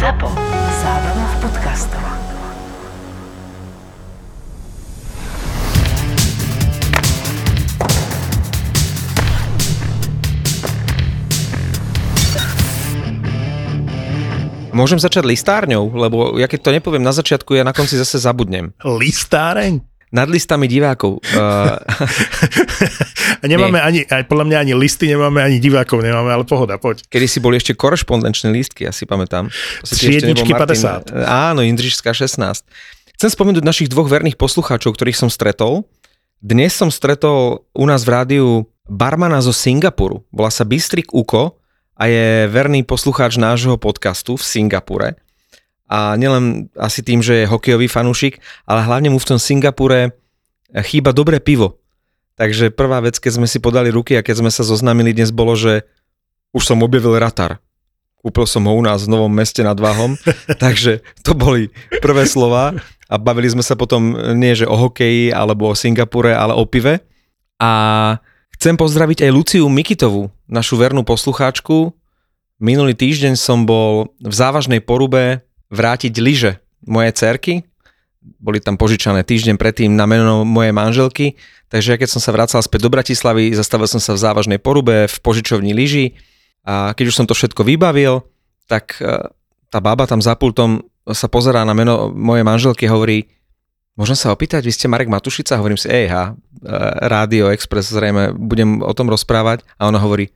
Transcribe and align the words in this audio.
ZAPO. 0.00 0.32
Zábrná 0.80 1.26
v 1.28 1.36
podcastov. 1.44 2.04
Môžem 14.72 14.96
začať 14.96 15.28
listárňou, 15.28 15.92
lebo 15.92 16.40
ja 16.40 16.48
keď 16.48 16.60
to 16.64 16.70
nepoviem 16.72 17.04
na 17.04 17.12
začiatku, 17.12 17.52
ja 17.52 17.68
na 17.68 17.76
konci 17.76 18.00
zase 18.00 18.16
zabudnem. 18.24 18.72
Listáreň? 18.80 19.89
Nad 20.10 20.26
listami 20.26 20.66
divákov. 20.66 21.22
Uh, 21.30 21.78
nemáme 23.52 23.78
ani, 23.78 24.02
aj 24.06 24.26
podľa 24.26 24.44
mňa 24.50 24.58
ani 24.58 24.72
listy 24.74 25.06
nemáme, 25.06 25.38
ani 25.38 25.62
divákov 25.62 26.02
nemáme, 26.02 26.34
ale 26.34 26.42
pohoda, 26.42 26.76
poď. 26.82 27.06
kedy 27.06 27.26
si 27.30 27.38
boli 27.38 27.56
ešte 27.56 27.78
korešpondenčné 27.78 28.50
lístky, 28.50 28.90
ja 28.90 28.92
si 28.92 29.06
pamätám. 29.06 29.48
Triedničky 29.86 30.50
nebol 30.50 30.66
Martin. 30.66 31.14
50. 31.14 31.14
Áno, 31.26 31.60
Indrišská 31.62 32.10
16. 32.10 32.66
Chcem 33.20 33.30
spomenúť 33.30 33.62
našich 33.62 33.88
dvoch 33.92 34.08
verných 34.08 34.40
poslucháčov, 34.40 34.96
ktorých 34.96 35.18
som 35.18 35.30
stretol. 35.30 35.86
Dnes 36.40 36.72
som 36.72 36.88
stretol 36.88 37.68
u 37.76 37.84
nás 37.84 38.02
v 38.02 38.10
rádiu 38.16 38.46
barmana 38.88 39.38
zo 39.44 39.52
Singapuru. 39.52 40.24
Volá 40.32 40.50
sa 40.50 40.64
Bystrik 40.64 41.12
Uko 41.12 41.60
a 42.00 42.08
je 42.08 42.48
verný 42.48 42.80
poslucháč 42.82 43.36
nášho 43.36 43.76
podcastu 43.76 44.40
v 44.40 44.42
Singapure. 44.42 45.20
A 45.90 46.14
nielen 46.14 46.70
asi 46.78 47.02
tým, 47.02 47.18
že 47.18 47.42
je 47.42 47.50
hokejový 47.50 47.90
fanúšik, 47.90 48.38
ale 48.62 48.86
hlavne 48.86 49.10
mu 49.10 49.18
v 49.18 49.28
tom 49.34 49.42
Singapure 49.42 50.14
chýba 50.86 51.10
dobré 51.10 51.42
pivo. 51.42 51.82
Takže 52.38 52.70
prvá 52.70 53.02
vec, 53.02 53.18
keď 53.18 53.42
sme 53.42 53.50
si 53.50 53.58
podali 53.58 53.90
ruky 53.90 54.14
a 54.14 54.22
keď 54.22 54.46
sme 54.46 54.50
sa 54.54 54.62
zoznámili 54.62 55.10
dnes 55.10 55.34
bolo, 55.34 55.58
že 55.58 55.84
už 56.54 56.62
som 56.62 56.80
objavil 56.80 57.18
ratar. 57.18 57.58
Kúpil 58.22 58.46
som 58.46 58.64
ho 58.68 58.72
u 58.76 58.82
nás 58.86 59.04
v 59.04 59.12
Novom 59.12 59.32
meste 59.32 59.66
nad 59.66 59.76
Váhom, 59.76 60.14
takže 60.62 61.02
to 61.26 61.34
boli 61.34 61.74
prvé 61.98 62.24
slova 62.24 62.78
a 63.10 63.14
bavili 63.18 63.50
sme 63.50 63.66
sa 63.66 63.74
potom 63.74 64.14
nie 64.38 64.54
že 64.54 64.70
o 64.70 64.78
hokeji 64.78 65.34
alebo 65.34 65.68
o 65.68 65.74
Singapure, 65.74 66.32
ale 66.32 66.54
o 66.54 66.64
pive. 66.64 67.02
A 67.58 67.70
chcem 68.56 68.78
pozdraviť 68.78 69.26
aj 69.26 69.34
Luciu 69.34 69.66
Mikitovú, 69.66 70.30
našu 70.46 70.78
vernú 70.78 71.02
poslucháčku. 71.02 71.92
Minulý 72.62 72.94
týždeň 72.94 73.34
som 73.34 73.66
bol 73.66 74.14
v 74.22 74.32
závažnej 74.32 74.84
porube 74.84 75.42
vrátiť 75.70 76.14
lyže 76.18 76.52
mojej 76.84 77.12
cerky. 77.14 77.54
Boli 78.20 78.60
tam 78.60 78.76
požičané 78.76 79.24
týždeň 79.24 79.56
predtým 79.56 79.96
na 79.96 80.04
meno 80.04 80.44
mojej 80.44 80.76
manželky, 80.76 81.40
takže 81.72 81.96
keď 81.96 82.08
som 82.10 82.20
sa 82.20 82.36
vracal 82.36 82.60
späť 82.60 82.84
do 82.84 82.92
Bratislavy, 82.92 83.56
zastavil 83.56 83.88
som 83.88 84.02
sa 84.02 84.12
v 84.12 84.20
závažnej 84.20 84.60
porube 84.60 85.08
v 85.08 85.16
požičovni 85.24 85.72
lyží 85.72 86.20
a 86.68 86.92
keď 86.92 87.04
už 87.08 87.16
som 87.16 87.24
to 87.24 87.32
všetko 87.32 87.64
vybavil, 87.64 88.20
tak 88.68 89.00
e, 89.00 89.32
tá 89.72 89.78
baba 89.80 90.04
tam 90.04 90.20
za 90.20 90.36
pultom 90.36 90.84
sa 91.08 91.32
pozerá 91.32 91.64
na 91.64 91.72
meno 91.72 92.12
mojej 92.12 92.44
manželky 92.44 92.84
a 92.84 92.92
hovorí, 92.92 93.32
môžem 93.96 94.18
sa 94.18 94.36
opýtať, 94.36 94.68
vy 94.68 94.72
ste 94.76 94.90
Marek 94.90 95.08
Matušica? 95.08 95.56
Hovorím 95.56 95.80
si, 95.80 95.88
ejha, 95.88 96.36
Rádio 97.08 97.48
Express, 97.48 97.96
zrejme 97.96 98.36
budem 98.36 98.84
o 98.84 98.92
tom 98.92 99.08
rozprávať. 99.08 99.64
A 99.80 99.88
ona 99.88 99.96
hovorí, 99.96 100.28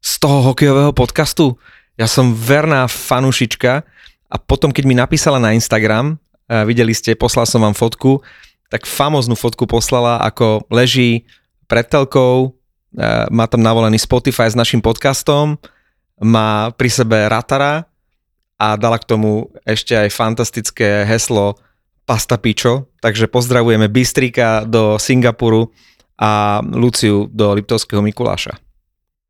z 0.00 0.12
toho 0.20 0.52
hokejového 0.52 0.92
podcastu? 0.92 1.56
Ja 1.96 2.08
som 2.08 2.32
verná 2.32 2.88
fanúšička 2.88 3.84
a 4.30 4.38
potom, 4.38 4.70
keď 4.70 4.84
mi 4.86 4.94
napísala 4.94 5.42
na 5.42 5.50
Instagram, 5.52 6.14
a 6.46 6.62
videli 6.62 6.94
ste, 6.94 7.18
poslal 7.18 7.46
som 7.46 7.66
vám 7.66 7.74
fotku, 7.74 8.22
tak 8.70 8.86
famoznú 8.86 9.34
fotku 9.34 9.66
poslala, 9.66 10.22
ako 10.22 10.70
leží 10.70 11.26
pred 11.66 11.86
telkou, 11.86 12.46
e, 12.46 12.48
má 13.34 13.50
tam 13.50 13.62
navolený 13.62 13.98
Spotify 13.98 14.46
s 14.46 14.54
našim 14.54 14.78
podcastom, 14.78 15.58
má 16.22 16.70
pri 16.74 16.90
sebe 16.90 17.18
Ratara 17.26 17.90
a 18.58 18.78
dala 18.78 18.98
k 19.02 19.08
tomu 19.10 19.50
ešte 19.66 19.98
aj 19.98 20.14
fantastické 20.14 21.02
heslo 21.02 21.58
Pasta 22.06 22.38
Pičo, 22.38 22.90
takže 23.02 23.30
pozdravujeme 23.30 23.90
Bystrika 23.90 24.66
do 24.66 24.98
Singapuru 24.98 25.70
a 26.18 26.62
Luciu 26.62 27.26
do 27.30 27.54
Liptovského 27.54 28.02
Mikuláša. 28.02 28.58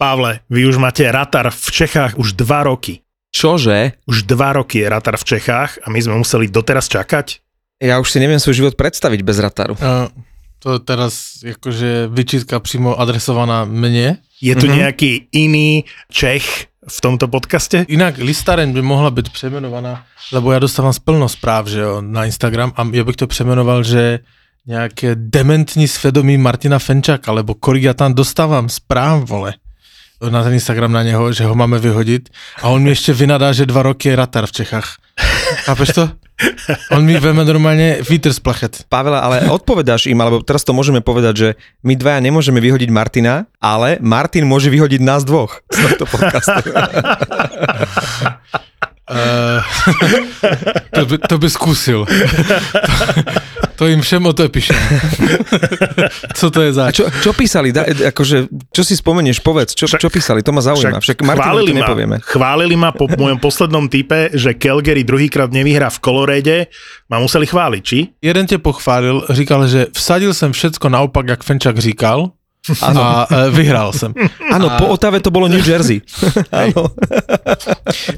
Pavle, 0.01 0.41
vy 0.49 0.65
už 0.65 0.81
máte 0.81 1.05
ratar 1.05 1.53
v 1.53 1.67
Čechách 1.69 2.17
už 2.17 2.33
dva 2.33 2.65
roky. 2.65 3.05
Čože? 3.31 3.95
Už 4.11 4.27
dva 4.27 4.59
roky 4.59 4.83
je 4.83 4.91
ratar 4.91 5.15
v 5.15 5.25
Čechách 5.25 5.79
a 5.83 5.87
my 5.91 5.99
sme 6.03 6.19
museli 6.19 6.51
doteraz 6.51 6.91
čakať. 6.91 7.39
Ja 7.81 7.97
už 8.03 8.13
si 8.13 8.19
neviem 8.21 8.43
svoj 8.43 8.61
život 8.61 8.75
predstaviť 8.77 9.21
bez 9.25 9.41
Rataru. 9.41 9.75
A 9.81 10.13
to 10.61 10.77
je 10.77 10.81
teraz 10.85 11.41
akože 11.41 12.13
vyčítka 12.13 12.61
přímo 12.61 12.93
adresovaná 13.01 13.65
mne. 13.65 14.21
Je 14.45 14.53
tu 14.53 14.69
mm-hmm. 14.69 14.81
nejaký 14.85 15.11
iný 15.33 15.89
Čech 16.13 16.69
v 16.85 16.99
tomto 17.01 17.31
podcaste? 17.33 17.89
Inak 17.89 18.21
listáreň 18.21 18.75
by 18.77 18.83
mohla 18.85 19.09
byť 19.09 19.33
premenovaná, 19.33 20.05
lebo 20.35 20.53
ja 20.53 20.61
dostávam 20.61 20.93
splno 20.93 21.29
správ, 21.29 21.69
že 21.73 21.81
jo, 21.81 22.05
na 22.05 22.29
Instagram 22.29 22.77
a 22.77 22.85
ja 22.93 23.05
bych 23.05 23.25
to 23.25 23.27
přemenoval, 23.31 23.81
že 23.85 24.21
nejaké 24.69 25.17
dementní 25.17 25.89
svedomí 25.89 26.37
Martina 26.37 26.77
Fenčaka, 26.77 27.33
lebo 27.33 27.57
kolik 27.57 27.89
ja 27.89 27.95
tam 27.97 28.13
dostávam 28.13 28.69
správ, 28.69 29.25
vole 29.25 29.60
na 30.29 30.45
ten 30.45 30.53
Instagram 30.53 30.93
na 30.93 31.03
neho, 31.03 31.33
že 31.33 31.49
ho 31.49 31.55
máme 31.57 31.79
vyhodit 31.79 32.29
a 32.63 32.69
on 32.69 32.83
mi 32.83 32.91
ještě 32.91 33.13
vynadá, 33.13 33.53
že 33.53 33.67
dva 33.67 33.83
roky 33.83 34.09
je 34.09 34.17
ratar 34.17 34.47
v 34.47 34.53
Čechách. 34.53 34.97
Chápeš 35.65 35.89
to? 35.93 36.11
On 36.91 37.05
mi 37.05 37.21
veme 37.21 37.45
normálne 37.45 38.01
vítr 38.01 38.33
z 38.33 38.41
plachet. 38.41 38.89
Pavela, 38.89 39.21
ale 39.21 39.45
odpovedáš 39.53 40.09
im, 40.09 40.17
alebo 40.21 40.41
teraz 40.41 40.65
to 40.65 40.73
môžeme 40.73 41.05
povedať, 41.05 41.35
že 41.37 41.49
my 41.85 41.93
dvaja 42.01 42.21
nemôžeme 42.25 42.61
vyhodiť 42.65 42.89
Martina, 42.89 43.45
ale 43.61 44.01
Martin 44.01 44.49
môže 44.49 44.73
vyhodiť 44.73 45.01
nás 45.05 45.29
dvoch 45.29 45.61
z 45.69 45.77
tohto 45.85 46.05
podcastu. 46.09 46.65
Uh, 49.05 49.61
to, 50.97 51.03
by, 51.05 51.17
to 51.29 51.37
by 51.37 51.49
skúsil. 51.53 52.09
To, 52.09 52.15
to 53.81 53.89
im 53.89 54.05
všem 54.05 54.21
odepíšem. 54.29 54.77
Co 56.39 56.47
to 56.53 56.61
je 56.69 56.71
za... 56.77 56.85
A 56.85 56.93
čo, 56.93 57.09
čo 57.09 57.33
písali? 57.33 57.73
Da, 57.73 57.89
akože, 57.89 58.53
čo 58.69 58.83
si 58.85 58.93
spomenieš, 58.93 59.41
povedz, 59.41 59.73
čo, 59.73 59.89
čo 59.89 60.13
písali, 60.13 60.45
to 60.45 60.53
ma 60.53 60.61
zaujíma. 60.61 61.01
Však, 61.01 61.25
Martinovi 61.25 61.41
chválili 61.41 61.73
to 61.73 61.73
ma, 61.73 61.81
nepovieme. 61.81 62.17
chválili 62.21 62.77
ma 62.77 62.93
po 62.93 63.09
mojom 63.09 63.41
poslednom 63.41 63.89
type, 63.89 64.37
že 64.37 64.53
Calgary 64.61 65.01
druhýkrát 65.01 65.49
nevyhrá 65.49 65.89
v 65.89 65.99
Kolorede. 66.05 66.69
Ma 67.09 67.25
museli 67.25 67.49
chváliť, 67.49 67.83
či? 67.83 67.99
Jeden 68.21 68.45
tě 68.45 68.61
pochválil, 68.61 69.25
říkal, 69.33 69.65
že 69.65 69.87
vsadil 69.97 70.35
jsem 70.35 70.53
všecko 70.53 70.89
naopak, 70.89 71.29
jak 71.29 71.41
Fenčak 71.41 71.79
říkal, 71.79 72.37
Áno. 72.85 73.01
a 73.01 73.27
e, 73.33 73.51
vyhral 73.51 73.93
jsem. 73.93 74.13
Áno, 74.53 74.77
po 74.77 74.93
Otave 74.93 75.25
to 75.25 75.33
bolo 75.33 75.49
New 75.49 75.65
Jersey. 75.65 76.05
Áno. 76.53 76.93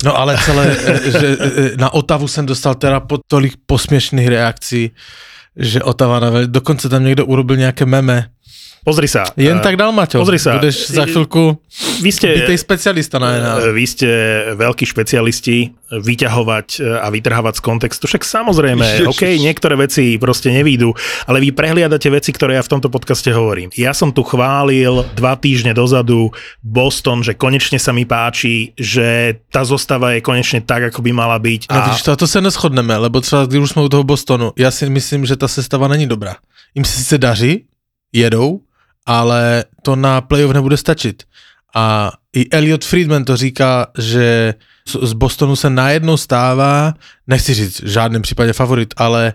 No 0.02 0.18
ale 0.18 0.34
celé, 0.42 0.66
e, 0.74 1.10
že 1.10 1.28
e, 1.30 1.38
na 1.78 1.94
Otavu 1.94 2.26
jsem 2.26 2.46
dostal 2.46 2.74
teda 2.74 3.00
po 3.00 3.22
tolik 3.22 3.54
posměšných 3.66 4.28
reakcí, 4.28 4.90
že 5.56 5.82
Otava, 5.82 6.20
dokonce 6.46 6.88
tam 6.88 7.04
někdo 7.04 7.26
urobil 7.26 7.56
nějaké 7.56 7.86
meme. 7.86 8.28
Pozri 8.82 9.06
sa. 9.06 9.22
Jen 9.38 9.58
eh, 9.58 9.62
tak 9.62 9.78
dal, 9.78 9.94
Maťo. 9.94 10.18
pozri 10.18 10.42
sa. 10.42 10.58
Budeš 10.58 10.90
za 10.90 11.06
chvíľku 11.06 11.54
Vy 12.02 12.10
ste, 12.10 12.34
bytej 12.34 12.58
specialista 12.58 13.22
na 13.22 13.62
eh, 13.62 13.70
vy 13.70 13.84
ste 13.86 14.08
veľkí 14.58 14.82
špecialisti 14.82 15.70
vyťahovať 16.02 16.68
eh, 16.82 16.98
a 16.98 17.06
vytrhávať 17.14 17.54
z 17.58 17.62
kontextu. 17.62 18.10
Však 18.10 18.26
samozrejme, 18.26 18.82
Ježiš. 18.82 19.06
OK, 19.06 19.22
niektoré 19.38 19.78
veci 19.78 20.18
proste 20.18 20.50
nevídu, 20.50 20.98
ale 21.30 21.38
vy 21.38 21.54
prehliadate 21.54 22.10
veci, 22.10 22.34
ktoré 22.34 22.58
ja 22.58 22.62
v 22.66 22.74
tomto 22.74 22.90
podcaste 22.90 23.30
hovorím. 23.30 23.70
Ja 23.78 23.94
som 23.94 24.10
tu 24.10 24.26
chválil 24.26 25.06
dva 25.14 25.38
týždne 25.38 25.78
dozadu 25.78 26.34
Boston, 26.66 27.22
že 27.22 27.38
konečne 27.38 27.78
sa 27.78 27.94
mi 27.94 28.02
páči, 28.02 28.74
že 28.74 29.38
tá 29.54 29.62
zostava 29.62 30.18
je 30.18 30.26
konečne 30.26 30.58
tak, 30.58 30.90
ako 30.90 31.06
by 31.06 31.14
mala 31.14 31.38
byť. 31.38 31.70
No 31.70 31.78
vidíš, 31.86 32.02
to, 32.02 32.18
to 32.18 32.26
se 32.26 32.40
neschodneme, 32.42 32.98
lebo 32.98 33.22
třeba 33.22 33.46
když 33.46 33.62
už 33.62 33.70
jsme 33.70 33.82
u 33.82 33.88
toho 33.88 34.04
Bostonu, 34.04 34.52
já 34.58 34.70
si 34.70 34.90
myslím, 34.90 35.22
že 35.26 35.36
ta 35.38 35.48
sestava 35.48 35.88
není 35.88 36.06
dobrá. 36.06 36.34
Se 36.82 36.98
sice 36.98 37.18
daří, 37.18 37.64
jedou, 38.12 38.60
ale 39.06 39.64
to 39.82 39.96
na 39.96 40.20
playoff 40.20 40.54
nebude 40.54 40.76
stačit. 40.76 41.22
A 41.74 42.12
i 42.36 42.50
Elliot 42.50 42.84
Friedman 42.84 43.24
to 43.24 43.36
říká, 43.36 43.86
že 43.98 44.54
z 45.02 45.12
Bostonu 45.12 45.56
se 45.56 45.70
najednou 45.70 46.16
stává, 46.16 46.94
nechci 47.26 47.54
říct 47.54 47.80
v 47.80 47.86
žádném 47.86 48.22
případě 48.22 48.52
favorit, 48.52 48.94
ale 48.96 49.32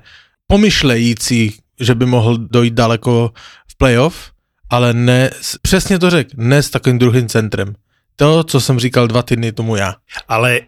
pomyšlející, 0.48 1.58
že 1.80 1.96
by 1.96 2.06
mohl 2.06 2.38
dojít 2.38 2.74
daleko 2.74 3.32
v 3.68 3.78
playoff, 3.78 4.32
ale 4.70 4.94
ne, 4.94 5.30
přesně 5.62 6.00
to 6.00 6.10
řekl, 6.10 6.30
ne 6.36 6.64
s 6.64 6.70
takovým 6.70 7.00
druhým 7.00 7.28
centrem. 7.30 7.76
To, 8.16 8.44
co 8.44 8.62
jsem 8.62 8.80
říkal 8.80 9.08
dva 9.08 9.24
týdny 9.24 9.52
tomu 9.52 9.76
já. 9.76 9.96
Ale 10.28 10.60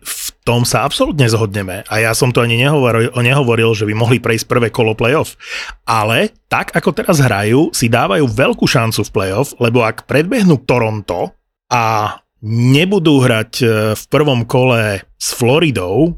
tom 0.48 0.64
sa 0.64 0.88
absolútne 0.88 1.28
zhodneme. 1.30 1.84
A 1.92 2.02
ja 2.02 2.12
som 2.16 2.34
to 2.34 2.42
ani 2.42 2.58
nehovoril, 2.58 3.12
nehovoril, 3.14 3.72
že 3.76 3.86
by 3.86 3.94
mohli 3.94 4.18
prejsť 4.18 4.46
prvé 4.48 4.68
kolo 4.74 4.96
playoff. 4.96 5.36
Ale 5.84 6.34
tak, 6.48 6.74
ako 6.74 6.96
teraz 6.96 7.22
hrajú, 7.22 7.70
si 7.76 7.92
dávajú 7.92 8.26
veľkú 8.26 8.66
šancu 8.66 9.06
v 9.06 9.14
playoff, 9.14 9.54
lebo 9.62 9.84
ak 9.84 10.08
predbehnú 10.10 10.64
Toronto 10.66 11.36
a 11.70 12.18
nebudú 12.46 13.20
hrať 13.20 13.52
e, 13.62 13.66
v 13.94 14.04
prvom 14.08 14.48
kole 14.48 15.04
s 15.20 15.36
Floridou, 15.36 16.18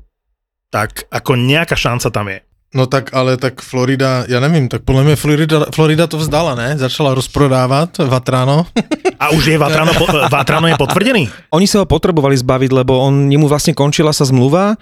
tak 0.72 1.10
ako 1.10 1.36
nejaká 1.36 1.76
šanca 1.76 2.08
tam 2.14 2.30
je. 2.30 2.40
No 2.72 2.88
tak, 2.88 3.12
ale 3.12 3.38
tak 3.38 3.62
Florida, 3.62 4.24
já 4.28 4.40
nevím, 4.40 4.70
tak 4.70 4.82
podle 4.82 5.04
mě 5.04 5.16
Florida, 5.16 5.66
Florida 5.76 6.08
to 6.08 6.18
vzdala, 6.18 6.56
ne? 6.56 6.78
Začala 6.78 7.14
rozprodávat 7.14 7.98
Vatrano. 7.98 8.66
A 9.20 9.30
už 9.30 9.46
je 9.46 9.58
Vatrano, 9.58 9.94
po, 9.94 10.08
Vatrano 10.32 10.68
je 10.68 10.80
potvrdený? 10.80 11.30
Oni 11.52 11.68
sa 11.68 11.84
ho 11.84 11.86
potrebovali 11.86 12.40
zbaviť, 12.40 12.72
lebo 12.72 12.96
on, 12.96 13.28
nemu 13.28 13.44
vlastne 13.52 13.76
končila 13.76 14.16
sa 14.16 14.24
zmluva 14.24 14.80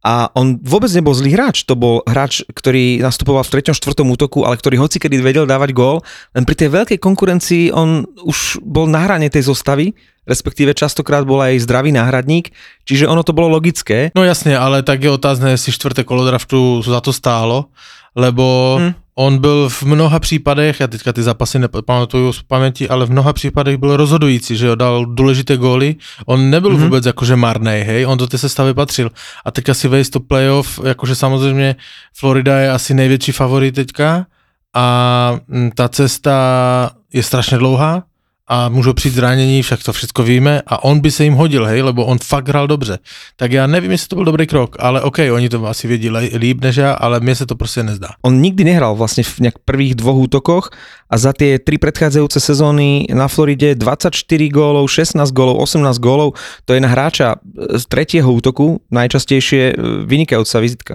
a 0.00 0.32
on 0.32 0.56
vôbec 0.64 0.88
nebol 0.96 1.12
zlý 1.12 1.36
hráč. 1.36 1.68
To 1.68 1.76
bol 1.76 2.00
hráč, 2.08 2.40
ktorý 2.48 3.04
nastupoval 3.04 3.44
v 3.44 3.60
3. 3.60 3.76
4. 3.76 4.00
útoku, 4.00 4.48
ale 4.48 4.56
ktorý 4.56 4.80
hoci 4.80 4.96
kedy 4.96 5.20
vedel 5.20 5.44
dávať 5.44 5.76
gól. 5.76 6.00
Len 6.32 6.48
pri 6.48 6.56
tej 6.56 6.72
veľkej 6.72 6.98
konkurencii 6.98 7.68
on 7.76 8.08
už 8.24 8.64
bol 8.64 8.88
na 8.88 9.04
hrane 9.04 9.28
tej 9.28 9.52
zostavy, 9.52 9.92
respektíve 10.24 10.72
častokrát 10.72 11.28
bol 11.28 11.44
aj 11.44 11.60
zdravý 11.64 11.92
náhradník, 11.92 12.48
čiže 12.88 13.04
ono 13.04 13.20
to 13.20 13.36
bolo 13.36 13.52
logické. 13.52 14.08
No 14.16 14.24
jasne, 14.24 14.56
ale 14.56 14.80
tak 14.80 15.04
je 15.04 15.12
otázne, 15.12 15.52
jestli 15.52 15.76
čtvrté 15.76 16.08
kolo 16.08 16.24
draftu 16.24 16.80
za 16.80 17.04
to 17.04 17.12
stálo, 17.12 17.68
lebo 18.16 18.78
Hm. 18.80 18.92
On 19.14 19.38
byl 19.38 19.68
v 19.68 19.82
mnoha 19.82 20.18
případech, 20.18 20.80
já 20.80 20.86
teďka 20.86 21.12
ty 21.12 21.22
zápasy 21.22 21.58
nepamatuju 21.58 22.32
z 22.32 22.42
paměti, 22.42 22.88
ale 22.88 23.06
v 23.06 23.10
mnoha 23.10 23.32
případech 23.32 23.76
byl 23.76 23.96
rozhodující, 23.96 24.56
že 24.56 24.66
jo, 24.66 24.74
dal 24.74 25.06
důležité 25.06 25.56
góly. 25.56 25.96
On 26.26 26.50
nebyl 26.50 26.70
Mhm. 26.70 26.80
mm-hmm. 26.80 26.84
vůbec 26.84 27.06
jakože 27.06 27.36
marnej, 27.36 27.82
hej, 27.82 28.06
on 28.06 28.18
do 28.18 28.26
té 28.26 28.38
sestavy 28.38 28.74
patřil. 28.74 29.10
A 29.44 29.50
teďka 29.50 29.74
si 29.74 29.88
vejít 29.88 30.10
to 30.10 30.20
playoff, 30.20 30.80
jakože 30.84 31.14
samozřejmě 31.14 31.76
Florida 32.16 32.58
je 32.58 32.70
asi 32.70 32.94
největší 32.94 33.32
favorit 33.32 33.74
teďka 33.74 34.26
a 34.74 35.36
mm, 35.48 35.70
ta 35.74 35.88
cesta 35.88 36.90
je 37.12 37.22
strašně 37.22 37.58
dlouhá 37.58 38.02
a 38.50 38.68
můžou 38.68 38.92
přijít 38.92 39.14
zranění, 39.14 39.62
však 39.62 39.82
to 39.82 39.92
všechno 39.92 40.24
víme 40.24 40.62
a 40.66 40.84
on 40.84 41.00
by 41.00 41.10
se 41.10 41.24
jim 41.24 41.34
hodil, 41.34 41.66
hej, 41.66 41.82
lebo 41.82 42.04
on 42.06 42.18
fakt 42.18 42.48
hrál 42.48 42.66
dobře. 42.66 42.98
Tak 43.36 43.52
já 43.52 43.66
nevím, 43.66 43.90
jestli 43.90 44.08
to 44.08 44.16
byl 44.16 44.24
dobrý 44.24 44.46
krok, 44.46 44.76
ale 44.78 45.02
OK, 45.02 45.18
oni 45.32 45.48
to 45.48 45.66
asi 45.66 45.88
vědí 45.88 46.10
líp 46.34 46.60
než 46.60 46.76
já, 46.76 46.92
ale 46.92 47.20
mně 47.20 47.34
se 47.34 47.46
to 47.46 47.54
prostě 47.54 47.82
nezdá. 47.82 48.08
On 48.22 48.40
nikdy 48.40 48.64
nehral 48.64 48.98
vlastne 48.98 49.22
v 49.22 49.46
nejak 49.46 49.62
prvých 49.62 49.94
dvoch 49.94 50.26
útokoch 50.26 50.74
a 51.06 51.14
za 51.14 51.30
tie 51.30 51.62
tri 51.62 51.78
predchádzajúce 51.78 52.40
sezóny 52.42 53.06
na 53.14 53.30
Floride 53.30 53.78
24 53.78 54.18
gólov, 54.50 54.90
16 54.90 55.30
gólov, 55.30 55.62
18 55.62 55.98
gólov, 56.02 56.34
to 56.66 56.74
je 56.74 56.80
na 56.82 56.90
hráča 56.90 57.38
z 57.54 57.84
tretieho 57.86 58.26
útoku 58.32 58.82
najčastejšie 58.90 59.62
e, 59.70 59.74
vynikajúca 60.06 60.58
vizitka. 60.58 60.94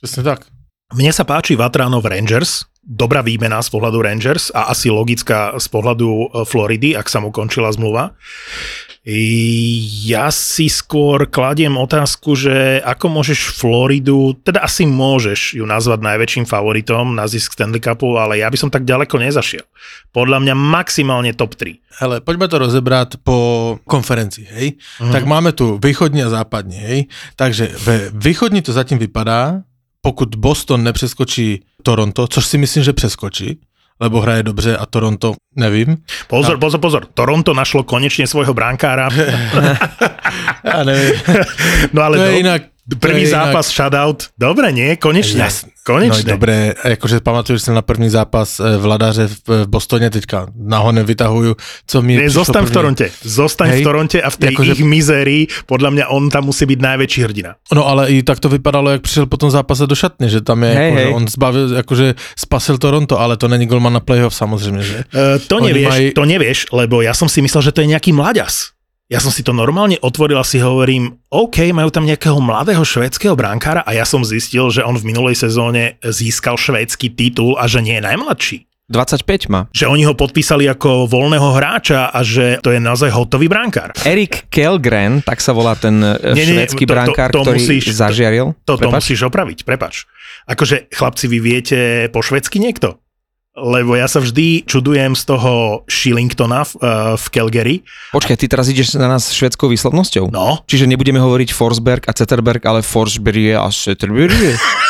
Přesně 0.00 0.22
tak. 0.22 0.40
Mne 0.94 1.10
sa 1.10 1.24
páči 1.24 1.56
Vatránov 1.58 2.06
Rangers, 2.06 2.68
dobrá 2.84 3.24
výmena 3.24 3.64
z 3.64 3.68
pohľadu 3.72 4.04
Rangers 4.04 4.52
a 4.52 4.68
asi 4.68 4.92
logická 4.92 5.56
z 5.56 5.66
pohľadu 5.72 6.08
e, 6.08 6.26
Floridy, 6.44 6.92
ak 6.92 7.08
sa 7.08 7.24
mu 7.24 7.32
končila 7.32 7.72
zmluva. 7.72 8.12
Ja 10.08 10.32
si 10.32 10.72
skôr 10.72 11.28
kladiem 11.28 11.76
otázku, 11.76 12.32
že 12.32 12.80
ako 12.80 13.20
môžeš 13.20 13.52
Floridu, 13.52 14.32
teda 14.40 14.64
asi 14.64 14.88
môžeš 14.88 15.60
ju 15.60 15.64
nazvať 15.68 16.00
najväčším 16.00 16.48
favoritom 16.48 17.12
na 17.12 17.28
zisk 17.28 17.52
Stanley 17.52 17.84
Cupu, 17.84 18.16
ale 18.16 18.40
ja 18.40 18.48
by 18.48 18.56
som 18.56 18.72
tak 18.72 18.88
ďaleko 18.88 19.20
nezašiel. 19.20 19.60
Podľa 20.08 20.40
mňa 20.40 20.54
maximálne 20.56 21.36
top 21.36 21.52
3. 21.52 22.00
Hele, 22.00 22.24
pojďme 22.24 22.48
to 22.48 22.56
rozebrat 22.56 23.10
po 23.20 23.36
konferenci, 23.84 24.48
hej. 24.48 24.80
Mm. 24.96 25.12
Tak 25.12 25.28
máme 25.28 25.52
tu 25.52 25.76
východní 25.76 26.24
a 26.24 26.32
západní, 26.32 26.80
hej. 26.80 27.00
Takže 27.36 27.76
ve 27.84 28.08
východní 28.08 28.64
to 28.64 28.72
zatím 28.72 28.96
vypadá, 28.96 29.68
pokud 30.00 30.32
Boston 30.32 30.80
nepřeskočí 30.80 31.60
Toronto, 31.84 32.26
což 32.26 32.46
si 32.46 32.58
myslím, 32.58 32.84
že 32.84 32.92
přeskočí, 32.92 33.60
lebo 34.00 34.20
hraje 34.20 34.42
dobře 34.42 34.76
a 34.76 34.86
Toronto 34.86 35.34
nevím. 35.56 35.96
Pozor, 36.26 36.58
pozor, 36.58 36.80
pozor. 36.80 37.06
Toronto 37.14 37.54
našlo 37.54 37.84
konečne 37.84 38.26
svojho 38.26 38.54
brankára. 38.54 39.08
Já 40.64 40.82
nevím. 40.84 41.20
No 41.92 42.02
ale 42.02 42.16
To 42.16 42.22
je 42.24 42.32
do, 42.32 42.38
inak, 42.38 42.62
prvý 43.00 43.22
je 43.22 43.28
zápas 43.32 43.66
shutout. 43.68 44.28
Dobre, 44.38 44.72
nie? 44.72 44.96
Konečne. 44.96 45.40
Jasne. 45.40 45.72
Konečne. 45.84 46.24
No 46.24 46.40
dobré, 46.40 46.72
jakože 46.80 47.20
pamatuješ 47.20 47.68
si 47.68 47.70
na 47.72 47.84
první 47.84 48.08
zápas 48.08 48.56
eh, 48.60 48.76
Vladaře 48.80 49.28
v, 49.28 49.38
v 49.48 49.66
Bostoně 49.68 50.10
teďka, 50.10 50.48
nahonem 50.56 51.04
vytahuju, 51.06 51.56
co 51.86 51.96
mi 52.02 52.16
přišlo 52.16 52.32
zostaň 52.32 52.62
v 52.62 52.64
první. 52.64 52.74
Toronte. 52.74 53.06
Zostaň 53.22 53.68
Hej. 53.68 53.80
v 53.80 53.84
Toronte 53.84 54.18
a 54.22 54.28
v 54.30 54.36
tej 54.36 54.54
Akože- 54.56 54.72
ich 54.72 54.84
mizérii, 54.84 55.42
podľa 55.68 55.90
mňa 55.92 56.04
on 56.08 56.32
tam 56.32 56.44
musí 56.48 56.64
byť 56.64 56.78
najväčší 56.80 57.20
hrdina. 57.28 57.50
No 57.72 57.84
ale 57.84 58.16
i 58.16 58.22
tak 58.24 58.40
to 58.40 58.48
vypadalo, 58.48 58.90
jak 58.96 59.02
přišel 59.04 59.26
po 59.26 59.36
tom 59.36 59.50
zápase 59.52 59.86
do 59.86 59.94
šatny, 59.94 60.28
že 60.28 60.40
tam 60.40 60.64
je, 60.64 60.72
Hej, 60.72 60.84
jako, 60.88 60.96
že 60.98 61.04
hej. 61.04 61.14
on 61.14 61.24
zbavil, 61.28 61.64
jakože 61.76 62.06
spasil 62.36 62.76
Toronto, 62.78 63.20
ale 63.20 63.36
to 63.36 63.48
není 63.48 63.66
golman 63.66 63.92
na 63.92 64.00
playoff 64.00 64.34
samozřejmě, 64.34 64.82
že? 64.82 65.04
Uh, 65.12 65.40
to, 65.46 65.56
Oni 65.56 65.72
nevieš, 65.72 65.88
maj- 65.88 66.12
to 66.12 66.24
nevieš, 66.24 66.58
lebo 66.72 67.02
ja 67.04 67.12
som 67.14 67.28
si 67.28 67.44
myslel, 67.44 67.62
že 67.62 67.72
to 67.72 67.80
je 67.84 67.92
nejaký 67.92 68.12
mlaďas. 68.16 68.72
Ja 69.04 69.20
som 69.20 69.28
si 69.28 69.44
to 69.44 69.52
normálne 69.52 70.00
otvoril 70.00 70.40
a 70.40 70.48
si 70.48 70.56
hovorím, 70.56 71.20
OK, 71.28 71.68
majú 71.70 71.92
tam 71.92 72.08
nejakého 72.08 72.40
mladého 72.40 72.80
švédskeho 72.80 73.36
brankára 73.36 73.84
a 73.84 73.92
ja 73.92 74.08
som 74.08 74.24
zistil, 74.24 74.72
že 74.72 74.80
on 74.80 74.96
v 74.96 75.04
minulej 75.04 75.36
sezóne 75.36 76.00
získal 76.00 76.56
švédsky 76.56 77.12
titul 77.12 77.52
a 77.54 77.68
že 77.68 77.84
nie 77.84 78.00
je 78.00 78.02
najmladší. 78.02 78.58
25 78.84 79.48
má. 79.48 79.68
Že 79.72 79.88
oni 79.88 80.04
ho 80.04 80.12
podpísali 80.12 80.64
ako 80.66 81.04
voľného 81.04 81.52
hráča 81.52 82.08
a 82.08 82.20
že 82.20 82.60
to 82.60 82.68
je 82.68 82.80
naozaj 82.80 83.08
hotový 83.08 83.44
brankár. 83.44 83.92
Erik 84.04 84.48
Kellgren, 84.48 85.20
tak 85.20 85.40
sa 85.40 85.52
volá 85.52 85.72
ten 85.72 86.00
e, 86.00 86.16
Nie, 86.32 86.44
nie, 86.44 86.64
švédsky 86.64 86.84
to- 86.84 86.88
to- 86.88 86.92
brankár, 86.92 87.28
to 87.28 87.44
ktorý 87.44 87.60
musíš- 87.60 87.92
to- 87.92 87.96
zažiaril. 87.98 88.56
To, 88.64 88.76
to 88.76 88.88
Prepač? 88.88 89.04
musíš 89.04 89.20
opraviť, 89.22 89.58
prepač. 89.62 90.04
Akože, 90.44 90.88
chlapci, 90.90 91.28
vy 91.28 91.38
viete 91.40 91.78
po 92.08 92.20
švedsky 92.20 92.56
niekto? 92.56 93.03
Lebo 93.54 93.94
ja 93.94 94.10
sa 94.10 94.18
vždy 94.18 94.66
čudujem 94.66 95.14
z 95.14 95.30
toho 95.30 95.86
Shillingtona 95.86 96.66
v, 96.66 96.72
uh, 96.74 97.14
v 97.14 97.24
Calgary. 97.30 97.76
Počkaj, 98.10 98.34
ty 98.34 98.50
teraz 98.50 98.66
ideš 98.66 98.98
na 98.98 99.06
nás 99.06 99.30
švedskou 99.30 99.70
výslovnosťou? 99.70 100.34
No, 100.34 100.58
Čiže 100.66 100.90
nebudeme 100.90 101.22
hovoriť 101.22 101.54
Forsberg 101.54 102.02
a 102.10 102.12
Zetterberg, 102.18 102.58
ale 102.66 102.82
Forsberg 102.82 103.54
a 103.54 103.70
Zetterberg? 103.70 104.34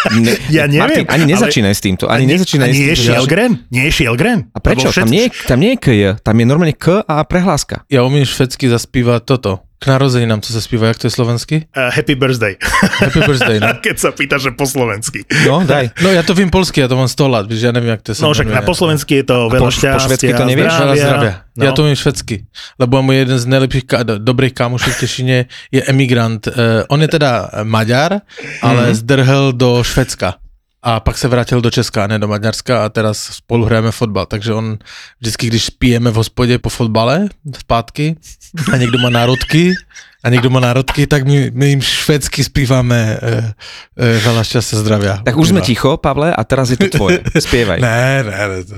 Ne, 0.05 0.37
Ja 0.53 0.69
neviem, 0.69 0.85
Martin, 0.85 1.05
ani 1.09 1.25
ale- 1.25 1.33
nezačínaj 1.33 1.73
s 1.73 1.81
týmto. 1.81 2.05
Ani 2.13 2.29
nezačínaj 2.29 2.69
a 2.69 2.73
s 2.73 2.77
nie 2.77 2.85
je 2.85 2.93
týmto. 2.93 3.09
Shellgren? 3.09 3.53
Nie 3.73 3.85
je 3.89 3.93
Shellgren? 3.93 4.39
A 4.53 4.59
prečo? 4.61 4.93
Tam 4.93 5.09
nie, 5.09 5.29
je- 5.29 5.33
tam 5.49 5.59
nie 5.65 5.73
je 5.73 5.79
K, 5.81 5.87
tam 6.21 6.37
je 6.37 6.45
normálne 6.45 6.77
K 6.77 7.01
a 7.05 7.25
prehláska. 7.25 7.89
Já 7.89 8.05
umím 8.05 8.25
švédsky 8.25 8.69
zaspívat 8.69 9.25
toto. 9.25 9.65
K 9.79 9.87
narozeninám, 9.87 10.41
co 10.41 10.53
se 10.53 10.61
zpívá, 10.61 10.87
jak 10.87 10.99
to 10.99 11.07
je 11.07 11.11
slovensky? 11.11 11.67
Uh, 11.77 11.83
happy 11.95 12.15
birthday. 12.15 12.57
Happy 12.99 13.21
birthday, 13.21 13.61
no. 13.61 13.69
Keď 13.85 13.97
sa 13.99 14.11
pýta, 14.17 14.39
že 14.41 14.51
po 14.57 14.65
slovensky. 14.65 15.25
No, 15.47 15.61
daj. 15.67 15.91
No 16.03 16.09
já 16.11 16.23
to 16.23 16.35
vím 16.35 16.51
polsky, 16.51 16.81
já 16.81 16.89
to 16.89 16.97
mám 16.97 17.09
100 17.09 17.29
let, 17.29 17.47
protože 17.47 17.67
já 17.67 17.73
nevím, 17.73 17.89
jak 17.91 18.03
to 18.03 18.15
se 18.15 18.23
No 18.23 18.33
však 18.33 18.47
na 18.49 18.63
po 18.63 18.75
slovensky 18.75 19.15
je 19.15 19.25
to 19.29 19.51
veľa 19.51 19.59
po- 19.59 19.65
po 19.65 19.71
šťastia, 19.71 20.07
švédsky 20.09 20.33
to 20.35 20.45
nevieš? 20.47 20.73
Zdravia. 20.73 21.05
zdravia. 21.07 21.35
No. 21.57 21.65
Já 21.65 21.73
to 21.73 21.83
umím 21.83 21.97
švédsky, 21.97 22.37
lebo 22.79 23.03
můj 23.03 23.17
jeden 23.17 23.39
z 23.39 23.47
nejlepších 23.47 23.85
ka- 23.85 24.05
do- 24.05 24.19
dobrých 24.19 24.53
kámošů 24.55 24.91
v 24.91 25.01
Těšině 25.01 25.47
je 25.73 25.83
emigrant. 25.83 26.47
Uh, 26.47 26.53
on 26.89 27.03
je 27.03 27.09
teda 27.09 27.51
Maďar, 27.63 28.21
ale 28.63 28.75
Mhm. 28.75 28.85
mm-hmm. 28.91 28.95
zdrhl 28.95 29.53
do 29.53 29.83
Švédska. 29.85 30.35
A 30.85 31.01
pak 31.01 31.19
se 31.19 31.29
vrátil 31.29 31.61
do 31.61 31.71
Česka, 31.71 32.07
ne 32.07 32.19
do 32.21 32.29
Maďarska 32.29 32.85
a 32.85 32.89
teraz 32.93 33.41
spolu 33.41 33.65
hrajeme 33.65 33.89
fotbal. 33.89 34.27
Takže 34.29 34.53
on 34.53 34.77
vždycky, 35.21 35.47
když 35.47 35.71
pijeme 35.81 36.11
v 36.11 36.15
hospodě 36.15 36.59
po 36.59 36.69
fotbale 36.69 37.29
zpátky 37.59 38.17
a 38.73 38.77
někdo 38.77 38.99
má 38.99 39.09
národky 39.11 39.73
a 40.25 40.29
někdo 40.29 40.51
má 40.51 40.61
národky, 40.61 41.07
tak 41.07 41.25
my, 41.25 41.51
my 41.55 41.69
jim 41.69 41.83
švédsky 41.83 42.45
zpíváme 42.45 43.21
uh, 43.21 43.45
uh, 44.01 44.25
veľa 44.25 44.41
šťastia 44.41 44.81
zdravia. 44.81 45.15
Tak 45.21 45.37
už 45.37 45.53
sme 45.53 45.61
ticho, 45.61 46.01
Pavle, 46.01 46.33
a 46.33 46.41
teraz 46.49 46.73
je 46.73 46.81
to 46.81 46.89
tvoje. 46.89 47.21
Spievaj. 47.37 47.81
Ne, 47.85 48.25
ne, 48.25 48.41
ne. 48.49 48.59
To, 48.65 48.75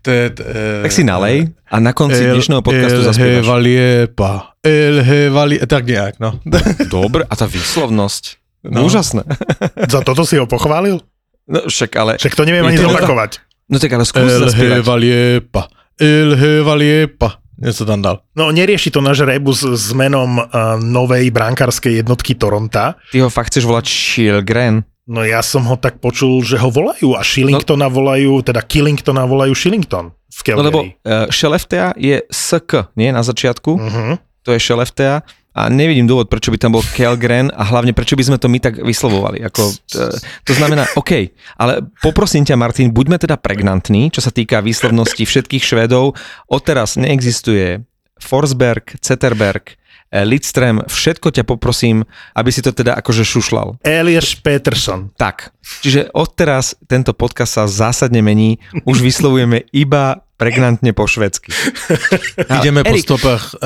to 0.00 0.08
je... 0.08 0.24
To, 0.32 0.40
uh, 0.40 0.84
Tak 0.88 0.92
si 0.92 1.04
nalej 1.04 1.52
a 1.68 1.76
na 1.84 1.92
konci 1.92 2.24
dnešného 2.24 2.64
podcastu 2.64 3.00
El 3.00 3.08
zaspievaš. 3.12 3.44
Hevaliepa. 3.44 4.32
El 4.64 5.04
Hevalie... 5.04 5.60
Tak 5.68 5.84
nejak, 5.84 6.16
no. 6.16 6.40
Dobre, 6.88 7.28
a 7.28 7.34
tá 7.36 7.44
výslovnosť. 7.44 8.40
No. 8.64 8.84
Úžasné. 8.84 9.24
Za 9.84 10.00
toto 10.00 10.24
si 10.24 10.40
ho 10.40 10.48
pochválil? 10.48 11.00
No 11.50 11.66
však 11.66 11.90
ale... 11.98 12.14
Však 12.22 12.34
to 12.38 12.46
neviem 12.46 12.62
ani 12.62 12.78
to- 12.78 12.86
zopakovať. 12.86 13.42
No 13.70 13.76
tak 13.78 13.90
ale 13.94 14.04
skús 14.06 14.22
El 14.22 14.46
zaspievať. 14.46 14.82
Hevaliepa. 14.82 15.62
El. 15.98 16.38
Něco 17.60 17.84
tam 17.84 18.00
dal. 18.02 18.24
No 18.32 18.48
nerieši 18.48 18.88
to 18.88 19.04
náš 19.04 19.20
rebus 19.20 19.60
s 19.60 19.92
menom 19.92 20.40
uh, 20.40 20.80
novej 20.80 21.28
brankárskej 21.28 22.00
jednotky 22.00 22.32
Toronta. 22.32 22.96
Ty 23.12 23.20
ho 23.20 23.28
fakt 23.28 23.52
chceš 23.52 23.68
volať 23.68 23.84
Shilgren. 23.84 24.80
No 25.04 25.20
ja 25.28 25.44
som 25.44 25.68
ho 25.68 25.76
tak 25.76 26.00
počul, 26.00 26.40
že 26.40 26.56
ho 26.56 26.72
volajú 26.72 27.12
a 27.12 27.20
Shillingtona 27.20 27.92
volajú, 27.92 28.40
teda 28.40 28.64
Killingtona 28.64 29.28
volajú 29.28 29.52
Shillington 29.52 30.08
v 30.08 30.40
No 30.56 30.62
lebo 30.64 30.80
Calgary. 30.88 30.96
uh, 31.04 31.28
Šeleftea 31.28 31.86
je 32.00 32.16
SK, 32.32 32.96
nie 32.96 33.12
na 33.12 33.20
začiatku. 33.20 33.70
Uh-huh. 33.76 34.16
To 34.48 34.56
je 34.56 34.60
Šeleftea. 34.62 35.20
A 35.50 35.66
nevidím 35.66 36.06
dôvod, 36.06 36.30
prečo 36.30 36.54
by 36.54 36.58
tam 36.62 36.78
bol 36.78 36.84
Kelgren 36.94 37.50
a 37.50 37.66
hlavne 37.66 37.90
prečo 37.90 38.14
by 38.14 38.22
sme 38.22 38.38
to 38.38 38.46
my 38.46 38.62
tak 38.62 38.78
vyslovovali. 38.78 39.42
Ako, 39.50 39.62
uh, 39.66 40.14
to 40.46 40.52
znamená, 40.54 40.86
OK, 40.94 41.34
ale 41.58 41.82
poprosím 41.98 42.46
ťa, 42.46 42.54
Martin, 42.54 42.94
buďme 42.94 43.18
teda 43.18 43.34
pregnantní, 43.34 44.14
čo 44.14 44.22
sa 44.22 44.30
týka 44.30 44.62
výslovnosti 44.62 45.26
všetkých 45.26 45.62
Švedov. 45.66 46.14
Odteraz 46.46 46.94
neexistuje 46.94 47.82
Forsberg, 48.22 48.94
Zetterberg, 49.02 49.74
eh, 50.14 50.22
Lidström, 50.22 50.86
všetko 50.86 51.34
ťa 51.34 51.42
poprosím, 51.42 52.06
aby 52.38 52.50
si 52.54 52.62
to 52.62 52.70
teda 52.70 52.94
akože 53.02 53.26
šušlal. 53.26 53.82
Elias 53.82 54.38
Peterson. 54.38 55.10
Tak, 55.18 55.50
čiže 55.82 56.14
odteraz 56.14 56.78
tento 56.86 57.10
podcast 57.10 57.58
sa 57.58 57.64
zásadne 57.66 58.22
mení, 58.22 58.62
už 58.86 59.02
vyslovujeme 59.02 59.66
iba 59.74 60.22
pregnantne 60.38 60.94
po 60.94 61.10
švedsky. 61.10 61.50
Ideme 62.62 62.86
po 62.86 62.94
stopách 62.96 63.58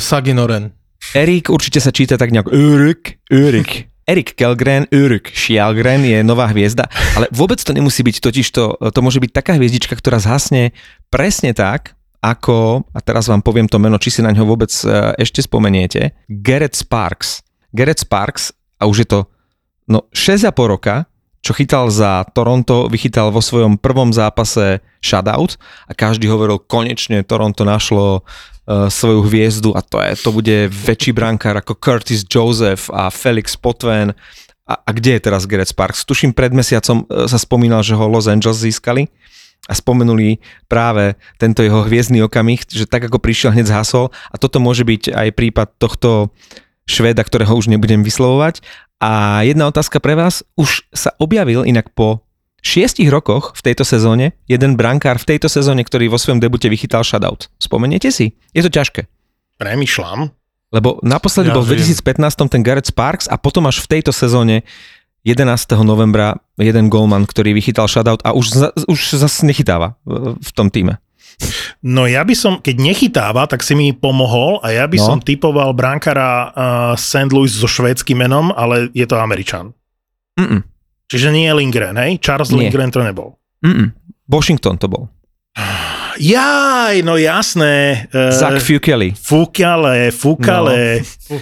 Saginoren. 0.00 0.81
Erik 1.12 1.50
určite 1.50 1.82
sa 1.82 1.90
číta 1.90 2.14
tak 2.14 2.30
nejak 2.30 2.48
Örik, 2.48 3.18
Örik. 3.28 3.90
Erik 4.02 4.34
Kelgren, 4.34 4.90
Örik 4.90 5.30
Schialgren 5.30 6.02
je 6.02 6.22
nová 6.26 6.50
hviezda, 6.50 6.90
ale 7.14 7.30
vôbec 7.30 7.62
to 7.62 7.70
nemusí 7.70 8.02
byť 8.02 8.16
totiž 8.18 8.46
to, 8.50 8.74
to 8.90 8.98
môže 8.98 9.22
byť 9.22 9.30
taká 9.30 9.54
hviezdička, 9.54 9.94
ktorá 9.94 10.18
zhasne 10.18 10.74
presne 11.06 11.54
tak, 11.54 11.94
ako, 12.22 12.86
a 12.94 12.98
teraz 13.02 13.30
vám 13.30 13.42
poviem 13.42 13.70
to 13.70 13.78
meno, 13.78 13.98
či 13.98 14.10
si 14.14 14.20
na 14.22 14.30
ňo 14.30 14.46
vôbec 14.46 14.70
e, 14.70 15.14
ešte 15.18 15.42
spomeniete, 15.42 16.14
Garrett 16.30 16.74
Sparks. 16.74 17.42
Garrett 17.74 18.02
Sparks, 18.02 18.54
a 18.78 18.86
už 18.86 19.06
je 19.06 19.08
to 19.10 19.20
No 19.90 20.06
6,5 20.14 20.54
roka, 20.70 21.10
čo 21.42 21.52
chytal 21.58 21.90
za 21.90 22.22
Toronto, 22.30 22.86
vychytal 22.86 23.34
vo 23.34 23.42
svojom 23.42 23.74
prvom 23.74 24.14
zápase 24.14 24.78
shutout 25.02 25.58
a 25.90 25.92
každý 25.92 26.30
hovoril, 26.30 26.62
konečne 26.62 27.26
Toronto 27.26 27.66
našlo 27.66 28.22
svoju 28.66 29.26
hviezdu 29.26 29.74
a 29.74 29.82
to, 29.82 29.98
je, 29.98 30.12
to 30.22 30.30
bude 30.30 30.56
väčší 30.70 31.10
brankár 31.10 31.58
ako 31.58 31.74
Curtis 31.74 32.22
Joseph 32.22 32.86
a 32.94 33.10
Felix 33.10 33.58
Potven. 33.58 34.14
A, 34.62 34.74
a 34.78 34.90
kde 34.94 35.18
je 35.18 35.24
teraz 35.26 35.50
Garrett 35.50 35.74
Sparks? 35.74 36.06
Tuším, 36.06 36.30
pred 36.30 36.54
mesiacom 36.54 37.02
uh, 37.02 37.26
sa 37.26 37.38
spomínal, 37.42 37.82
že 37.82 37.98
ho 37.98 38.06
Los 38.06 38.30
Angeles 38.30 38.62
získali 38.62 39.10
a 39.66 39.74
spomenuli 39.74 40.38
práve 40.70 41.18
tento 41.38 41.62
jeho 41.62 41.82
hviezdny 41.86 42.22
okamih, 42.22 42.62
že 42.66 42.86
tak 42.86 43.06
ako 43.06 43.18
prišiel, 43.18 43.54
hneď 43.54 43.70
zhasol 43.70 44.14
a 44.30 44.38
toto 44.38 44.62
môže 44.62 44.86
byť 44.86 45.10
aj 45.10 45.28
prípad 45.34 45.68
tohto 45.78 46.30
Švéda, 46.82 47.22
ktorého 47.22 47.54
už 47.54 47.70
nebudem 47.70 48.02
vyslovovať. 48.02 48.58
A 49.02 49.42
jedna 49.46 49.70
otázka 49.70 49.98
pre 50.02 50.14
vás. 50.18 50.46
Už 50.54 50.86
sa 50.94 51.14
objavil 51.18 51.62
inak 51.66 51.90
po 51.94 52.26
šiestich 52.62 53.10
rokoch 53.10 53.52
v 53.58 53.60
tejto 53.60 53.82
sezóne 53.82 54.38
jeden 54.46 54.78
brankár 54.78 55.18
v 55.18 55.34
tejto 55.34 55.50
sezóne, 55.50 55.82
ktorý 55.82 56.06
vo 56.06 56.16
svojom 56.16 56.38
debute 56.38 56.70
vychytal 56.70 57.02
shutout. 57.02 57.50
Spomeniete 57.58 58.14
si? 58.14 58.38
Je 58.54 58.62
to 58.62 58.70
ťažké. 58.70 59.10
Premýšľam. 59.58 60.30
Lebo 60.72 61.02
naposledy 61.04 61.52
Ja 61.52 61.58
bol 61.58 61.66
v 61.66 61.76
viem. 61.76 61.84
2015 61.84 62.48
ten 62.48 62.62
Garrett 62.64 62.88
Sparks 62.88 63.28
a 63.28 63.36
potom 63.36 63.68
až 63.68 63.84
v 63.84 63.98
tejto 63.98 64.14
sezóne 64.14 64.64
11. 65.22 65.44
novembra 65.84 66.40
jeden 66.56 66.88
golman, 66.88 67.28
ktorý 67.28 67.52
vychytal 67.52 67.86
shutout 67.86 68.24
a 68.24 68.32
už, 68.32 68.46
za, 68.50 68.68
už 68.88 69.20
zase 69.20 69.44
nechytáva 69.44 69.94
v 70.38 70.50
tom 70.56 70.72
týme. 70.72 70.98
No 71.82 72.06
ja 72.06 72.22
by 72.22 72.34
som, 72.38 72.52
keď 72.62 72.76
nechytáva, 72.78 73.46
tak 73.50 73.66
si 73.66 73.74
mi 73.74 73.90
pomohol 73.90 74.62
a 74.62 74.70
ja 74.70 74.86
by 74.86 74.98
No. 74.98 75.06
som 75.14 75.18
typoval 75.18 75.74
bránkara 75.74 76.28
uh, 76.28 76.50
St. 76.94 77.30
Louis 77.30 77.50
so 77.50 77.66
švédským 77.66 78.18
menom, 78.18 78.50
ale 78.54 78.90
je 78.94 79.02
to 79.06 79.18
Američan. 79.18 79.74
Mm-mm. 80.38 80.62
Čiže 81.12 81.28
nie 81.28 81.44
je 81.44 81.52
Lindgren, 81.52 81.92
hej? 81.94 82.16
Charles 82.18 82.48
Nie. 82.48 82.66
Lindgren 82.66 82.88
to 82.88 83.04
nebol. 83.04 83.36
Mm-mm. 83.60 83.92
Washington 84.24 84.80
to 84.80 84.88
bol. 84.88 85.12
Jaj, 86.16 87.00
no 87.02 87.16
jasné. 87.16 88.06
Uh, 88.08 88.32
Zach 88.32 88.60
Fukeli. 88.60 89.12
Fúkale, 89.12 90.08
fúkale. 90.08 91.00
No. 91.28 91.36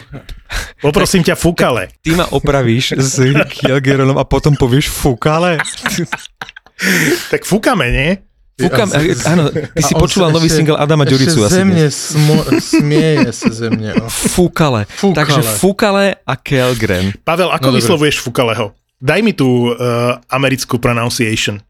Poprosím 0.80 1.22
ťa, 1.22 1.34
fúkale. 1.34 1.90
Ty 2.00 2.10
ma 2.16 2.26
opravíš 2.26 2.96
s 2.96 3.18
Kjelgeronom 3.50 4.16
a 4.16 4.24
potom 4.24 4.54
povieš 4.54 4.90
Fukale. 4.90 5.58
Tak 7.28 7.42
fúkame, 7.44 7.86
nie? 7.90 8.10
Fukam, 8.60 8.92
Ja- 8.92 9.32
áno, 9.32 9.48
ty 9.48 9.80
si 9.80 9.96
A 9.96 9.98
počúval 9.98 10.30
nový 10.30 10.52
ešte- 10.52 10.60
single 10.60 10.76
Adama 10.76 11.08
Ďuricu 11.08 11.32
Ešte 11.40 11.48
asi 11.48 11.56
zemne 11.56 11.86
smo, 11.88 12.36
smieje 12.60 13.32
sa 13.32 13.48
zemne. 13.48 13.96
O. 13.96 14.04
Fúkale. 14.08 14.84
Fúkale. 14.84 15.16
Takže 15.16 15.40
Fukale 15.56 16.06
a 16.20 16.34
Kjelgren. 16.36 17.16
Pavel, 17.24 17.48
ako 17.48 17.64
No, 17.64 17.72
dobre. 17.72 17.80
vyslovuješ 17.80 18.16
fúkaleho? 18.20 18.76
Daj 19.00 19.20
mi 19.24 19.32
tú 19.32 19.72
uh, 19.72 20.20
americkú 20.28 20.76
pronunciation, 20.76 21.60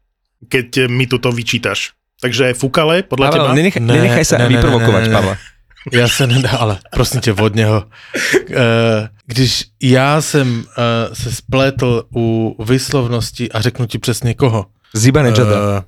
keď 0.51 0.67
uh, 0.77 0.91
mi 0.91 1.07
tu 1.07 1.17
to 1.17 1.31
vyčítaš. 1.31 1.95
Takže 2.21 2.53
fúkale, 2.53 3.01
podľa 3.01 3.27
teba? 3.33 3.43
Pavel, 3.49 3.57
nenechaj, 3.57 3.81
Ne, 3.81 3.93
nenechaj 3.97 4.25
sa 4.27 4.37
ne, 4.37 4.51
vyprovokovať, 4.51 5.03
ne, 5.03 5.09
ne, 5.09 5.13
ne. 5.13 5.17
Pavla. 5.17 5.35
Já 5.91 6.07
se 6.07 6.27
nedá, 6.27 6.49
ale 6.49 6.77
prosím 6.93 7.21
tě, 7.21 7.33
od 7.33 7.55
něho. 7.55 7.83
Eh, 8.51 9.09
Když 9.25 9.63
já 9.81 10.21
jsem 10.21 10.63
eh, 10.77 11.15
se 11.15 11.31
spletl 11.31 12.03
u 12.15 12.55
vyslovnosti 12.63 13.51
a 13.51 13.61
řeknu 13.61 13.85
ti 13.85 13.97
přesně 13.97 14.33
koho. 14.33 14.65
Zibane 14.93 15.29
Eh, 15.29 15.83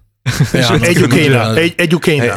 já 0.57 0.71
nevím, 0.71 0.97
Edukejna, 0.97 1.45
edukejna. 1.77 2.35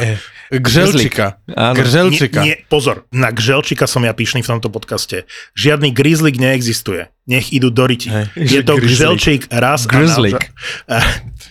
Gřelčika. 0.51 1.43
Áno. 1.51 1.75
Gřelčika. 1.75 2.41
Nie, 2.43 2.55
nie, 2.55 2.67
pozor, 2.71 3.03
na 3.11 3.31
Gželčika 3.31 3.87
som 3.87 4.03
ja 4.07 4.15
píšný 4.15 4.43
v 4.43 4.49
tomto 4.55 4.71
podcaste. 4.71 5.27
Žiadny 5.59 5.91
Grizzly 5.91 6.31
neexistuje. 6.31 7.11
Nech 7.27 7.51
idú 7.51 7.67
do 7.67 7.83
riti. 7.83 8.07
Hej. 8.07 8.25
Je 8.35 8.61
to 8.63 8.79
Grizzly. 8.79 8.95
Gželčík 8.95 9.41
raz 9.51 9.83
Grizzly. 9.83 10.31
a 10.33 10.99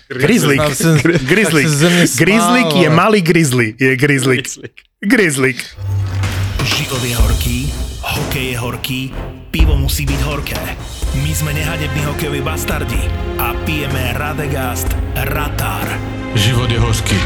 mě 0.09 0.49
smál, 0.57 0.73
Grizzly 2.17 2.63
je 2.81 2.89
malý 2.91 3.21
Grizzly. 3.21 3.75
Je 3.81 3.97
Grizzly. 3.97 4.43
Grizzly. 5.01 5.55
Život 6.67 7.05
je 7.05 7.17
horký, 7.17 7.73
hokej 8.03 8.47
je 8.51 8.59
horký, 8.59 9.01
pivo 9.51 9.77
musí 9.77 10.03
byť 10.03 10.21
horké. 10.27 10.59
My 11.23 11.33
sme 11.33 11.55
nehadební 11.55 12.03
hokejoví 12.05 12.41
bastardi 12.43 13.01
a 13.39 13.55
pijeme 13.63 14.13
Radegast 14.19 14.91
Ratar. 15.15 15.87
Život 16.35 16.71
je 16.71 16.81
hořký. 16.81 17.21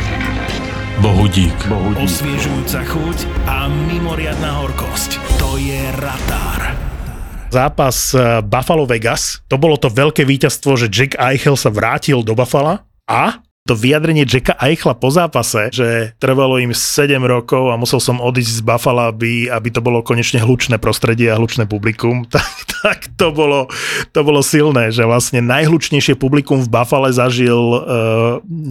Bohu 1.00 1.24
dík. 1.32 1.56
Osviežujúca 1.96 2.84
chuť 2.84 3.18
a 3.48 3.72
mimoriadná 3.72 4.60
horkosť. 4.60 5.16
To 5.40 5.56
je 5.56 5.80
Ratar. 5.96 6.76
Zápas 7.48 8.12
eh, 8.12 8.44
Buffalo 8.44 8.84
Vegas. 8.84 9.40
To 9.48 9.56
bolo 9.56 9.80
to 9.80 9.88
veľké 9.88 10.28
víťazstvo, 10.28 10.76
že 10.76 10.92
Jack 10.92 11.16
Eichel 11.16 11.56
sa 11.56 11.72
vrátil 11.72 12.20
do 12.20 12.36
Buffalo 12.36 12.84
a 13.08 13.40
to 13.68 13.76
vyjadrenie 13.76 14.24
Jacka 14.24 14.56
Eichla 14.56 14.96
po 14.96 15.12
zápase, 15.12 15.68
že 15.70 16.16
trvalo 16.16 16.56
im 16.56 16.72
7 16.72 17.20
rokov 17.20 17.68
a 17.68 17.76
musel 17.76 18.00
som 18.00 18.16
odísť 18.16 18.58
z 18.58 18.62
Buffalo, 18.64 19.12
aby, 19.12 19.52
aby 19.52 19.68
to 19.68 19.84
bolo 19.84 20.00
konečne 20.00 20.40
hlučné 20.40 20.80
prostredie 20.80 21.28
a 21.28 21.36
hlučné 21.36 21.68
publikum, 21.68 22.24
tak, 22.32 22.48
tak 22.80 22.98
to, 23.20 23.30
bolo, 23.30 23.68
to 24.16 24.20
bolo 24.24 24.40
silné, 24.40 24.88
že 24.88 25.04
vlastne 25.04 25.44
najhlučnejšie 25.44 26.16
publikum 26.16 26.64
v 26.64 26.72
Buffalo 26.72 27.12
zažil 27.12 27.60
uh, 27.60 27.82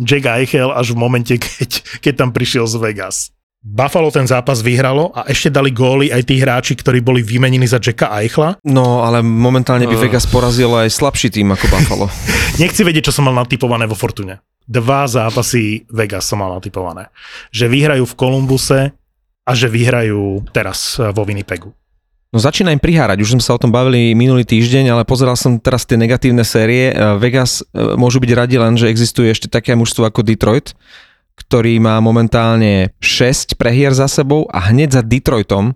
Jack 0.01 0.25
Eichel 0.25 0.73
až 0.73 0.97
v 0.97 0.97
momente, 0.97 1.33
keď, 1.45 2.01
keď 2.01 2.13
tam 2.25 2.29
prišiel 2.33 2.65
z 2.65 2.75
Vegas. 2.81 3.29
Buffalo 3.59 4.07
ten 4.07 4.23
zápas 4.23 4.63
vyhralo 4.63 5.11
a 5.11 5.27
ešte 5.27 5.51
dali 5.51 5.75
góly 5.75 6.15
aj 6.15 6.23
tí 6.23 6.39
hráči, 6.39 6.79
ktorí 6.79 7.03
boli 7.03 7.19
vymenení 7.19 7.67
za 7.67 7.75
Jacka 7.75 8.07
Eichla. 8.15 8.55
No, 8.63 9.03
ale 9.03 9.19
momentálne 9.19 9.83
by 9.83 9.99
Uh. 9.99 10.07
Vegas 10.07 10.23
porazil 10.23 10.71
aj 10.71 10.87
slabší 10.87 11.27
tým 11.27 11.51
ako 11.51 11.67
Buffalo. 11.67 12.07
Nechci 12.63 12.87
vedieť, 12.87 13.11
čo 13.11 13.19
som 13.19 13.27
mal 13.27 13.35
natypované 13.35 13.83
vo 13.83 13.99
Fortune. 13.99 14.39
Dva 14.69 15.09
zápasy 15.09 15.89
Vegas 15.89 16.29
som 16.29 16.45
mal 16.45 16.53
natypované. 16.53 17.09
Že 17.49 17.73
vyhrajú 17.73 18.05
v 18.05 18.17
Kolumbuse 18.17 18.93
a 19.41 19.51
že 19.57 19.65
vyhrajú 19.65 20.45
teraz 20.53 21.01
eh, 21.01 21.09
vo 21.09 21.25
Winnipegu. 21.25 21.73
No 22.29 22.37
začína 22.37 22.69
im 22.69 22.77
prihárať, 22.77 23.25
už 23.25 23.33
sme 23.33 23.41
sa 23.41 23.57
o 23.57 23.61
tom 23.61 23.73
bavili 23.73 24.13
minulý 24.13 24.45
týždeň, 24.45 24.93
ale 24.93 25.01
pozeral 25.01 25.33
som 25.33 25.57
teraz 25.57 25.89
tie 25.89 25.97
negatívne 25.97 26.45
série. 26.45 26.93
Eh, 26.93 27.17
Vegas 27.17 27.65
eh, 27.65 27.97
môžu 27.97 28.21
byť 28.21 28.31
radi 28.37 28.61
len, 28.61 28.77
že 28.77 28.93
existuje 28.93 29.33
ešte 29.33 29.49
také 29.49 29.73
mužstvo 29.73 30.05
ako 30.05 30.21
Detroit, 30.21 30.77
ktorý 31.33 31.81
má 31.81 31.97
momentálne 31.97 32.93
6 33.01 33.57
prehier 33.57 33.97
za 33.97 34.05
sebou 34.05 34.45
a 34.53 34.69
hneď 34.69 34.93
za 34.93 35.01
Detroitom, 35.01 35.73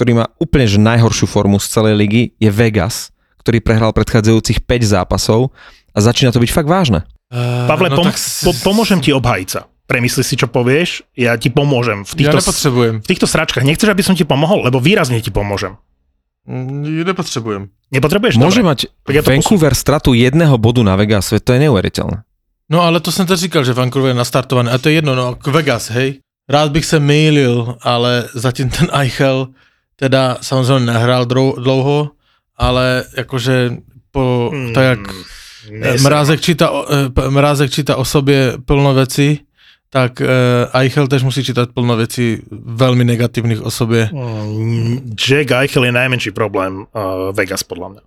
ktorý 0.00 0.24
má 0.24 0.26
úplne 0.40 0.64
že 0.64 0.80
najhoršiu 0.80 1.28
formu 1.28 1.60
z 1.60 1.68
celej 1.68 1.94
ligy, 2.00 2.22
je 2.40 2.48
Vegas, 2.48 3.12
ktorý 3.44 3.60
prehral 3.60 3.92
predchádzajúcich 3.92 4.64
5 4.64 4.88
zápasov 4.88 5.52
a 5.92 5.98
začína 6.00 6.32
to 6.32 6.40
byť 6.40 6.48
fakt 6.48 6.72
vážne. 6.72 7.04
Eh, 7.32 7.66
Pavle, 7.66 7.88
no 7.88 7.96
pom- 7.96 8.06
tak 8.06 8.16
po- 8.44 8.60
pomôžem 8.62 9.00
ti 9.00 9.08
obhajiť 9.10 9.48
sa. 9.48 9.64
Premysli 9.82 10.20
si, 10.20 10.36
čo 10.36 10.46
povieš, 10.46 11.16
ja 11.16 11.32
ti 11.34 11.48
pomôžem. 11.48 12.04
V 12.04 12.12
Ja 12.14 12.18
týchto, 12.28 12.38
nepotřebujem. 12.38 12.94
v 13.00 13.08
týchto 13.08 13.26
sračkách 13.26 13.64
nechceš, 13.64 13.88
aby 13.88 14.02
som 14.02 14.12
ti 14.12 14.22
pomohol, 14.22 14.62
lebo 14.62 14.76
výrazne 14.78 15.16
ti 15.18 15.28
pomôžem. 15.28 15.76
Mm, 16.42 17.04
Nepotřebujem. 17.04 17.68
Nepotrebuješ? 17.90 18.34
Môže 18.36 18.60
Dobre. 18.60 18.68
mať 18.68 18.78
Tak 19.04 19.14
ja 19.14 19.22
to 19.22 19.30
Vancouver 19.30 19.72
stratu 19.72 20.10
jedného 20.12 20.56
bodu 20.56 20.82
na 20.82 20.96
Vegas, 20.96 21.30
to 21.30 21.50
je 21.50 21.60
neuveriteľné. 21.60 22.24
No 22.68 22.78
ale 22.80 23.00
to 23.00 23.12
jsem 23.12 23.26
to 23.26 23.36
říkal, 23.36 23.64
že 23.64 23.72
Vancouver 23.72 24.08
je 24.10 24.18
nastartovaný. 24.18 24.68
A 24.70 24.78
to 24.78 24.88
je 24.88 24.94
jedno, 24.94 25.14
no, 25.14 25.36
Vegas, 25.46 25.90
hej. 25.90 26.20
Rád 26.48 26.72
bych 26.72 26.84
se 26.84 27.00
mýlil, 27.00 27.76
ale 27.82 28.28
zatím 28.34 28.68
ten 28.70 28.88
Eichel 28.96 29.48
teda 29.96 30.38
samozřejmě 30.40 30.92
nehrál 30.92 31.24
dlouho, 31.56 32.10
ale 32.56 33.04
jakože 33.16 33.70
po, 34.10 34.50
Hmm, 34.52 34.72
tak 34.72 34.84
jak. 34.84 35.00
Mrázek 36.02 36.40
číta, 36.40 36.70
p- 37.14 37.30
Mrázek 37.30 37.70
číta 37.70 37.96
o 37.96 38.04
sobě 38.04 38.52
plno 38.64 38.94
věcí, 38.94 39.40
tak 39.90 40.20
eh, 40.20 40.26
Eichel 40.72 41.06
tež 41.08 41.22
musí 41.22 41.44
čítať 41.44 41.68
plno 41.74 41.96
věcí 41.96 42.38
velmi 42.52 43.04
negatívnych 43.04 43.62
o 43.62 43.70
sobě. 43.70 44.08
Mm, 44.12 45.12
Jack 45.28 45.50
Eichel 45.50 45.84
je 45.84 45.92
najmenší 45.92 46.30
problém 46.30 46.86
Vegas, 47.36 47.62
podľa 47.62 47.88
mňa. 47.88 48.02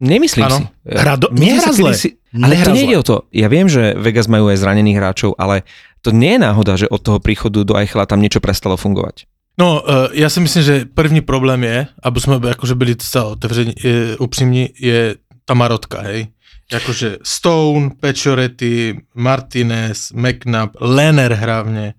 Nemyslím 0.00 0.44
Áno. 0.48 0.56
si. 0.56 0.64
Hra 0.88 1.16
do- 1.20 1.28
nehrá 1.32 1.72
zle. 1.76 1.92
kedysi- 1.92 2.16
Ale 2.32 2.56
to 2.56 2.56
Nehrá 2.56 2.72
nejde 2.72 2.96
o 2.96 3.04
to. 3.04 3.16
Ja 3.36 3.48
viem, 3.52 3.68
že 3.68 3.92
Vegas 4.00 4.24
majú 4.32 4.48
aj 4.48 4.56
zranených 4.64 4.96
hráčov, 4.96 5.36
ale 5.36 5.68
to 6.00 6.08
nie 6.08 6.36
je 6.36 6.40
náhoda, 6.40 6.72
že 6.80 6.88
od 6.88 7.04
toho 7.04 7.20
príchodu 7.20 7.64
do 7.68 7.76
Eichela 7.76 8.08
tam 8.08 8.20
niečo 8.24 8.40
prestalo 8.40 8.80
fungovať. 8.80 9.28
No, 9.60 9.84
já 10.16 10.28
si 10.30 10.40
myslím, 10.40 10.62
že 10.62 10.84
první 10.94 11.20
problém 11.20 11.64
je, 11.64 11.86
aby 12.02 12.20
jsme 12.20 12.40
jakože 12.48 12.74
byli 12.74 12.96
zcela 12.98 13.24
otevření, 13.24 13.72
je, 13.84 14.16
upřímní, 14.16 14.68
je 14.80 15.14
ta 15.44 15.54
marotka, 15.54 16.00
hej. 16.00 16.26
Jakože 16.72 17.18
Stone, 17.22 17.90
Pečorety, 18.00 19.00
Martinez, 19.14 20.12
McNabb, 20.14 20.76
Lenner 20.80 21.34
hlavně, 21.34 21.94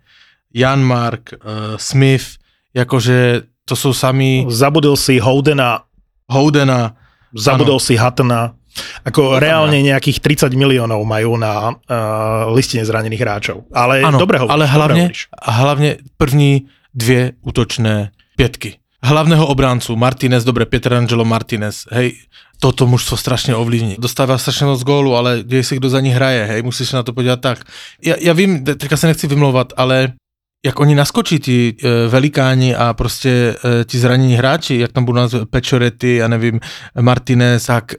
Jan 0.53 0.83
Mark, 0.83 1.33
uh, 1.33 1.77
Smith, 1.77 2.25
jakože 2.73 3.41
to 3.65 3.75
jsou 3.75 3.93
samý 3.93 4.45
Zabudol 4.49 4.97
si 4.97 5.19
Houdena, 5.19 5.81
Houdena, 6.29 6.95
zabudol 7.35 7.79
si 7.79 7.95
Hattona. 7.95 8.55
Ako 9.03 9.35
reálne 9.35 9.83
nejakých 9.83 10.23
30 10.47 10.55
miliónov 10.55 11.03
majú 11.03 11.35
na 11.35 11.75
uh, 11.75 12.47
listine 12.55 12.87
zranených 12.87 13.19
hráčov. 13.19 13.67
Ale 13.75 13.99
ano, 13.99 14.15
dobre 14.15 14.39
hovoríš. 14.39 14.55
ale 14.55 14.65
hlavně, 14.65 15.01
hovoríš. 15.01 15.27
a 15.27 15.51
hlavně 15.51 15.97
první 16.17 16.65
dvě 16.95 17.31
útočné 17.41 18.11
pětky. 18.35 18.80
Hlavného 19.01 19.45
obráncu, 19.45 19.97
Martinez, 19.97 20.45
dobre, 20.45 20.65
Pietrangelo 20.69 21.25
Martinez, 21.25 21.89
hej, 21.89 22.21
toto 22.61 22.85
mužstvo 22.85 23.17
strašne 23.17 23.57
ovlivní. 23.57 23.97
Dostáva 23.97 24.37
strašne 24.37 24.69
moc 24.69 24.81
gólu, 24.85 25.17
ale 25.17 25.41
kde 25.41 25.65
si 25.65 25.81
kdo 25.81 25.89
za 25.89 26.01
ní 26.01 26.13
hraje, 26.13 26.45
hej, 26.45 26.61
musíš 26.61 26.93
sa 26.93 27.01
na 27.01 27.03
to 27.03 27.13
podívať 27.13 27.39
tak. 27.41 27.57
Ja, 28.05 28.13
ja 28.21 28.37
vím, 28.37 28.61
teďka 28.61 28.97
sa 28.97 29.09
nechci 29.09 29.25
vymlouvat, 29.25 29.73
ale 29.73 30.13
jak 30.61 30.77
oni 30.77 30.93
naskočí 30.93 31.41
ti 31.41 31.57
e, 31.73 31.73
velikáni 32.07 32.75
a 32.77 32.93
prostě 32.93 33.57
e, 33.57 33.85
ti 33.85 33.97
zranění 33.97 34.37
hráči, 34.37 34.77
jak 34.77 34.91
tam 34.91 35.05
budou 35.05 35.25
nazvat 35.25 35.49
Pečorety, 35.49 36.15
já 36.15 36.27
nevím, 36.27 36.59
Martinez, 37.01 37.65
tak 37.65 37.97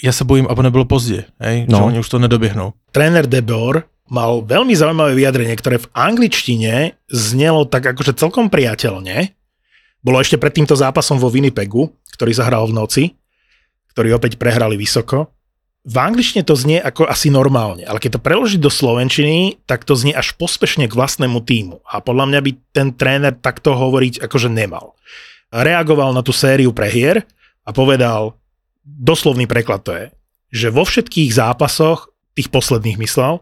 ja 0.00 0.12
sa 0.16 0.24
bojím, 0.24 0.48
aby 0.48 0.62
nebylo 0.62 0.84
pozdě, 0.88 1.24
hej, 1.36 1.68
no. 1.68 1.76
že 1.78 1.84
oni 1.84 1.98
už 2.00 2.08
to 2.08 2.18
nedoběhnou. 2.18 2.72
Tréner 2.92 3.28
De 3.28 3.44
Boer 3.44 3.84
mal 4.10 4.40
veľmi 4.42 4.72
zaujímavé 4.72 5.14
vyjadrenie, 5.14 5.54
ktoré 5.54 5.76
v 5.78 5.90
angličtine 5.92 6.98
znelo 7.12 7.68
tak 7.68 7.86
akože 7.94 8.18
celkom 8.18 8.48
priateľne. 8.50 9.36
Bolo 10.00 10.16
ešte 10.20 10.40
pred 10.40 10.52
týmto 10.56 10.72
zápasom 10.72 11.20
vo 11.20 11.28
Winnipegu, 11.28 11.92
ktorý 12.16 12.32
sa 12.32 12.48
hral 12.48 12.64
v 12.68 12.76
noci, 12.76 13.02
ktorý 13.92 14.16
opäť 14.16 14.40
prehrali 14.40 14.80
vysoko. 14.80 15.28
V 15.80 15.96
angličtine 15.96 16.44
to 16.44 16.52
znie 16.56 16.76
ako 16.76 17.08
asi 17.08 17.32
normálne, 17.32 17.88
ale 17.88 17.96
keď 17.96 18.20
to 18.20 18.24
preložiť 18.24 18.60
do 18.60 18.68
slovenčiny, 18.68 19.64
tak 19.64 19.88
to 19.88 19.96
znie 19.96 20.12
až 20.12 20.36
pospešne 20.36 20.84
k 20.88 20.96
vlastnému 20.96 21.40
týmu. 21.40 21.80
A 21.88 22.04
podľa 22.04 22.28
mňa 22.28 22.40
by 22.44 22.50
ten 22.72 22.88
tréner 22.92 23.32
takto 23.32 23.72
hovoriť 23.72 24.20
akože 24.20 24.52
nemal. 24.52 24.92
Reagoval 25.48 26.12
na 26.12 26.20
tú 26.20 26.36
sériu 26.36 26.76
prehier 26.76 27.24
a 27.64 27.72
povedal, 27.72 28.36
doslovný 28.84 29.48
preklad 29.48 29.80
to 29.84 29.92
je, 29.96 30.06
že 30.52 30.68
vo 30.68 30.84
všetkých 30.84 31.32
zápasoch, 31.32 32.12
tých 32.36 32.52
posledných 32.52 33.00
myslel, 33.00 33.40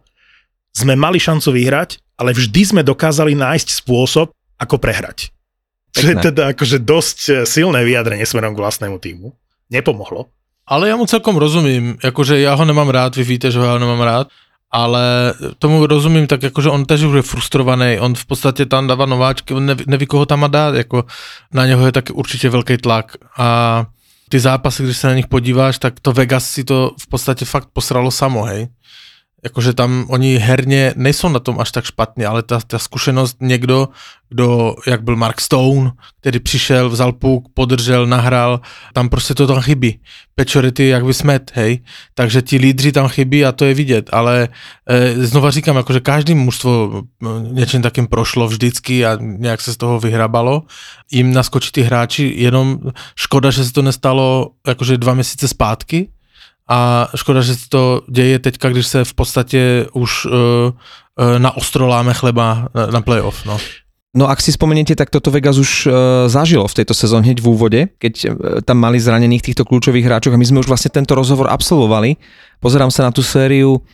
sme 0.70 0.94
mali 0.94 1.18
šancu 1.18 1.50
vyhrať, 1.50 1.98
ale 2.18 2.34
vždy 2.34 2.62
sme 2.62 2.82
dokázali 2.86 3.34
nájsť 3.34 3.82
spôsob, 3.82 4.30
ako 4.58 4.76
prehrať. 4.78 5.34
To 5.92 6.06
je 6.06 6.16
teda 6.16 6.52
akože 6.52 6.78
dosť 6.78 7.18
eh, 7.28 7.34
silné 7.46 7.84
vyjadrenie 7.84 8.26
smerom 8.26 8.54
k 8.54 8.58
vlastnému 8.58 8.98
týmu. 8.98 9.32
Nepomohlo. 9.70 10.26
Ale 10.66 10.88
já 10.88 10.96
mu 10.96 11.06
celkom 11.06 11.36
rozumím, 11.36 11.96
jakože 12.04 12.40
já 12.40 12.54
ho 12.54 12.64
nemám 12.64 12.88
rád, 12.88 13.16
vy 13.16 13.24
víte, 13.24 13.50
že 13.50 13.58
ho 13.58 13.64
já 13.64 13.78
nemám 13.78 14.00
rád, 14.00 14.28
ale 14.70 15.34
tomu 15.58 15.86
rozumím 15.86 16.26
tak, 16.26 16.42
jakože 16.42 16.68
on 16.68 16.84
tež 16.84 17.02
už 17.02 17.16
je 17.16 17.22
frustrovaný, 17.22 18.00
on 18.00 18.14
v 18.14 18.26
podstatě 18.26 18.66
tam 18.66 18.86
dává 18.86 19.06
nováčky, 19.06 19.54
on 19.54 19.66
neví, 19.66 19.84
neví 19.86 20.06
koho 20.06 20.26
tam 20.26 20.40
má 20.40 20.46
dát, 20.46 20.74
jako 20.74 21.04
na 21.52 21.66
něho 21.66 21.86
je 21.86 21.92
taky 21.92 22.12
určitě 22.12 22.50
velký 22.50 22.76
tlak 22.76 23.16
a 23.38 23.86
ty 24.28 24.40
zápasy, 24.40 24.82
když 24.82 24.96
se 24.96 25.06
na 25.06 25.14
nich 25.14 25.26
podíváš, 25.26 25.78
tak 25.78 26.00
to 26.00 26.12
Vegas 26.12 26.50
si 26.50 26.64
to 26.64 26.94
v 27.00 27.06
podstatě 27.06 27.44
fakt 27.44 27.68
posralo 27.72 28.10
samo, 28.10 28.42
hej. 28.42 28.68
Jakože 29.44 29.72
tam 29.72 30.06
oni 30.08 30.36
herně 30.36 30.92
nejsou 30.96 31.28
na 31.28 31.40
tom 31.40 31.60
až 31.60 31.70
tak 31.72 31.84
špatně, 31.84 32.26
ale 32.26 32.42
ta, 32.42 32.60
ta 32.66 32.78
zkušenost 32.78 33.36
někdo, 33.40 33.88
kdo, 34.28 34.74
jak 34.86 35.02
byl 35.02 35.16
Mark 35.16 35.40
Stone, 35.40 35.92
který 36.20 36.40
přišel, 36.40 36.90
vzal 36.90 37.12
puk, 37.12 37.48
podržel, 37.54 38.06
nahrál, 38.06 38.60
tam 38.92 39.08
prostě 39.08 39.34
to 39.34 39.46
tam 39.46 39.60
chybí. 39.60 40.00
Pečority 40.34 40.88
jak 40.88 41.04
by 41.04 41.14
smet, 41.14 41.50
hej. 41.54 41.80
Takže 42.14 42.42
ti 42.42 42.56
lídři 42.56 42.92
tam 42.92 43.08
chybí 43.08 43.44
a 43.44 43.52
to 43.52 43.64
je 43.64 43.74
vidět, 43.74 44.10
ale 44.12 44.48
e, 44.90 45.26
znova 45.26 45.50
říkám, 45.50 45.76
jakože 45.76 46.00
každý 46.00 46.34
mužstvo 46.34 47.02
e, 47.02 47.26
něčím 47.52 47.82
takým 47.82 48.06
prošlo 48.06 48.48
vždycky 48.48 49.06
a 49.06 49.18
nějak 49.20 49.60
se 49.60 49.72
z 49.72 49.76
toho 49.76 50.00
vyhrabalo. 50.00 50.62
Jim 51.12 51.32
naskočí 51.32 51.72
ty 51.72 51.82
hráči, 51.82 52.34
jenom 52.36 52.78
škoda, 53.16 53.50
že 53.50 53.64
se 53.64 53.72
to 53.72 53.82
nestalo 53.82 54.50
jakože 54.66 54.98
dva 54.98 55.14
měsíce 55.14 55.48
zpátky, 55.48 56.08
a 56.68 57.08
škoda, 57.14 57.40
že 57.40 57.56
se 57.56 57.68
to 57.68 58.02
děje 58.08 58.38
teďka, 58.38 58.68
když 58.68 58.86
se 58.86 59.04
v 59.04 59.14
podstatě 59.14 59.86
už 59.92 60.24
uh, 60.24 60.32
uh, 60.32 61.38
na 61.38 61.56
ostro 61.56 61.92
chleba 62.12 62.68
na, 62.74 62.86
na 62.86 63.00
playoff. 63.00 63.46
No. 63.46 63.58
No 64.16 64.24
ak 64.24 64.40
si 64.40 64.56
spomeniete, 64.56 64.96
tak 64.96 65.12
toto 65.12 65.28
Vegas 65.28 65.60
už 65.60 65.84
e, 65.84 65.88
zažilo 66.32 66.64
v 66.64 66.76
tejto 66.80 66.96
sezóne 66.96 67.28
hneď 67.28 67.44
v 67.44 67.48
úvode, 67.52 67.80
keď 68.00 68.14
e, 68.16 68.28
tam 68.64 68.80
mali 68.80 68.96
zranených 68.96 69.44
týchto 69.44 69.68
kľúčových 69.68 70.08
hráčov 70.08 70.32
a 70.32 70.40
my 70.40 70.48
sme 70.48 70.64
už 70.64 70.68
vlastne 70.72 70.88
tento 70.88 71.12
rozhovor 71.12 71.52
absolvovali. 71.52 72.16
Pozerám 72.56 72.88
sa 72.88 73.04
na 73.04 73.12
tú 73.12 73.20
sériu 73.20 73.84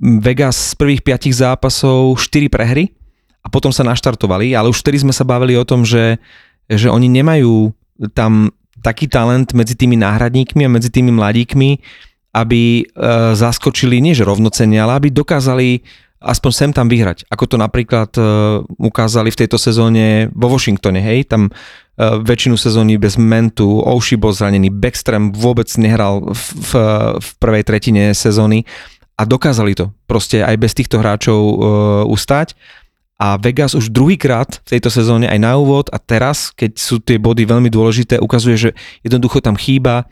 Vegas 0.00 0.72
z 0.72 0.80
prvých 0.80 1.04
piatich 1.04 1.36
zápasov 1.36 2.16
4 2.16 2.48
prehry 2.48 2.96
a 3.44 3.52
potom 3.52 3.68
sa 3.68 3.84
naštartovali, 3.84 4.56
ale 4.56 4.72
už 4.72 4.80
vtedy 4.80 5.04
sme 5.04 5.12
sa 5.12 5.28
bavili 5.28 5.60
o 5.60 5.68
tom, 5.68 5.84
že, 5.84 6.16
že 6.66 6.88
oni 6.88 7.12
nemajú 7.12 7.76
tam 8.16 8.48
taký 8.80 9.12
talent 9.12 9.52
medzi 9.52 9.76
tými 9.76 10.00
náhradníkmi 10.00 10.64
a 10.64 10.72
medzi 10.72 10.88
tými 10.88 11.12
mladíkmi, 11.12 11.70
aby 12.30 12.82
e, 12.82 12.84
zaskočili, 13.34 13.98
nie 13.98 14.14
že 14.14 14.26
rovnocenne, 14.26 14.78
ale 14.78 14.98
aby 15.02 15.08
dokázali 15.10 15.82
aspoň 16.20 16.52
sem 16.52 16.70
tam 16.70 16.86
vyhrať. 16.86 17.24
Ako 17.32 17.48
to 17.48 17.56
napríklad 17.56 18.12
e, 18.14 18.22
ukázali 18.76 19.32
v 19.32 19.40
tejto 19.40 19.56
sezóne 19.56 20.28
vo 20.36 20.52
Washingtone, 20.52 21.00
hej, 21.00 21.24
tam 21.32 21.48
e, 21.48 21.52
väčšinu 22.20 22.60
sezóny 22.60 23.00
bez 23.00 23.16
mentu, 23.16 23.80
Oushi 23.80 24.20
bol 24.20 24.36
zranený, 24.36 24.68
Backstrom 24.68 25.32
vôbec 25.32 25.66
nehral 25.80 26.28
v, 26.28 26.44
v, 26.60 26.70
v 27.16 27.28
prvej 27.40 27.64
tretine 27.64 28.12
sezóny 28.12 28.68
a 29.16 29.24
dokázali 29.24 29.72
to 29.72 29.96
proste 30.04 30.44
aj 30.44 30.56
bez 30.60 30.76
týchto 30.76 31.00
hráčov 31.00 31.40
e, 31.40 31.54
ustať 32.12 32.52
a 33.20 33.36
Vegas 33.36 33.76
už 33.76 33.92
druhýkrát 33.92 34.64
v 34.64 34.76
tejto 34.76 34.88
sezóne 34.88 35.28
aj 35.28 35.40
na 35.40 35.56
úvod 35.56 35.92
a 35.92 36.00
teraz, 36.00 36.52
keď 36.52 36.76
sú 36.76 37.04
tie 37.04 37.20
body 37.20 37.44
veľmi 37.44 37.68
dôležité, 37.68 38.16
ukazuje, 38.16 38.56
že 38.56 38.70
jednoducho 39.04 39.44
tam 39.44 39.60
chýba 39.60 40.08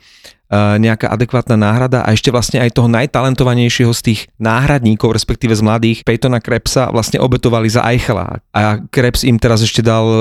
nejaká 0.52 1.12
adekvátna 1.12 1.60
náhrada 1.60 2.00
a 2.00 2.16
ešte 2.16 2.32
vlastne 2.32 2.64
aj 2.64 2.72
toho 2.72 2.88
najtalentovanejšieho 2.88 3.92
z 3.92 4.00
tých 4.00 4.20
náhradníkov, 4.40 5.12
respektíve 5.12 5.52
z 5.52 5.60
mladých, 5.60 5.98
Peytona 6.08 6.40
Krebsa 6.40 6.88
vlastne 6.88 7.20
obetovali 7.20 7.68
za 7.68 7.84
Eichela. 7.84 8.40
A 8.56 8.80
Krebs 8.88 9.28
im 9.28 9.36
teraz 9.36 9.60
ešte 9.60 9.84
dal 9.84 10.08
uh, 10.08 10.20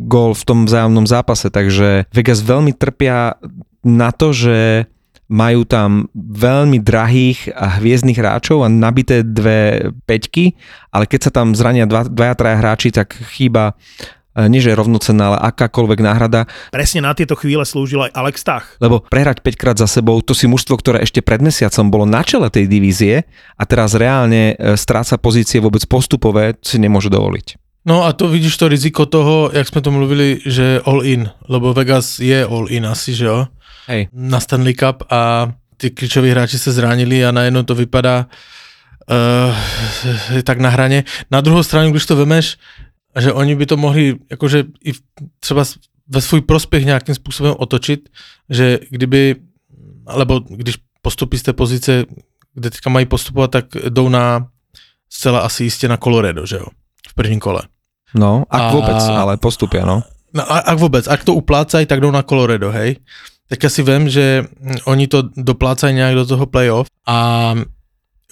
gól 0.00 0.32
v 0.32 0.46
tom 0.48 0.64
vzájomnom 0.64 1.04
zápase, 1.04 1.52
takže 1.52 2.08
Vegas 2.08 2.40
veľmi 2.40 2.72
trpia 2.72 3.36
na 3.84 4.10
to, 4.16 4.32
že 4.32 4.88
majú 5.26 5.66
tam 5.66 6.06
veľmi 6.14 6.78
drahých 6.78 7.50
a 7.50 7.82
hviezdnych 7.82 8.14
hráčov 8.14 8.62
a 8.62 8.70
nabité 8.70 9.26
dve 9.26 9.90
peťky, 10.06 10.54
ale 10.94 11.10
keď 11.10 11.20
sa 11.28 11.30
tam 11.34 11.50
zrania 11.50 11.82
dva, 11.84 12.06
dvaja, 12.06 12.34
traja 12.38 12.56
hráči, 12.62 12.94
tak 12.94 13.10
chýba 13.34 13.74
nie 14.44 14.60
že 14.60 14.76
rovnocenná, 14.76 15.32
ale 15.32 15.38
akákoľvek 15.48 16.00
náhrada, 16.04 16.44
Presne 16.68 17.00
na 17.00 17.16
tieto 17.16 17.32
chvíle 17.32 17.64
slúžil 17.64 18.04
aj 18.04 18.12
Alex 18.12 18.36
Tach. 18.44 18.76
lebo 18.76 19.00
prehrať 19.08 19.40
5 19.40 19.56
krát 19.56 19.76
za 19.80 19.88
sebou, 19.88 20.20
to 20.20 20.36
si 20.36 20.44
mužstvo, 20.44 20.76
ktoré 20.76 21.00
ešte 21.00 21.24
pred 21.24 21.40
mesiacom 21.40 21.88
bolo 21.88 22.04
na 22.04 22.20
čele 22.20 22.52
tej 22.52 22.68
divízie 22.68 23.24
a 23.56 23.64
teraz 23.64 23.96
reálne 23.96 24.52
e, 24.52 24.76
stráca 24.76 25.16
pozície 25.16 25.56
vôbec 25.56 25.82
postupové, 25.88 26.60
si 26.60 26.76
nemôže 26.76 27.08
dovoliť. 27.08 27.56
No 27.86 28.02
a 28.02 28.12
to 28.12 28.26
vidíš 28.28 28.56
to 28.56 28.68
riziko 28.68 29.06
toho, 29.06 29.50
jak 29.54 29.68
jsme 29.68 29.80
to 29.80 29.90
mluvili, 29.90 30.40
že 30.46 30.80
all 30.84 31.06
in, 31.06 31.30
lebo 31.48 31.72
Vegas 31.72 32.18
je 32.18 32.44
all 32.44 32.66
in 32.68 32.86
asi, 32.86 33.14
že 33.14 33.24
jo? 33.24 33.46
Hej. 33.86 34.10
Na 34.12 34.40
Stanley 34.40 34.74
Cup 34.74 35.06
a 35.10 35.52
ty 35.76 35.90
klíčoví 35.90 36.30
hráči 36.30 36.58
se 36.58 36.72
zranili 36.72 37.24
a 37.24 37.30
najednou 37.30 37.62
to 37.62 37.74
vypadá 37.74 38.26
uh, 39.06 40.42
tak 40.42 40.58
na 40.58 40.68
hraně. 40.68 41.04
Na 41.30 41.40
druhou 41.40 41.62
stranu, 41.62 41.90
když 41.90 42.06
to 42.06 42.16
vemeš, 42.16 42.58
že 43.20 43.32
oni 43.32 43.54
by 43.54 43.66
to 43.66 43.76
mohli 43.76 44.16
jakože 44.30 44.64
i 44.84 44.92
třeba 45.40 45.64
ve 46.08 46.20
svůj 46.20 46.40
prospěch 46.40 46.84
nějakým 46.84 47.14
způsobem 47.14 47.54
otočit, 47.58 48.08
že 48.50 48.78
kdyby, 48.90 49.36
alebo 50.06 50.40
když 50.40 50.74
postupí 51.02 51.38
z 51.38 51.42
té 51.42 51.52
pozice, 51.52 52.04
kde 52.54 52.70
teďka 52.70 52.90
mají 52.90 53.06
postupovat, 53.06 53.50
tak 53.50 53.64
jdou 53.88 54.08
na 54.08 54.46
zcela 55.10 55.40
asi 55.40 55.64
jistě 55.64 55.88
na 55.88 55.96
Colorado, 55.96 56.46
že 56.46 56.56
jo? 56.56 56.66
V 57.08 57.14
prvním 57.14 57.40
kole. 57.40 57.62
No, 58.14 58.44
ak 58.50 58.62
A- 58.62 58.72
vôbec, 58.72 59.00
ale 59.02 59.36
postupia, 59.36 59.84
no. 59.84 60.02
No 60.34 60.42
a, 60.52 60.58
ak 60.58 60.78
vůbec, 60.78 61.08
ak 61.08 61.24
to 61.24 61.34
uplácají, 61.34 61.86
tak 61.86 62.00
jdou 62.00 62.10
na 62.10 62.22
Colorado, 62.22 62.70
hej? 62.70 62.96
Tak 63.48 63.62
já 63.62 63.70
si 63.70 63.82
vím, 63.82 64.08
že 64.08 64.44
oni 64.84 65.06
to 65.06 65.22
doplácají 65.36 65.94
nějak 65.94 66.14
do 66.14 66.26
toho 66.26 66.46
playoff 66.46 66.86
a 67.06 67.54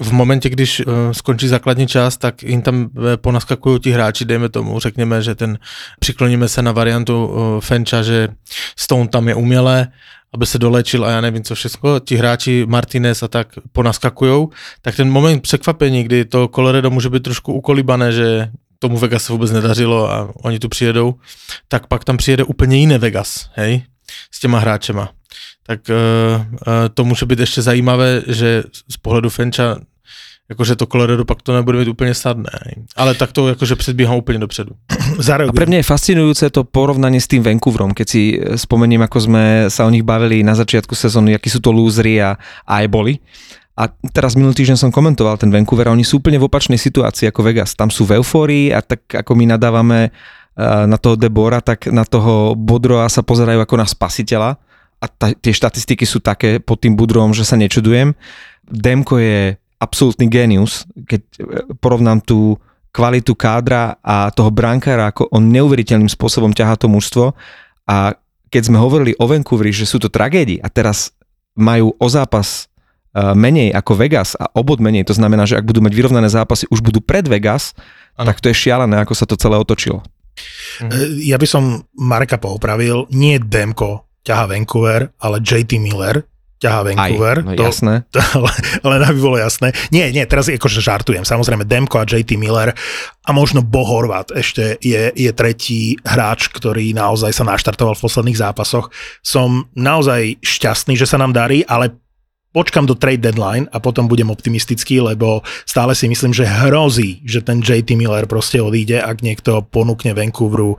v 0.01 0.13
momentě, 0.13 0.51
když 0.51 0.81
uh, 0.81 0.93
skončí 1.13 1.49
základní 1.49 1.87
část, 1.87 2.17
tak 2.17 2.43
jim 2.43 2.63
tam 2.63 2.89
eh, 2.97 3.17
ponaskakují 3.17 3.81
ti 3.81 3.91
hráči, 3.91 4.25
dejme 4.25 4.49
tomu, 4.49 4.81
řekněme, 4.81 5.23
že 5.23 5.35
ten, 5.35 5.59
přikloníme 5.99 6.49
se 6.49 6.63
na 6.63 6.73
variantu 6.73 7.27
uh, 7.27 7.61
Fenča, 7.61 8.03
že 8.03 8.29
Stone 8.77 9.09
tam 9.09 9.29
je 9.29 9.35
uměle, 9.35 9.89
aby 10.33 10.47
se 10.47 10.59
dolečil 10.59 11.05
a 11.05 11.11
já 11.11 11.21
nevím 11.21 11.43
co 11.43 11.55
všechno, 11.55 12.01
ti 12.01 12.17
hráči 12.17 12.67
Martinez 12.69 13.23
a 13.23 13.29
tak 13.29 13.49
ponaskakujou, 13.73 14.51
tak 14.83 14.97
ten 14.97 15.11
moment 15.11 15.43
překvapení, 15.43 16.05
kdy 16.05 16.25
to 16.25 16.49
Colorado 16.49 16.91
může 16.91 17.11
být 17.11 17.23
trošku 17.23 17.53
ukolibané, 17.53 18.13
že 18.13 18.51
tomu 18.79 18.99
Vegas 18.99 19.25
se 19.25 19.33
vůbec 19.33 19.51
nedařilo 19.51 20.11
a 20.11 20.33
oni 20.43 20.59
tu 20.59 20.69
přijedou, 20.69 21.15
tak 21.69 21.87
pak 21.87 22.05
tam 22.05 22.17
přijede 22.17 22.45
úplně 22.45 22.77
jiný 22.77 22.99
Vegas, 22.99 23.51
hej, 23.55 23.83
s 24.31 24.41
těma 24.41 24.59
hráčema. 24.59 25.11
Tak 25.67 25.81
uh, 25.89 26.41
uh, 26.53 26.73
to 26.95 27.05
může 27.05 27.27
být 27.27 27.39
ještě 27.39 27.63
zajímavé, 27.63 28.23
že 28.27 28.63
z 28.89 28.97
pohledu 28.97 29.31
Fenča 29.31 29.77
jakože 30.49 30.77
to 30.77 30.87
Colorado 30.87 31.25
pak 31.25 31.43
to 31.43 31.55
nebude 31.55 31.79
mít 31.79 31.89
úplně 31.89 32.15
snadné. 32.15 32.51
Ale 32.97 33.15
tak 33.15 33.33
to 33.33 33.49
jakože 33.49 33.77
předbíhám 33.77 34.17
úplně 34.17 34.39
dopředu. 34.39 34.71
A 35.49 35.53
pre 35.53 35.67
mňa 35.67 35.81
je 35.81 35.89
fascinujúce 35.89 36.45
to 36.51 36.69
porovnanie 36.69 37.21
s 37.23 37.31
tým 37.31 37.41
Vancouverom, 37.41 37.95
keď 37.95 38.07
si 38.09 38.37
spomeniem, 38.57 39.01
ako 39.07 39.19
sme 39.21 39.45
sa 39.71 39.87
o 39.87 39.91
nich 39.95 40.05
bavili 40.05 40.45
na 40.45 40.53
začiatku 40.53 40.93
sezóny, 40.93 41.33
akí 41.33 41.49
sú 41.49 41.65
to 41.65 41.73
lúzri 41.73 42.21
a, 42.21 42.37
a 42.67 42.73
aj 42.85 42.87
boli. 42.93 43.23
A 43.79 43.89
teraz 44.13 44.37
minulý 44.37 44.55
týždeň 44.59 44.77
som 44.77 44.91
komentoval 44.93 45.39
ten 45.41 45.49
Vancouver 45.49 45.89
a 45.89 45.95
oni 45.97 46.05
sú 46.05 46.21
úplne 46.21 46.37
v 46.37 46.47
opačnej 46.51 46.77
situácii 46.77 47.31
ako 47.31 47.41
Vegas. 47.47 47.73
Tam 47.73 47.89
sú 47.89 48.05
v 48.05 48.21
eufórii 48.21 48.75
a 48.75 48.85
tak 48.85 49.07
ako 49.07 49.33
my 49.39 49.55
nadávame 49.55 50.13
na 50.63 50.99
toho 50.99 51.19
Debora, 51.19 51.59
tak 51.59 51.91
na 51.91 52.07
toho 52.07 52.55
Bodroa 52.55 53.11
sa 53.11 53.27
pozerajú 53.27 53.59
ako 53.59 53.75
na 53.75 53.87
spasiteľa 53.87 54.51
a 55.05 55.07
ta, 55.13 55.37
tie 55.37 55.53
štatistiky 55.53 56.09
sú 56.09 56.25
také 56.25 56.57
pod 56.65 56.81
tým 56.81 56.97
Budrovom, 56.97 57.37
že 57.37 57.45
sa 57.45 57.61
nečudujem. 57.61 58.17
Demko 58.65 59.21
je 59.21 59.61
absolútny 59.77 60.33
genius, 60.33 60.89
keď 61.05 61.21
e, 61.21 61.41
porovnám 61.77 62.25
tú 62.25 62.57
kvalitu 62.95 63.37
kádra 63.37 64.01
a 64.01 64.33
toho 64.33 64.49
brankára, 64.49 65.13
ako 65.13 65.29
on 65.29 65.53
neuveriteľným 65.53 66.09
spôsobom 66.09 66.57
ťahá 66.57 66.79
to 66.79 66.89
mužstvo 66.89 67.37
a 67.85 68.17
keď 68.49 68.71
sme 68.71 68.79
hovorili 68.79 69.19
o 69.19 69.27
Vancouveri, 69.27 69.75
že 69.75 69.85
sú 69.85 69.99
to 69.99 70.07
tragédie 70.07 70.63
a 70.63 70.71
teraz 70.71 71.11
majú 71.59 71.93
o 71.99 72.07
zápas 72.07 72.71
e, 73.13 73.35
menej 73.35 73.75
ako 73.75 73.93
Vegas 73.99 74.39
a 74.39 74.47
obod 74.55 74.79
menej, 74.79 75.05
to 75.05 75.13
znamená, 75.13 75.45
že 75.45 75.59
ak 75.59 75.67
budú 75.67 75.83
mať 75.83 75.93
vyrovnané 75.93 76.31
zápasy, 76.31 76.71
už 76.71 76.81
budú 76.81 77.03
pred 77.03 77.27
Vegas, 77.27 77.75
ano. 78.15 78.31
tak 78.31 78.39
to 78.39 78.49
je 78.49 78.57
šialené, 78.57 79.03
ako 79.03 79.13
sa 79.13 79.27
to 79.27 79.35
celé 79.35 79.59
otočilo. 79.59 80.07
E, 80.81 81.27
ja 81.27 81.35
by 81.37 81.47
som 81.51 81.83
Marka 81.99 82.39
poupravil, 82.39 83.11
nie 83.11 83.43
Demko 83.43 84.04
ťaha 84.25 84.45
Vancouver, 84.51 85.13
ale 85.21 85.37
JT 85.45 85.79
Miller 85.79 86.25
ťahá 86.65 86.81
Vancouver. 86.81 87.37
Aj, 87.43 87.47
no 87.47 87.53
to, 87.53 87.65
jasné. 87.69 87.95
To, 88.15 88.21
len 88.89 89.01
aby 89.05 89.19
bolo 89.21 89.37
jasné. 89.37 89.77
Nie, 89.93 90.09
nie, 90.09 90.25
teraz 90.25 90.49
akože 90.49 90.81
žartujem. 90.81 91.29
Samozrejme 91.29 91.69
Demko 91.69 92.01
a 92.01 92.09
JT 92.09 92.41
Miller 92.41 92.73
a 93.25 93.31
možno 93.37 93.61
Bo 93.61 93.85
Horvat 93.85 94.33
ešte 94.33 94.81
je, 94.81 95.13
je 95.13 95.31
tretí 95.37 96.01
hráč, 96.01 96.49
ktorý 96.49 96.97
naozaj 96.97 97.37
sa 97.37 97.45
naštartoval 97.45 97.99
v 97.99 98.05
posledných 98.09 98.41
zápasoch. 98.41 98.89
Som 99.21 99.69
naozaj 99.77 100.41
šťastný, 100.41 100.97
že 100.97 101.05
sa 101.05 101.21
nám 101.21 101.37
darí, 101.37 101.67
ale 101.69 101.93
počkam 102.55 102.87
do 102.87 102.95
trade 102.95 103.19
deadline 103.19 103.67
a 103.75 103.83
potom 103.83 104.07
budem 104.07 104.31
optimistický, 104.31 105.03
lebo 105.03 105.43
stále 105.67 105.99
si 105.99 106.07
myslím, 106.07 106.31
že 106.31 106.47
hrozí, 106.47 107.19
že 107.27 107.43
ten 107.43 107.59
JT 107.59 107.99
Miller 107.99 108.31
proste 108.31 108.63
odíde, 108.63 109.03
ak 109.03 109.27
niekto 109.27 109.67
ponúkne 109.67 110.15
Vancouveru 110.15 110.79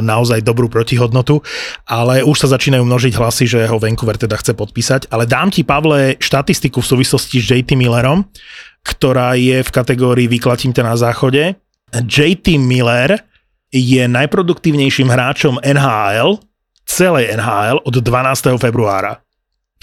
naozaj 0.00 0.40
dobrú 0.40 0.72
protihodnotu, 0.72 1.44
ale 1.84 2.24
už 2.24 2.48
sa 2.48 2.48
začínajú 2.56 2.80
množiť 2.88 3.12
hlasy, 3.12 3.44
že 3.44 3.60
ho 3.68 3.76
Vancouver 3.76 4.16
teda 4.16 4.40
chce 4.40 4.56
podpísať, 4.56 5.12
ale 5.12 5.28
dám 5.28 5.52
ti, 5.52 5.60
Pavle, 5.68 6.16
štatistiku 6.16 6.80
v 6.80 6.90
súvislosti 6.96 7.36
s 7.36 7.44
JT 7.52 7.76
Millerom, 7.76 8.24
ktorá 8.80 9.36
je 9.36 9.60
v 9.60 9.70
kategórii 9.70 10.26
Vyklatím 10.26 10.72
ťa 10.72 10.82
na 10.82 10.96
záchode. 10.96 11.60
JT 11.92 12.56
Miller 12.56 13.20
je 13.68 14.04
najproduktívnejším 14.08 15.12
hráčom 15.12 15.60
NHL, 15.60 16.40
celej 16.88 17.36
NHL 17.36 17.84
od 17.84 17.94
12. 17.94 18.56
februára. 18.60 19.20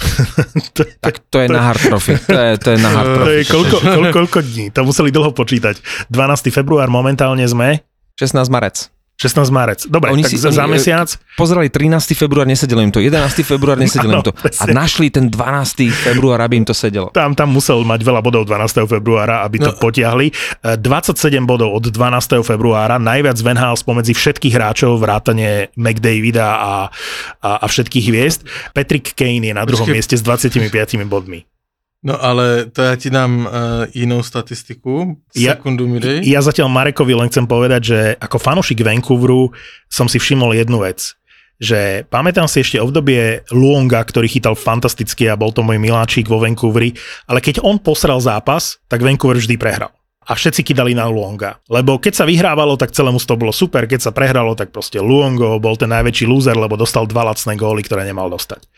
to, 0.76 0.82
tak 1.00 1.20
to 1.28 1.38
je 1.44 1.48
to, 1.48 1.54
na 1.54 1.62
hard 1.72 1.82
trophy. 1.82 2.16
To 2.28 2.40
je, 2.40 2.52
to 2.60 2.68
je 2.76 2.78
na 2.80 2.90
hard 2.90 3.10
trophy. 3.16 3.28
To 3.28 3.32
je 3.32 3.44
koľko, 3.48 3.78
koľko, 3.84 4.12
koľko 4.16 4.40
dní? 4.44 4.66
To 4.72 4.80
museli 4.88 5.10
dlho 5.12 5.32
počítať. 5.32 5.76
12. 6.12 6.52
február 6.52 6.88
momentálne 6.92 7.44
sme. 7.48 7.84
16 8.20 8.52
marec. 8.52 8.92
16 9.20 9.52
marec. 9.52 9.84
Dobre, 9.92 10.16
oni 10.16 10.24
tak 10.24 10.32
si, 10.32 10.40
za, 10.40 10.48
e, 10.48 10.64
mesiac. 10.64 11.12
Pozerali 11.36 11.68
13. 11.68 12.16
február, 12.16 12.48
nesedelo 12.48 12.80
im 12.80 12.88
to. 12.88 13.04
11. 13.04 13.44
február, 13.44 13.76
nesedelo 13.84 14.24
im 14.24 14.24
to. 14.24 14.32
A 14.32 14.66
našli 14.72 15.12
ten 15.12 15.28
12. 15.28 15.92
február, 15.92 16.40
aby 16.40 16.64
im 16.64 16.64
to 16.64 16.72
sedelo. 16.72 17.12
Tam, 17.12 17.36
tam 17.36 17.52
musel 17.52 17.84
mať 17.84 18.00
veľa 18.00 18.24
bodov 18.24 18.48
12. 18.48 18.88
februára, 18.88 19.44
aby 19.44 19.60
to 19.60 19.76
no. 19.76 19.78
potiahli. 19.78 20.32
27 20.80 21.20
e, 21.20 21.44
bodov 21.44 21.76
od 21.76 21.92
12. 21.92 22.48
februára, 22.48 22.96
najviac 22.96 23.36
Van 23.44 23.60
Hal 23.60 23.76
spomedzi 23.76 24.16
všetkých 24.16 24.56
hráčov, 24.56 24.96
vrátane 25.04 25.68
McDavida 25.76 26.56
a, 26.56 26.74
a, 27.44 27.50
a 27.60 27.66
všetkých 27.68 28.06
hviezd. 28.08 28.48
Patrick 28.72 29.20
Kane 29.20 29.44
je 29.44 29.52
na 29.52 29.68
druhom 29.68 29.84
Počkej. 29.84 29.96
mieste 30.00 30.16
s 30.16 30.24
25 30.24 30.72
bodmi. 31.12 31.44
No 32.00 32.16
ale 32.16 32.72
to 32.72 32.80
ja 32.80 32.96
ti 32.96 33.12
dám 33.12 33.44
uh, 33.44 33.50
inú 33.92 34.24
statistiku. 34.24 35.20
Sekundu 35.36 35.84
mi 35.84 36.00
dej. 36.00 36.24
Ja 36.24 36.40
zatiaľ 36.40 36.72
Marekovi 36.72 37.12
len 37.12 37.28
chcem 37.28 37.44
povedať, 37.44 37.82
že 37.84 38.00
ako 38.24 38.40
fanušik 38.40 38.80
Vancouveru 38.80 39.52
som 39.92 40.08
si 40.08 40.16
všimol 40.16 40.56
jednu 40.56 40.80
vec 40.84 41.20
že 41.60 42.08
pamätám 42.08 42.48
si 42.48 42.64
ešte 42.64 42.80
obdobie 42.80 43.44
Luonga, 43.52 44.00
ktorý 44.00 44.32
chytal 44.32 44.56
fantasticky 44.56 45.28
a 45.28 45.36
bol 45.36 45.52
to 45.52 45.60
môj 45.60 45.76
miláčik 45.76 46.32
vo 46.32 46.40
Vancouveri, 46.40 46.96
ale 47.28 47.44
keď 47.44 47.60
on 47.68 47.84
posral 47.84 48.24
zápas, 48.24 48.80
tak 48.88 49.04
Vancouver 49.04 49.36
vždy 49.36 49.60
prehral 49.60 49.92
a 50.30 50.38
všetci 50.38 50.62
kydali 50.62 50.94
na 50.94 51.10
Luonga. 51.10 51.58
Lebo 51.66 51.98
keď 51.98 52.22
sa 52.22 52.26
vyhrávalo, 52.30 52.78
tak 52.78 52.94
celému 52.94 53.18
to 53.18 53.34
bolo 53.34 53.50
super, 53.50 53.90
keď 53.90 54.06
sa 54.06 54.12
prehralo, 54.14 54.54
tak 54.54 54.70
proste 54.70 55.02
Luongo 55.02 55.58
bol 55.58 55.74
ten 55.74 55.90
najväčší 55.90 56.30
loser, 56.30 56.54
lebo 56.54 56.78
dostal 56.78 57.10
dva 57.10 57.34
lacné 57.34 57.58
góly, 57.58 57.82
ktoré 57.82 58.06
nemal 58.06 58.30
dostať. 58.30 58.70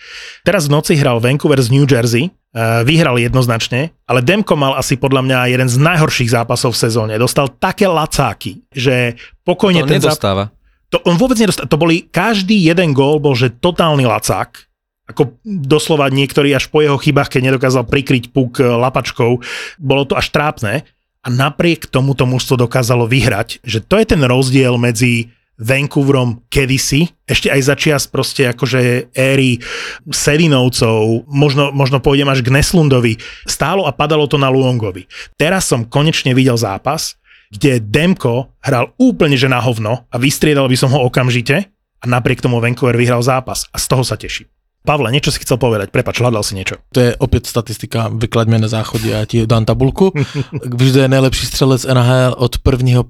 Teraz 0.48 0.72
v 0.72 0.80
noci 0.80 0.96
hral 0.96 1.20
Vancouver 1.20 1.60
z 1.60 1.76
New 1.76 1.84
Jersey, 1.84 2.32
uh, 2.32 2.88
vyhral 2.88 3.20
jednoznačne, 3.20 3.92
ale 4.08 4.24
Demko 4.24 4.56
mal 4.56 4.80
asi 4.80 4.96
podľa 4.96 5.28
mňa 5.28 5.40
jeden 5.52 5.68
z 5.68 5.76
najhorších 5.76 6.32
zápasov 6.32 6.72
v 6.72 6.82
sezóne. 6.88 7.14
Dostal 7.20 7.52
také 7.52 7.84
lacáky, 7.92 8.64
že 8.72 9.20
pokojne 9.44 9.84
to 9.84 9.92
ten 9.92 10.00
nedostáva. 10.00 10.48
Záp- 10.48 10.56
to 10.92 10.98
on 11.04 11.20
vôbec 11.20 11.36
nedostáva. 11.36 11.68
To 11.68 11.80
boli, 11.80 12.08
každý 12.08 12.56
jeden 12.64 12.96
gól 12.96 13.20
bol, 13.20 13.36
že 13.36 13.52
totálny 13.52 14.08
lacák, 14.08 14.72
ako 15.12 15.36
doslova 15.44 16.08
niektorý 16.08 16.56
až 16.56 16.72
po 16.72 16.80
jeho 16.80 16.96
chybách, 16.96 17.28
keď 17.28 17.52
nedokázal 17.52 17.84
prikryť 17.84 18.32
puk 18.32 18.64
lapačkou, 18.64 19.44
bolo 19.80 20.04
to 20.08 20.16
až 20.16 20.32
trápne 20.32 20.88
a 21.22 21.28
napriek 21.30 21.86
tomu 21.86 22.18
to 22.18 22.26
mužstvo 22.26 22.58
dokázalo 22.58 23.06
vyhrať, 23.06 23.62
že 23.62 23.82
to 23.82 24.02
je 24.02 24.06
ten 24.10 24.22
rozdiel 24.26 24.78
medzi 24.82 25.30
Vancouverom 25.62 26.42
kedysi, 26.50 27.14
ešte 27.30 27.54
aj 27.54 27.62
začias 27.62 28.04
proste 28.10 28.50
akože 28.50 29.14
éry 29.14 29.62
Sedinovcov, 30.10 31.30
možno, 31.30 31.70
možno 31.70 32.02
pôjdem 32.02 32.26
až 32.34 32.42
k 32.42 32.50
Neslundovi, 32.50 33.22
stálo 33.46 33.86
a 33.86 33.94
padalo 33.94 34.26
to 34.26 34.42
na 34.42 34.50
Luongovi. 34.50 35.06
Teraz 35.38 35.70
som 35.70 35.86
konečne 35.86 36.34
videl 36.34 36.58
zápas, 36.58 37.22
kde 37.54 37.78
Demko 37.78 38.50
hral 38.66 38.90
úplne 38.98 39.38
že 39.38 39.46
na 39.46 39.62
hovno 39.62 40.10
a 40.10 40.16
vystriedal 40.18 40.66
by 40.66 40.78
som 40.80 40.90
ho 40.98 41.06
okamžite 41.06 41.70
a 42.02 42.06
napriek 42.10 42.42
tomu 42.42 42.58
Vancouver 42.58 42.98
vyhral 42.98 43.22
zápas 43.22 43.70
a 43.70 43.78
z 43.78 43.86
toho 43.86 44.02
sa 44.02 44.18
teším. 44.18 44.50
Pavle, 44.82 45.14
niečo 45.14 45.30
si 45.30 45.38
chcel 45.46 45.62
povedať, 45.62 45.94
prepač, 45.94 46.18
hľadal 46.18 46.42
si 46.42 46.58
niečo. 46.58 46.82
To 46.98 47.00
je 47.06 47.12
opäť 47.22 47.54
statistika, 47.54 48.10
vyklaďme 48.10 48.58
na 48.58 48.66
záchode 48.66 49.14
a 49.14 49.22
ti 49.30 49.46
dám 49.46 49.70
tabulku. 49.70 50.10
Kdo 50.74 51.06
je 51.06 51.10
najlepší 51.10 51.46
střelec 51.54 51.86
NHL 51.86 52.34
od 52.34 52.54
1.1.2022? 52.58 53.06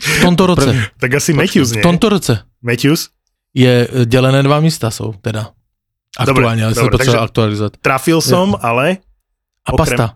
V 0.00 0.18
tomto 0.22 0.44
roce. 0.46 0.70
Prv, 0.70 0.94
tak 1.02 1.10
asi 1.18 1.34
Matthews, 1.34 1.74
nie? 1.74 1.82
V 1.82 1.86
tomto 1.86 2.06
roce. 2.06 2.46
Matthews? 2.62 3.10
Je 3.50 3.90
delené 4.06 4.46
dva 4.46 4.62
místa 4.62 4.94
sú, 4.94 5.18
teda. 5.18 5.50
Aktuálne, 6.14 6.70
ale 6.70 6.74
sa 6.78 6.86
potrebuje 6.86 7.18
aktualizovať. 7.18 7.72
Trafil 7.82 8.22
som, 8.22 8.54
je. 8.54 8.62
ale... 8.62 8.86
A 9.66 9.74
okrem, 9.74 9.98
pasta. 9.98 10.06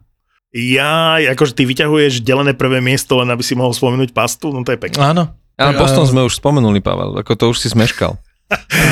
Ja, 0.55 1.19
akože 1.19 1.59
ty 1.59 1.67
vyťahuješ 1.67 2.23
delené 2.23 2.55
prvé 2.55 2.79
miesto, 2.79 3.19
len 3.19 3.27
aby 3.35 3.43
si 3.43 3.59
mohol 3.59 3.75
spomenúť 3.75 4.15
pastu, 4.15 4.55
no 4.55 4.63
to 4.63 4.71
je 4.71 4.79
pekné. 4.79 5.03
Áno. 5.03 5.35
Ale 5.59 5.75
Boston 5.75 6.07
sme 6.07 6.23
už 6.23 6.39
spomenuli, 6.39 6.79
Pavel, 6.79 7.15
ako 7.19 7.33
to 7.35 7.45
už 7.51 7.59
si 7.63 7.71
smeškal. 7.71 8.19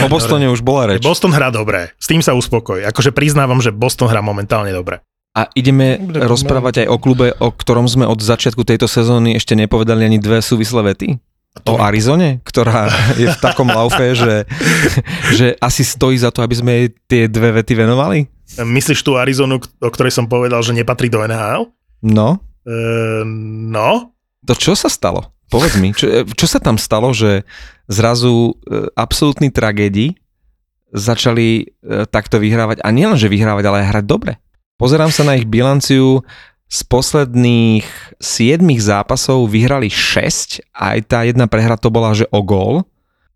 O 0.02 0.08
Bostone 0.10 0.48
už 0.48 0.64
bola 0.64 0.96
reč. 0.96 1.04
Boston 1.04 1.30
hrá 1.30 1.52
dobre, 1.52 1.92
s 2.00 2.06
tým 2.08 2.24
sa 2.24 2.32
uspokoj. 2.32 2.82
Akože 2.88 3.12
priznávam, 3.14 3.60
že 3.60 3.70
Boston 3.70 4.08
hrá 4.10 4.24
momentálne 4.24 4.72
dobre. 4.72 5.04
A 5.32 5.48
ideme 5.56 5.96
Dobre, 5.96 6.28
rozprávať 6.28 6.84
aj 6.84 6.88
o 6.92 6.96
klube, 7.00 7.32
o 7.40 7.48
ktorom 7.48 7.88
sme 7.88 8.04
od 8.04 8.20
začiatku 8.20 8.68
tejto 8.68 8.84
sezóny 8.84 9.32
ešte 9.32 9.56
nepovedali 9.56 10.04
ani 10.04 10.20
dve 10.20 10.44
súvislé 10.44 10.92
vety? 10.92 11.16
O 11.68 11.80
Arizone, 11.80 12.44
ktorá 12.44 12.88
je 13.20 13.28
v 13.28 13.38
takom 13.40 13.68
laufe, 13.68 14.12
že, 14.12 14.44
že 15.32 15.56
asi 15.56 15.84
stojí 15.84 16.20
za 16.20 16.28
to, 16.32 16.44
aby 16.44 16.54
sme 16.56 16.70
jej 16.72 16.88
tie 17.08 17.22
dve 17.32 17.60
vety 17.60 17.72
venovali? 17.76 18.28
Myslíš 18.60 19.00
tú 19.00 19.16
Arizonu, 19.16 19.56
o 19.56 19.90
ktorej 19.92 20.12
som 20.12 20.28
povedal, 20.28 20.60
že 20.60 20.76
nepatrí 20.76 21.08
do 21.08 21.24
NHL? 21.24 21.72
No. 22.04 22.40
Uh, 22.68 23.24
no. 23.68 24.12
To 24.44 24.52
čo 24.52 24.76
sa 24.76 24.92
stalo? 24.92 25.32
Povedz 25.52 25.76
mi, 25.76 25.92
čo, 25.92 26.24
čo 26.24 26.46
sa 26.48 26.56
tam 26.58 26.80
stalo, 26.80 27.12
že 27.12 27.44
zrazu 27.84 28.56
e, 28.64 28.88
absolútny 28.96 29.52
tragédii 29.52 30.16
začali 30.96 31.48
e, 31.60 31.64
takto 32.08 32.40
vyhrávať 32.40 32.80
a 32.80 32.88
nielen, 32.88 33.20
že 33.20 33.28
vyhrávať, 33.28 33.64
ale 33.68 33.76
aj 33.84 33.88
hrať 33.92 34.04
dobre. 34.08 34.32
Pozerám 34.80 35.12
sa 35.12 35.28
na 35.28 35.36
ich 35.36 35.44
bilanciu, 35.44 36.24
z 36.72 36.80
posledných 36.88 37.84
7 38.16 38.64
zápasov 38.80 39.44
vyhrali 39.44 39.92
6 39.92 40.72
a 40.72 40.96
aj 40.96 41.00
tá 41.04 41.20
jedna 41.28 41.44
prehra 41.44 41.76
to 41.76 41.92
bola, 41.92 42.16
že 42.16 42.24
o 42.32 42.40
gól, 42.40 42.88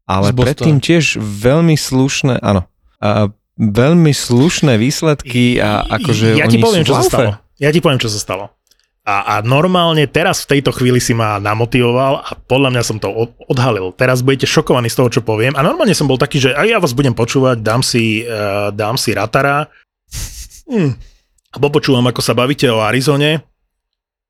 ale 0.08 0.32
predtým 0.32 0.80
tiež 0.80 1.20
veľmi 1.20 1.76
slušné, 1.76 2.40
áno, 2.40 2.64
a 2.96 3.28
veľmi 3.60 4.08
slušné 4.16 4.80
výsledky 4.80 5.60
a 5.60 5.84
akože 5.84 6.40
ja 6.40 6.48
oni 6.48 6.56
ti 6.56 6.64
poviem, 6.64 6.84
sú 6.84 6.88
čo 6.88 6.96
sa 6.96 7.04
stalo. 7.04 7.30
Ja 7.60 7.68
ti 7.68 7.80
poviem, 7.84 8.00
čo 8.00 8.08
sa 8.08 8.16
stalo. 8.16 8.56
A, 9.06 9.38
a 9.38 9.46
normálne 9.46 10.02
teraz 10.10 10.42
v 10.42 10.58
tejto 10.58 10.74
chvíli 10.74 10.98
si 10.98 11.14
ma 11.14 11.38
namotivoval 11.38 12.26
a 12.26 12.34
podľa 12.34 12.74
mňa 12.74 12.82
som 12.82 12.98
to 12.98 13.06
odhalil. 13.46 13.94
Teraz 13.94 14.18
budete 14.18 14.50
šokovaní 14.50 14.90
z 14.90 14.98
toho, 14.98 15.08
čo 15.14 15.22
poviem. 15.22 15.54
A 15.54 15.62
normálne 15.62 15.94
som 15.94 16.10
bol 16.10 16.18
taký, 16.18 16.42
že 16.42 16.50
aj 16.50 16.66
ja 16.66 16.78
vás 16.82 16.90
budem 16.90 17.14
počúvať, 17.14 17.62
dám 17.62 17.86
si, 17.86 18.26
uh, 18.26 18.74
dám 18.74 18.98
si 18.98 19.14
ratara. 19.14 19.70
Hm. 20.66 20.98
A 21.54 21.56
popočúvam, 21.62 22.02
ako 22.10 22.18
sa 22.18 22.34
bavíte 22.34 22.66
o 22.66 22.82
Arizone. 22.82 23.46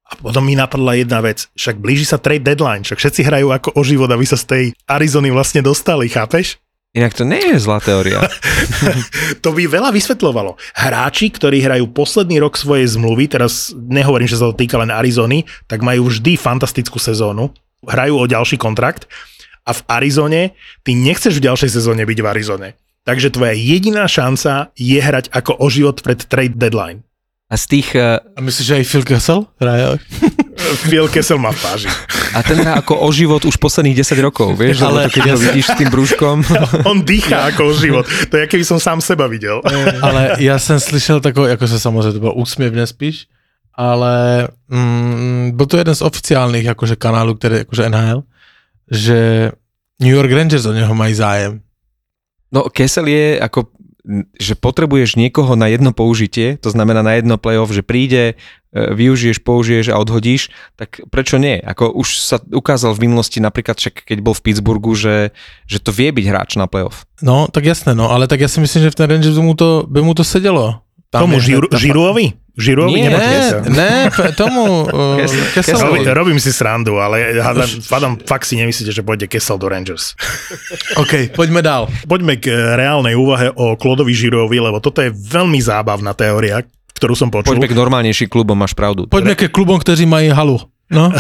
A 0.07 0.13
potom 0.21 0.45
mi 0.45 0.53
napadla 0.53 0.93
jedna 1.01 1.25
vec. 1.25 1.49
Však 1.57 1.81
blíži 1.81 2.05
sa 2.05 2.21
trade 2.21 2.45
deadline, 2.45 2.85
však 2.85 3.01
všetci 3.01 3.21
hrajú 3.25 3.49
ako 3.57 3.75
o 3.75 3.83
život, 3.83 4.13
aby 4.13 4.29
sa 4.29 4.37
z 4.37 4.45
tej 4.45 4.65
Arizony 4.85 5.33
vlastne 5.33 5.65
dostali, 5.65 6.13
chápeš? 6.13 6.61
Inak 6.97 7.13
to 7.13 7.29
nie 7.29 7.53
je 7.53 7.61
zlá 7.61 7.77
teória. 7.77 8.25
to 9.45 9.53
by 9.53 9.69
veľa 9.69 9.93
vysvetľovalo. 9.93 10.57
Hráči, 10.73 11.29
ktorí 11.29 11.61
hrajú 11.61 11.93
posledný 11.93 12.41
rok 12.41 12.57
svojej 12.57 12.89
zmluvy, 12.89 13.29
teraz 13.29 13.77
nehovorím, 13.77 14.25
že 14.25 14.41
sa 14.41 14.49
to 14.49 14.57
týka 14.57 14.81
len 14.81 14.89
Arizony, 14.89 15.45
tak 15.69 15.85
majú 15.85 16.09
vždy 16.09 16.41
fantastickú 16.41 16.97
sezónu. 16.97 17.53
hrajú 17.85 18.17
o 18.17 18.25
ďalší 18.25 18.57
kontrakt 18.57 19.05
a 19.69 19.77
v 19.77 19.81
Arizone 19.93 20.43
ty 20.81 20.97
nechceš 20.97 21.37
v 21.37 21.53
ďalšej 21.53 21.71
sezóne 21.77 22.01
byť 22.09 22.19
v 22.25 22.27
Arizone. 22.33 22.69
Takže 23.05 23.31
tvoja 23.31 23.55
jediná 23.55 24.09
šanca 24.09 24.73
je 24.75 24.99
hrať 24.99 25.31
ako 25.31 25.53
o 25.61 25.67
život 25.69 26.01
pred 26.01 26.19
trade 26.19 26.57
deadline. 26.59 27.07
A 27.47 27.55
z 27.55 27.79
tých, 27.79 27.95
eh, 27.95 28.19
A 28.19 28.41
myslíš, 28.43 28.67
že 28.67 28.75
aj 28.83 28.85
Phil 28.91 29.05
Kessel? 29.07 29.41
Phil 30.91 31.07
Kessel 31.13 31.39
má 31.39 31.55
v 31.55 31.61
páži. 31.63 31.87
a 32.37 32.45
ten 32.45 32.61
hrá 32.61 32.77
ako 32.85 33.01
o 33.01 33.09
život 33.09 33.41
už 33.49 33.57
posledných 33.57 34.05
10 34.05 34.21
rokov, 34.21 34.53
vieš, 34.61 34.85
ale 34.85 35.09
to, 35.09 35.17
keď 35.17 35.33
ho 35.33 35.39
vidíš 35.41 35.73
s 35.73 35.77
tým 35.81 35.89
brúškom. 35.89 36.45
On 36.91 37.01
dýchá 37.01 37.49
ako 37.49 37.63
o 37.65 37.73
život. 37.73 38.05
To 38.05 38.35
je, 38.37 38.45
keby 38.45 38.65
som 38.65 38.77
sám 38.77 39.01
seba 39.01 39.25
videl. 39.25 39.65
ale 40.07 40.37
já 40.37 40.59
jsem 40.59 40.81
slyšel 40.81 41.21
takový, 41.21 41.49
jako 41.51 41.69
se 41.69 41.81
samozřejmě 41.81 42.13
to 42.13 42.21
byl 42.21 42.33
úsměvně 42.37 42.87
spíš, 42.87 43.27
ale 43.75 44.49
mm, 44.69 45.53
byl 45.55 45.67
to 45.67 45.77
jeden 45.79 45.95
z 45.95 46.03
oficiálních 46.03 46.65
jakože 46.65 46.97
kanálů, 46.97 47.35
který 47.35 47.57
jakože 47.57 47.89
NHL, 47.89 48.23
že 48.91 49.51
New 50.01 50.13
York 50.13 50.33
Rangers 50.33 50.67
o 50.67 50.73
něho 50.73 50.95
mají 50.95 51.15
zájem. 51.15 51.61
No 52.53 52.63
Kessel 52.73 53.07
je 53.07 53.41
ako 53.41 53.65
že 54.39 54.55
potrebuješ 54.55 55.19
niekoho 55.19 55.59
na 55.59 55.67
jedno 55.67 55.91
použitie, 55.91 56.55
to 56.63 56.71
znamená 56.71 57.03
na 57.03 57.19
jedno 57.19 57.43
playoff, 57.43 57.75
že 57.75 57.83
príde, 57.83 58.39
využiješ, 58.77 59.41
použiješ 59.41 59.93
a 59.93 59.97
odhodíš, 59.97 60.53
tak 60.77 61.01
prečo 61.09 61.41
nie? 61.41 61.57
Ako 61.57 61.97
už 61.97 62.21
sa 62.21 62.37
ukázal 62.41 62.93
v 62.93 63.09
minulosti 63.09 63.41
napríklad, 63.41 63.81
však 63.81 64.05
keď 64.05 64.19
bol 64.21 64.37
v 64.37 64.45
Pittsburghu, 64.45 64.93
že, 64.93 65.33
že 65.65 65.81
to 65.81 65.91
vie 65.91 66.13
byť 66.13 66.27
hráč 66.29 66.51
na 66.61 66.69
playoff. 66.69 67.09
No, 67.25 67.49
tak 67.49 67.65
jasné, 67.65 67.97
no, 67.97 68.13
ale 68.13 68.29
tak 68.29 68.41
já 68.41 68.49
si 68.49 68.61
myslím, 68.61 68.83
že 68.85 68.91
v 68.93 68.99
ten 68.99 69.11
Rangers 69.11 69.37
by 69.37 69.43
mu 69.43 69.55
to, 69.55 69.89
by 69.89 70.01
mu 70.03 70.15
to 70.15 70.25
sedělo. 70.25 70.85
Tam 71.11 71.23
Tomu 71.23 71.41
žiru, 71.41 71.71
Žiruovi? 71.71 72.35
Žiruovi 72.57 72.99
Nie, 72.99 73.11
Ne, 73.13 73.61
ne, 73.69 73.93
tomu 74.41 74.89
uh, 74.89 75.21
Kesselovi. 75.55 76.03
Robím, 76.03 76.13
robím 76.13 76.39
si 76.41 76.53
srandu, 76.53 76.99
ale 76.99 77.37
hádam, 77.37 77.69
hádam, 77.69 78.13
fakt 78.25 78.49
si 78.49 78.57
nemyslíte, 78.57 78.91
že 78.91 79.05
pôjde 79.05 79.29
Kessel 79.29 79.61
do 79.61 79.69
Rangers. 79.69 80.17
OK, 81.03 81.37
pojďme 81.37 81.61
dál. 81.61 81.87
Poďme 82.09 82.41
k 82.41 82.49
e, 82.49 82.57
reálnej 82.81 83.13
úvahe 83.13 83.53
o 83.53 83.77
Klodovi 83.77 84.17
Žirovi, 84.17 84.57
lebo 84.57 84.81
toto 84.81 85.05
je 85.05 85.13
veľmi 85.13 85.61
zábavná 85.61 86.17
teória, 86.17 86.65
ktorú 86.97 87.13
som 87.13 87.29
počul. 87.29 87.55
Poďme 87.55 87.69
k 87.69 87.77
normálnejším 87.77 88.33
klubom, 88.33 88.57
máš 88.57 88.73
pravdu. 88.73 89.05
Pojďme 89.07 89.37
ke 89.37 89.53
klubům, 89.53 89.79
kteří 89.79 90.09
mají 90.09 90.33
halu. 90.33 90.59
No, 90.87 91.11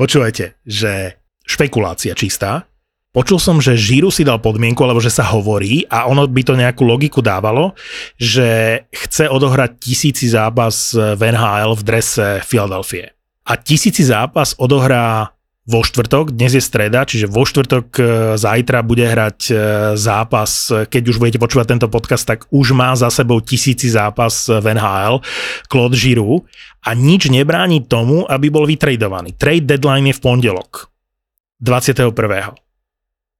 Počúvajte, 0.00 0.60
že 0.68 1.16
špekulácia 1.48 2.12
čistá. 2.12 2.68
Počul 3.08 3.40
som, 3.40 3.56
že 3.64 3.80
Žiru 3.80 4.12
si 4.12 4.28
dal 4.28 4.36
podmienku, 4.36 4.84
alebo 4.84 5.00
že 5.00 5.08
sa 5.08 5.24
hovorí, 5.24 5.88
a 5.88 6.04
ono 6.04 6.28
by 6.28 6.42
to 6.44 6.52
nejakú 6.52 6.84
logiku 6.84 7.24
dávalo, 7.24 7.72
že 8.20 8.84
chce 8.92 9.32
odohrať 9.32 9.80
tisíci 9.80 10.28
zápas 10.28 10.92
v 10.92 11.32
NHL 11.32 11.72
v 11.72 11.82
drese 11.82 12.44
Philadelphia. 12.44 13.08
A 13.48 13.56
tisíci 13.56 14.04
zápas 14.04 14.52
odohrá 14.60 15.32
vo 15.68 15.84
štvrtok, 15.84 16.32
dnes 16.32 16.56
je 16.56 16.64
streda, 16.64 17.04
čiže 17.04 17.28
vo 17.28 17.44
štvrtok 17.44 17.86
e, 18.00 18.02
zajtra 18.40 18.80
bude 18.80 19.04
hrať 19.04 19.38
e, 19.46 19.54
zápas, 20.00 20.72
keď 20.88 21.02
už 21.12 21.20
budete 21.20 21.36
počúvať 21.36 21.76
tento 21.76 21.92
podcast, 21.92 22.24
tak 22.24 22.48
už 22.48 22.72
má 22.72 22.96
za 22.96 23.12
sebou 23.12 23.44
tisíci 23.44 23.92
zápas 23.92 24.48
v 24.48 24.64
NHL, 24.72 25.20
Claude 25.68 25.92
Giroux 25.92 26.48
a 26.80 26.96
nič 26.96 27.28
nebráni 27.28 27.84
tomu, 27.84 28.24
aby 28.24 28.48
bol 28.48 28.64
vytradovaný. 28.64 29.36
Trade 29.36 29.68
deadline 29.68 30.08
je 30.08 30.16
v 30.16 30.24
pondelok, 30.24 30.88
21. 31.60 32.16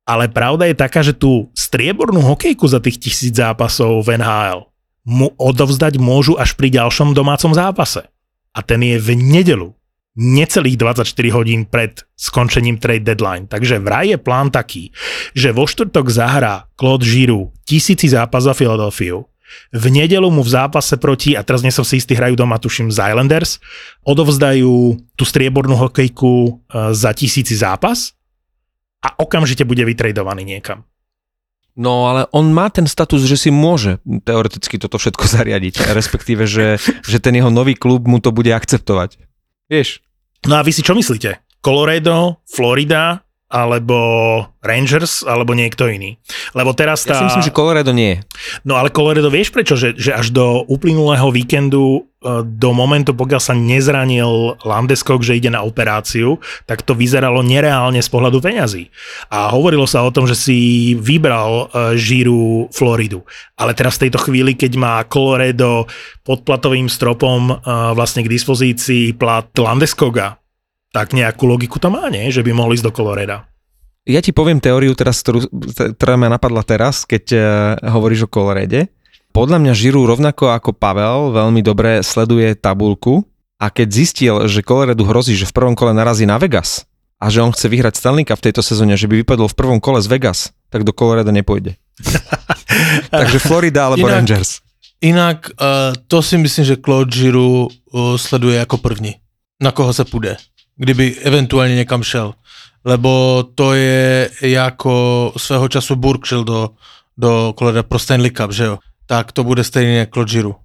Ale 0.04 0.24
pravda 0.28 0.68
je 0.68 0.76
taká, 0.76 1.00
že 1.00 1.16
tú 1.16 1.48
striebornú 1.56 2.20
hokejku 2.20 2.68
za 2.68 2.84
tých 2.84 3.00
tisíc 3.00 3.32
zápasov 3.32 4.04
v 4.04 4.20
NHL 4.20 4.68
mu 5.08 5.32
odovzdať 5.40 5.96
môžu 5.96 6.36
až 6.36 6.52
pri 6.52 6.68
ďalšom 6.68 7.16
domácom 7.16 7.56
zápase. 7.56 8.04
A 8.52 8.60
ten 8.60 8.84
je 8.84 9.00
v 9.00 9.16
nedelu 9.16 9.77
necelých 10.18 10.76
24 10.83 11.07
hodín 11.31 11.62
pred 11.70 12.02
skončením 12.18 12.83
trade 12.83 13.07
deadline. 13.07 13.46
Takže 13.46 13.78
vraj 13.78 14.11
je 14.11 14.18
plán 14.18 14.50
taký, 14.50 14.90
že 15.33 15.54
vo 15.54 15.70
štvrtok 15.70 16.11
zahrá 16.11 16.66
Claude 16.74 17.07
Giroux 17.07 17.54
tisíci 17.62 18.11
zápas 18.11 18.42
za 18.42 18.52
Filadelfiu, 18.52 19.31
v 19.72 19.85
nedelu 19.88 20.28
mu 20.28 20.44
v 20.44 20.50
zápase 20.52 21.00
proti, 21.00 21.33
a 21.33 21.40
teraz 21.40 21.64
nie 21.64 21.72
som 21.72 21.85
si 21.85 22.00
istý, 22.00 22.12
hrajú 22.12 22.37
doma, 22.37 22.61
tuším, 22.61 22.92
z 22.92 23.00
Islanders, 23.12 23.61
odovzdajú 24.04 24.96
tú 25.16 25.24
striebornú 25.24 25.76
hokejku 25.76 26.33
e, 26.33 26.50
za 26.92 27.16
tisíci 27.16 27.57
zápas 27.57 28.12
a 29.00 29.16
okamžite 29.16 29.64
bude 29.64 29.85
vytredovaný 29.85 30.44
niekam. 30.44 30.85
No 31.78 32.11
ale 32.11 32.26
on 32.35 32.50
má 32.50 32.66
ten 32.74 32.90
status, 32.90 33.22
že 33.22 33.38
si 33.38 33.54
môže 33.54 34.02
teoreticky 34.26 34.76
toto 34.83 34.98
všetko 34.98 35.24
zariadiť, 35.37 35.94
respektíve, 35.96 36.44
že, 36.44 36.76
že 37.04 37.18
ten 37.22 37.37
jeho 37.38 37.48
nový 37.48 37.72
klub 37.78 38.04
mu 38.04 38.20
to 38.20 38.35
bude 38.35 38.50
akceptovať. 38.52 39.16
Vieš, 39.68 40.00
No 40.46 40.55
a 40.59 40.62
vy 40.62 40.70
si 40.70 40.87
čo 40.87 40.94
myslíte? 40.94 41.42
Colorado, 41.59 42.38
Florida, 42.46 43.27
alebo 43.48 43.96
Rangers, 44.61 45.24
alebo 45.24 45.57
niekto 45.57 45.88
iný? 45.88 46.20
Lebo 46.53 46.77
teraz 46.77 47.09
ja 47.09 47.16
tá... 47.16 47.18
si 47.20 47.24
myslím, 47.33 47.46
že 47.48 47.57
Colorado 47.57 47.92
nie. 47.96 48.20
No 48.62 48.77
ale 48.77 48.92
Colorado 48.92 49.33
vieš 49.33 49.51
prečo? 49.51 49.74
Že, 49.74 49.96
že 49.96 50.12
až 50.12 50.29
do 50.31 50.68
uplynulého 50.68 51.33
víkendu, 51.33 52.08
do 52.42 52.70
momentu, 52.74 53.14
pokiaľ 53.14 53.38
sa 53.38 53.54
nezranil 53.54 54.59
Landeskog, 54.66 55.22
že 55.22 55.38
ide 55.38 55.54
na 55.54 55.62
operáciu, 55.62 56.42
tak 56.66 56.83
to 56.83 56.98
vyzeralo 56.98 57.46
nereálne 57.46 58.02
z 58.02 58.11
pohľadu 58.11 58.42
peňazí. 58.42 58.90
A 59.31 59.54
hovorilo 59.54 59.87
sa 59.87 60.02
o 60.02 60.11
tom, 60.11 60.26
že 60.26 60.35
si 60.35 60.59
vybral 60.98 61.70
e, 61.70 61.94
Žiru 61.94 62.74
Floridu. 62.74 63.22
Ale 63.54 63.70
teraz 63.70 63.96
v 63.96 64.11
tejto 64.11 64.18
chvíli, 64.18 64.59
keď 64.59 64.72
má 64.74 64.94
Colorado 65.07 65.87
pod 66.26 66.42
platovým 66.42 66.90
stropom 66.90 67.54
e, 67.54 67.54
vlastne 67.94 68.26
k 68.26 68.33
dispozícii 68.35 69.14
plat 69.14 69.46
Landeskoga, 69.54 70.42
tak 70.90 71.14
nejakú 71.14 71.46
logiku 71.46 71.78
to 71.78 71.87
má, 71.87 72.11
nie? 72.11 72.35
Že 72.35 72.42
by 72.42 72.50
mohli 72.50 72.74
ísť 72.74 72.87
do 72.90 72.94
Coloreda. 72.98 73.46
Ja 74.09 74.18
ti 74.18 74.35
poviem 74.35 74.59
teóriu, 74.59 74.90
teraz, 74.98 75.22
ktorú, 75.22 75.46
ktorá 75.94 76.16
ma 76.16 76.33
napadla 76.33 76.64
teraz, 76.64 77.04
keď 77.04 77.37
hovoríš 77.85 78.24
o 78.24 78.33
Colorede. 78.33 78.88
Podľa 79.32 79.58
mňa 79.62 79.72
Žiru 79.76 80.08
rovnako 80.08 80.50
ako 80.50 80.70
Pavel 80.74 81.30
veľmi 81.30 81.60
dobre 81.62 82.02
sleduje 82.02 82.56
tabulku 82.58 83.22
a 83.60 83.70
keď 83.70 83.88
zistil, 83.90 84.34
že 84.50 84.64
Colorado 84.64 85.04
hrozí, 85.04 85.36
že 85.38 85.46
v 85.46 85.54
prvom 85.54 85.74
kole 85.78 85.94
narazí 85.94 86.26
na 86.26 86.38
Vegas 86.38 86.86
a 87.18 87.30
že 87.30 87.42
on 87.42 87.50
chce 87.52 87.66
vyhrať 87.68 87.98
Stanley 87.98 88.24
Cup 88.26 88.38
v 88.38 88.46
tejto 88.50 88.62
sezóne, 88.62 88.94
že 88.94 89.06
by 89.10 89.22
vypadol 89.22 89.50
v 89.50 89.58
prvom 89.58 89.78
kole 89.82 89.98
z 90.02 90.06
Vegas, 90.10 90.54
tak 90.70 90.86
do 90.86 90.94
Colorado 90.94 91.30
nepôjde. 91.34 91.74
Takže 93.10 93.38
Florida 93.38 93.90
alebo 93.90 94.06
Inak- 94.06 94.14
Rangers. 94.22 94.50
Jinak 94.98 95.50
uh, 95.62 95.94
to 96.10 96.22
si 96.22 96.34
myslím, 96.38 96.64
že 96.64 96.76
Claude 96.82 97.14
Giroux 97.14 97.70
uh, 97.70 98.16
sleduje 98.16 98.58
jako 98.58 98.78
první. 98.78 99.14
Na 99.62 99.70
koho 99.70 99.92
se 99.92 100.04
půjde, 100.04 100.36
kdyby 100.76 101.14
eventuálně 101.22 101.74
někam 101.74 102.02
šel. 102.02 102.34
Lebo 102.84 103.44
to 103.54 103.74
je 103.74 104.30
jako 104.42 105.32
svého 105.36 105.68
času 105.68 105.96
Burke 105.96 106.26
šel 106.26 106.44
do, 106.44 106.70
do 107.18 107.54
Colorado 107.58 107.82
pro 107.82 107.98
Stanley 107.98 108.30
Cup, 108.30 108.52
že 108.52 108.64
jo? 108.64 108.78
Tak 109.09 109.33
to 109.33 109.44
bude 109.44 109.64
stejně 109.64 110.07
Claude 110.12 110.31
Giroux. 110.31 110.57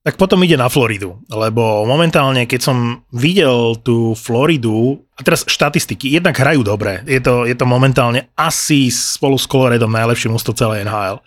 Tak 0.00 0.16
potom 0.16 0.40
ide 0.40 0.56
na 0.56 0.72
Floridu, 0.72 1.20
lebo 1.28 1.84
momentálne, 1.84 2.48
keď 2.48 2.60
som 2.64 3.04
videl 3.12 3.76
tú 3.84 4.16
Floridu, 4.16 5.04
a 5.12 5.20
teraz 5.20 5.44
štatistiky, 5.44 6.08
jednak 6.08 6.40
hrajú 6.40 6.64
dobre, 6.64 7.04
je 7.04 7.20
to, 7.20 7.44
je 7.44 7.52
to 7.52 7.68
momentálne 7.68 8.32
asi 8.32 8.88
spolu 8.88 9.36
s 9.36 9.44
Coloredom 9.44 9.92
najlepšie 9.92 10.32
mústvo 10.32 10.56
celé 10.56 10.88
NHL. 10.88 11.20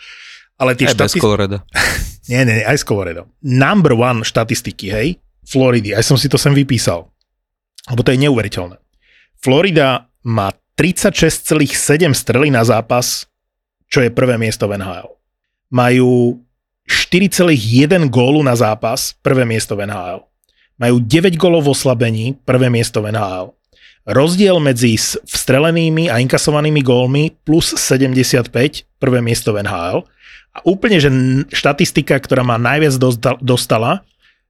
Ale 0.58 0.74
tie 0.74 0.90
Aj 0.90 0.98
bez 0.98 0.98
štatistiky... 0.98 1.22
Colorado. 1.22 1.62
Nie, 2.32 2.48
nie, 2.48 2.56
nie, 2.56 2.64
aj 2.64 2.80
s 2.80 2.88
Colorado. 2.88 3.28
Number 3.44 4.00
one 4.00 4.24
štatistiky, 4.24 4.88
hej, 4.96 5.20
Floridy, 5.44 5.92
aj 5.92 6.08
som 6.08 6.16
si 6.16 6.32
to 6.32 6.40
sem 6.40 6.56
vypísal, 6.56 7.12
lebo 7.92 8.00
to 8.00 8.16
je 8.16 8.24
neuveriteľné. 8.24 8.80
Florida 9.44 10.08
má 10.24 10.56
36,7 10.80 11.68
strely 12.16 12.48
na 12.48 12.64
zápas, 12.64 13.28
čo 13.92 14.00
je 14.00 14.08
prvé 14.08 14.40
miesto 14.40 14.72
v 14.72 14.80
NHL. 14.80 15.12
Majú 15.68 16.40
4,1 16.88 18.10
gólu 18.12 18.44
na 18.44 18.56
zápas, 18.56 19.16
prvé 19.24 19.48
miesto 19.48 19.78
v 19.80 19.88
NHL. 19.88 20.26
Majú 20.82 20.96
9 21.00 21.38
gólov 21.40 21.70
v 21.70 21.72
oslabení, 21.72 22.26
prvé 22.44 22.68
miesto 22.68 23.00
v 23.00 23.14
NHL. 23.14 23.54
Rozdiel 24.04 24.60
medzi 24.60 25.00
vstrelenými 25.00 26.12
a 26.12 26.20
inkasovanými 26.20 26.84
gólmi 26.84 27.32
plus 27.48 27.72
75, 27.80 28.84
prvé 29.00 29.20
miesto 29.24 29.56
v 29.56 29.64
NHL. 29.64 30.04
A 30.54 30.60
úplne, 30.68 31.00
že 31.00 31.10
štatistika, 31.56 32.20
ktorá 32.20 32.44
ma 32.44 32.60
najviac 32.60 33.00
dostal- 33.00 33.40
dostala, 33.40 34.04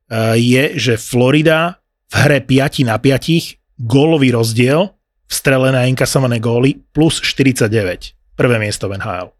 eh, 0.09 0.35
je, 0.41 0.63
že 0.75 0.93
Florida 0.97 1.77
v 2.09 2.13
hre 2.17 2.39
5 2.41 2.81
na 2.81 2.97
5, 2.97 3.61
gólový 3.77 4.33
rozdiel, 4.33 4.89
vstrelené 5.29 5.77
a 5.85 5.89
inkasované 5.89 6.37
góly 6.37 6.81
plus 6.93 7.21
49. 7.21 8.13
Prvé 8.33 8.57
miesto 8.57 8.89
v 8.89 8.97
NHL. 8.97 9.33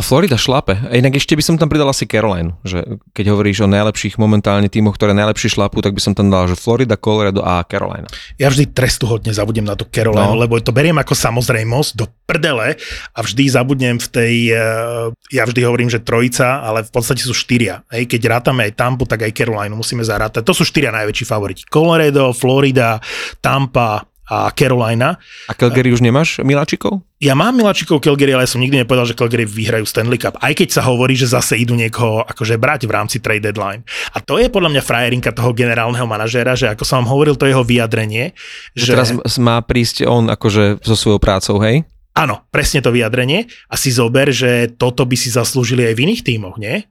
Florida 0.00 0.36
šlape. 0.36 0.76
A 0.90 0.96
inak 0.98 1.16
ešte 1.16 1.36
by 1.36 1.42
som 1.44 1.54
tam 1.56 1.70
pridal 1.70 1.88
asi 1.88 2.04
Caroline, 2.04 2.56
že 2.66 3.00
keď 3.16 3.32
hovoríš 3.32 3.64
o 3.64 3.68
najlepších 3.70 4.20
momentálne 4.20 4.68
tímoch, 4.68 4.98
ktoré 4.98 5.14
najlepšie 5.14 5.56
šlapu, 5.56 5.80
tak 5.80 5.96
by 5.96 6.00
som 6.02 6.12
tam 6.12 6.28
dal, 6.28 6.50
že 6.50 6.58
Florida, 6.58 6.98
Colorado 6.98 7.40
a 7.40 7.62
Carolina. 7.64 8.10
Ja 8.36 8.50
vždy 8.50 8.74
trestuhodne 8.74 9.30
zabudnem 9.30 9.64
na 9.64 9.78
to 9.78 9.88
Carolina, 9.88 10.34
no. 10.34 10.40
Lebo 10.40 10.58
to 10.58 10.74
beriem 10.74 10.98
ako 10.98 11.14
samozrejmosť 11.14 11.90
do 11.96 12.10
prdele 12.28 12.76
a 13.14 13.18
vždy 13.22 13.44
zabudnem 13.48 13.96
v 13.96 14.08
tej, 14.10 14.34
eh, 14.52 15.06
ja 15.32 15.42
vždy 15.46 15.60
hovorím, 15.64 15.88
že 15.88 16.02
trojica, 16.02 16.60
ale 16.60 16.82
v 16.82 16.90
podstate 16.92 17.22
sú 17.22 17.32
štyria. 17.32 17.86
Hej, 17.94 18.10
keď 18.10 18.40
rátame 18.40 18.66
aj 18.66 18.76
Tampu, 18.76 19.06
tak 19.06 19.24
aj 19.24 19.32
Carolina 19.32 19.74
musíme 19.78 20.02
zarátať. 20.02 20.42
To 20.42 20.52
sú 20.52 20.66
štyria 20.66 20.90
najväčší 20.90 21.24
favoriti. 21.24 21.62
Colorado, 21.70 22.34
Florida, 22.34 22.98
Tampa 23.38 24.09
a 24.30 24.54
Carolina. 24.54 25.18
A 25.50 25.52
Calgary 25.58 25.90
už 25.90 26.06
nemáš 26.06 26.38
miláčikov? 26.46 27.02
Ja 27.18 27.34
mám 27.34 27.58
miláčikov 27.58 27.98
Calgary, 27.98 28.32
ale 28.32 28.46
ja 28.46 28.52
som 28.54 28.62
nikdy 28.62 28.80
nepovedal, 28.80 29.10
že 29.10 29.18
Calgary 29.18 29.42
vyhrajú 29.44 29.84
Stanley 29.84 30.16
Cup. 30.16 30.38
Aj 30.38 30.54
keď 30.54 30.80
sa 30.80 30.86
hovorí, 30.86 31.18
že 31.18 31.28
zase 31.28 31.58
idú 31.58 31.74
niekoho 31.74 32.22
akože 32.24 32.56
brať 32.56 32.86
v 32.86 32.94
rámci 32.94 33.18
trade 33.18 33.44
deadline. 33.44 33.82
A 34.14 34.22
to 34.22 34.38
je 34.38 34.46
podľa 34.48 34.78
mňa 34.78 34.82
frajerinka 34.86 35.34
toho 35.34 35.50
generálneho 35.50 36.06
manažéra, 36.06 36.54
že 36.54 36.70
ako 36.70 36.86
som 36.86 37.02
vám 37.02 37.12
hovoril, 37.12 37.34
to 37.34 37.50
jeho 37.50 37.66
vyjadrenie, 37.66 38.32
Že 38.78 38.86
teraz 38.94 39.10
má 39.36 39.60
prísť 39.60 40.06
on 40.06 40.30
akože 40.30 40.80
so 40.80 40.94
svojou 40.96 41.20
prácou, 41.20 41.58
hej? 41.60 41.84
Áno, 42.14 42.46
presne 42.54 42.80
to 42.80 42.94
vyjadrenie. 42.94 43.50
A 43.66 43.74
si 43.74 43.90
zober, 43.90 44.30
že 44.30 44.70
toto 44.72 45.04
by 45.04 45.16
si 45.18 45.28
zaslúžili 45.28 45.90
aj 45.90 45.94
v 45.98 46.02
iných 46.08 46.22
tímoch, 46.24 46.56
nie? 46.56 46.86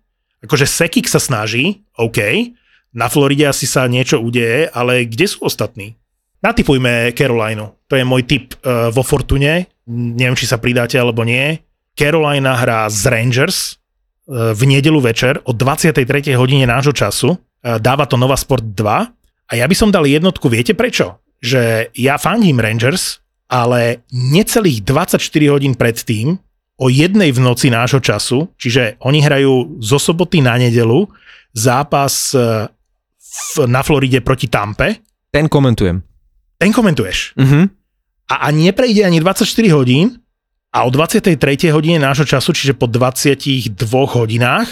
Akože 0.45 0.69
Sekik 0.69 1.09
sa 1.09 1.19
snaží, 1.19 1.83
OK, 1.99 2.53
na 2.95 3.05
Floride 3.11 3.45
asi 3.51 3.69
sa 3.69 3.85
niečo 3.85 4.17
udeje, 4.17 4.71
ale 4.71 5.05
kde 5.05 5.29
sú 5.29 5.45
ostatní? 5.45 5.98
Natypujme 6.39 7.11
Carolinu. 7.11 7.75
To 7.91 7.99
je 7.99 8.07
môj 8.07 8.23
tip 8.23 8.55
uh, 8.63 8.87
vo 8.95 9.03
Fortune. 9.03 9.67
Neviem, 9.89 10.39
či 10.39 10.47
sa 10.47 10.55
pridáte 10.55 10.95
alebo 10.95 11.27
nie. 11.27 11.59
Carolina 11.97 12.55
hrá 12.55 12.87
z 12.87 13.11
Rangers 13.11 13.75
uh, 13.75 14.55
v 14.55 14.61
nedelu 14.63 14.99
večer 15.03 15.43
o 15.43 15.51
23. 15.51 16.31
hodine 16.39 16.63
nášho 16.63 16.95
času. 16.95 17.35
Uh, 17.35 17.75
dáva 17.75 18.07
to 18.07 18.15
Nova 18.15 18.39
Sport 18.39 18.71
2. 18.71 18.79
A 19.49 19.51
ja 19.57 19.65
by 19.67 19.75
som 19.75 19.91
dal 19.91 20.07
jednotku, 20.07 20.47
viete 20.47 20.71
prečo? 20.71 21.19
Že 21.43 21.91
ja 21.99 22.15
fandím 22.15 22.63
Rangers, 22.63 23.19
ale 23.51 24.07
necelých 24.13 24.85
24 24.85 25.19
hodín 25.51 25.73
predtým, 25.75 26.39
o 26.79 26.87
jednej 26.87 27.35
v 27.35 27.43
noci 27.43 27.67
nášho 27.67 27.99
času, 27.99 28.55
čiže 28.55 28.95
oni 29.03 29.19
hrajú 29.19 29.83
zo 29.83 29.99
soboty 29.99 30.39
na 30.39 30.55
nedelu 30.55 31.03
zápas 31.51 32.31
v, 32.31 33.55
na 33.67 33.83
Floride 33.83 34.23
proti 34.23 34.47
Tampe, 34.47 35.03
Ten 35.29 35.45
komentujem. 35.45 36.08
Ten 36.59 36.75
komentuješ. 36.75 37.39
Mhm. 37.39 37.71
A, 38.29 38.35
a 38.45 38.47
neprejde 38.53 39.07
ani 39.07 39.17
24 39.23 39.47
hodín 39.73 40.21
a 40.69 40.85
o 40.85 40.93
23. 40.93 41.33
hodine 41.73 41.97
nášho 41.97 42.29
času, 42.29 42.53
čiže 42.53 42.77
po 42.77 42.85
22 42.85 43.73
hodinách, 43.89 44.69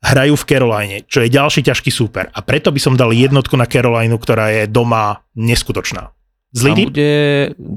hrajú 0.00 0.34
v 0.34 0.46
Caroline, 0.48 0.96
čo 1.04 1.20
je 1.20 1.28
ďalší 1.28 1.60
ťažký 1.60 1.92
súper. 1.92 2.32
A 2.32 2.40
preto 2.40 2.72
by 2.72 2.80
som 2.80 2.96
dal 2.96 3.12
jednotku 3.12 3.54
na 3.54 3.68
Carolinu, 3.68 4.16
ktorá 4.16 4.48
je 4.48 4.62
doma 4.66 5.22
neskutočná. 5.36 6.10
Zlý 6.50 6.72
typ? 6.74 6.86
bude 6.90 7.12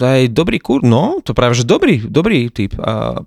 aj 0.01 0.21
dobrý 0.33 0.57
kur, 0.57 0.81
no, 0.81 1.21
to 1.21 1.37
práve, 1.37 1.53
že 1.53 1.67
dobrý, 1.67 2.01
dobrý 2.09 2.49
typ. 2.49 2.73
A, 2.81 3.21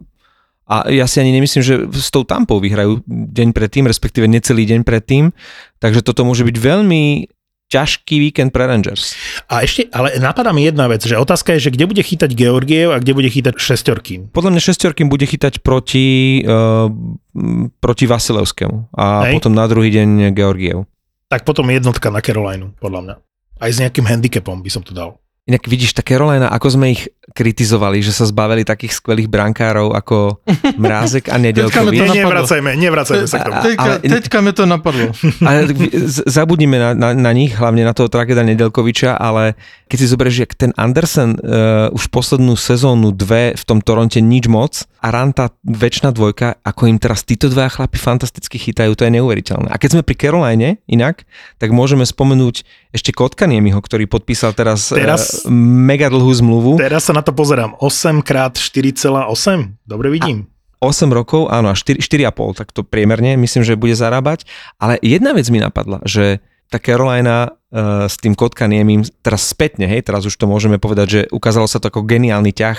a 0.66 0.74
ja 0.90 1.06
si 1.06 1.22
ani 1.22 1.30
nemyslím, 1.30 1.62
že 1.62 1.86
s 1.94 2.10
tou 2.10 2.26
tampou 2.26 2.58
vyhrajú 2.58 3.06
deň 3.06 3.54
predtým, 3.54 3.86
respektíve 3.86 4.26
necelý 4.26 4.66
deň 4.66 4.82
predtým, 4.82 5.30
takže 5.78 6.02
toto 6.02 6.26
môže 6.26 6.42
byť 6.42 6.56
veľmi 6.58 7.30
ťažký 7.66 8.22
víkend 8.30 8.54
pre 8.54 8.70
Rangers. 8.70 9.18
A 9.50 9.66
ešte, 9.66 9.90
ale 9.90 10.22
napadá 10.22 10.54
mi 10.54 10.62
jedna 10.62 10.86
vec, 10.86 11.02
že 11.02 11.18
otázka 11.18 11.58
je, 11.58 11.66
že 11.66 11.74
kde 11.74 11.90
bude 11.90 12.02
chytať 12.02 12.30
Georgiev 12.32 12.94
a 12.94 13.02
kde 13.02 13.12
bude 13.12 13.26
chytať 13.26 13.58
Šestorkín. 13.58 14.30
Podľa 14.30 14.54
mňa 14.54 14.62
šestorkým 14.62 15.10
bude 15.10 15.26
chytať 15.26 15.66
proti, 15.66 16.40
uh, 16.46 16.86
proti 17.82 18.04
Vasilevskému 18.06 18.94
a 18.94 19.30
Hej. 19.30 19.42
potom 19.42 19.52
na 19.54 19.66
druhý 19.66 19.90
deň 19.90 20.30
Georgiev. 20.30 20.86
Tak 21.26 21.42
potom 21.42 21.66
jednotka 21.74 22.06
na 22.14 22.22
Carolinu, 22.22 22.70
podľa 22.78 23.00
mňa. 23.02 23.14
Aj 23.58 23.70
s 23.72 23.82
nejakým 23.82 24.06
handicapom 24.06 24.62
by 24.62 24.70
som 24.70 24.86
to 24.86 24.94
dal. 24.94 25.18
Inak 25.46 25.66
vidíš, 25.70 25.94
tá 25.94 26.02
Carolina, 26.02 26.50
ako 26.50 26.74
sme 26.74 26.94
ich 26.94 27.06
kritizovali, 27.32 27.98
že 27.98 28.14
sa 28.14 28.22
zbavili 28.22 28.62
takých 28.62 28.94
skvelých 28.94 29.26
brankárov 29.26 29.90
ako 29.92 30.38
Mrázek 30.78 31.26
a 31.28 31.36
Teďka 31.36 31.42
mi 31.42 31.42
to 31.42 31.46
Nedelkovič. 31.50 31.98
Napadlo. 31.98 32.14
nevracajme, 32.14 32.70
nevracajme 32.76 33.26
sa 33.26 33.36
k 33.36 33.42
tomu. 33.42 33.54
A- 33.54 33.64
Teďka, 33.64 33.82
ale- 33.82 34.00
teďka 34.00 34.38
mi 34.38 34.50
to 34.52 34.62
napadlo. 34.62 35.08
Ale 35.48 35.58
zabudnime 36.24 36.76
na, 36.76 36.90
na, 36.94 37.08
na 37.12 37.32
nich, 37.32 37.50
hlavne 37.52 37.82
na 37.82 37.90
toho 37.92 38.06
Trageda 38.06 38.46
Nedelkoviča, 38.46 39.16
ale 39.16 39.58
keď 39.86 39.98
si 39.98 40.06
zoberieš, 40.06 40.36
jak 40.42 40.52
ten 40.54 40.70
Andersen 40.74 41.38
uh, 41.38 41.90
už 41.90 42.10
poslednú 42.10 42.54
sezónu 42.54 43.10
dve 43.10 43.54
v 43.54 43.64
tom 43.64 43.78
Toronte 43.78 44.18
nič 44.18 44.46
moc 44.46 44.84
a 44.98 45.08
Ranta 45.08 45.54
väčšina 45.62 46.10
dvojka, 46.10 46.58
ako 46.62 46.90
im 46.90 46.98
teraz 46.98 47.22
títo 47.22 47.46
dva 47.46 47.70
chlapi 47.70 47.94
fantasticky 47.94 48.58
chytajú, 48.58 48.98
to 48.98 49.06
je 49.06 49.14
neuveriteľné. 49.14 49.70
A 49.70 49.78
keď 49.78 49.98
sme 49.98 50.02
pri 50.02 50.18
Caroline 50.18 50.82
inak, 50.86 51.22
tak 51.56 51.70
môžeme 51.70 52.02
spomenúť 52.02 52.66
ešte 52.90 53.14
Kotkaniemiho, 53.14 53.78
ktorý 53.78 54.10
podpísal 54.10 54.50
teraz, 54.52 54.90
Teraz- 54.90 55.46
uh, 55.46 55.52
mega 55.52 56.10
dlhú 56.10 56.32
zmluvu. 56.34 56.72
Teraz 56.76 57.06
sa 57.06 57.14
na 57.16 57.24
to 57.24 57.32
pozerám. 57.32 57.80
8 57.80 58.20
krát 58.20 58.60
4,8. 58.60 59.80
Dobre 59.88 60.12
vidím. 60.12 60.52
8 60.84 61.08
rokov, 61.08 61.48
áno, 61.48 61.72
a 61.72 61.74
4, 61.74 62.04
4,5, 62.04 62.60
tak 62.60 62.68
to 62.68 62.84
priemerne 62.84 63.40
myslím, 63.40 63.64
že 63.64 63.80
bude 63.80 63.96
zarábať. 63.96 64.44
Ale 64.76 65.00
jedna 65.00 65.32
vec 65.32 65.48
mi 65.48 65.56
napadla, 65.56 66.04
že 66.04 66.44
tá 66.68 66.76
Carolina 66.76 67.48
uh, 67.48 68.04
s 68.04 68.20
tým 68.20 68.36
Kotkaniemim, 68.36 69.00
teraz 69.24 69.48
spätne, 69.48 69.88
hej, 69.88 70.04
teraz 70.04 70.28
už 70.28 70.36
to 70.36 70.44
môžeme 70.44 70.76
povedať, 70.76 71.06
že 71.08 71.20
ukázalo 71.32 71.64
sa 71.64 71.80
to 71.80 71.88
ako 71.88 72.04
geniálny 72.04 72.52
ťah, 72.52 72.78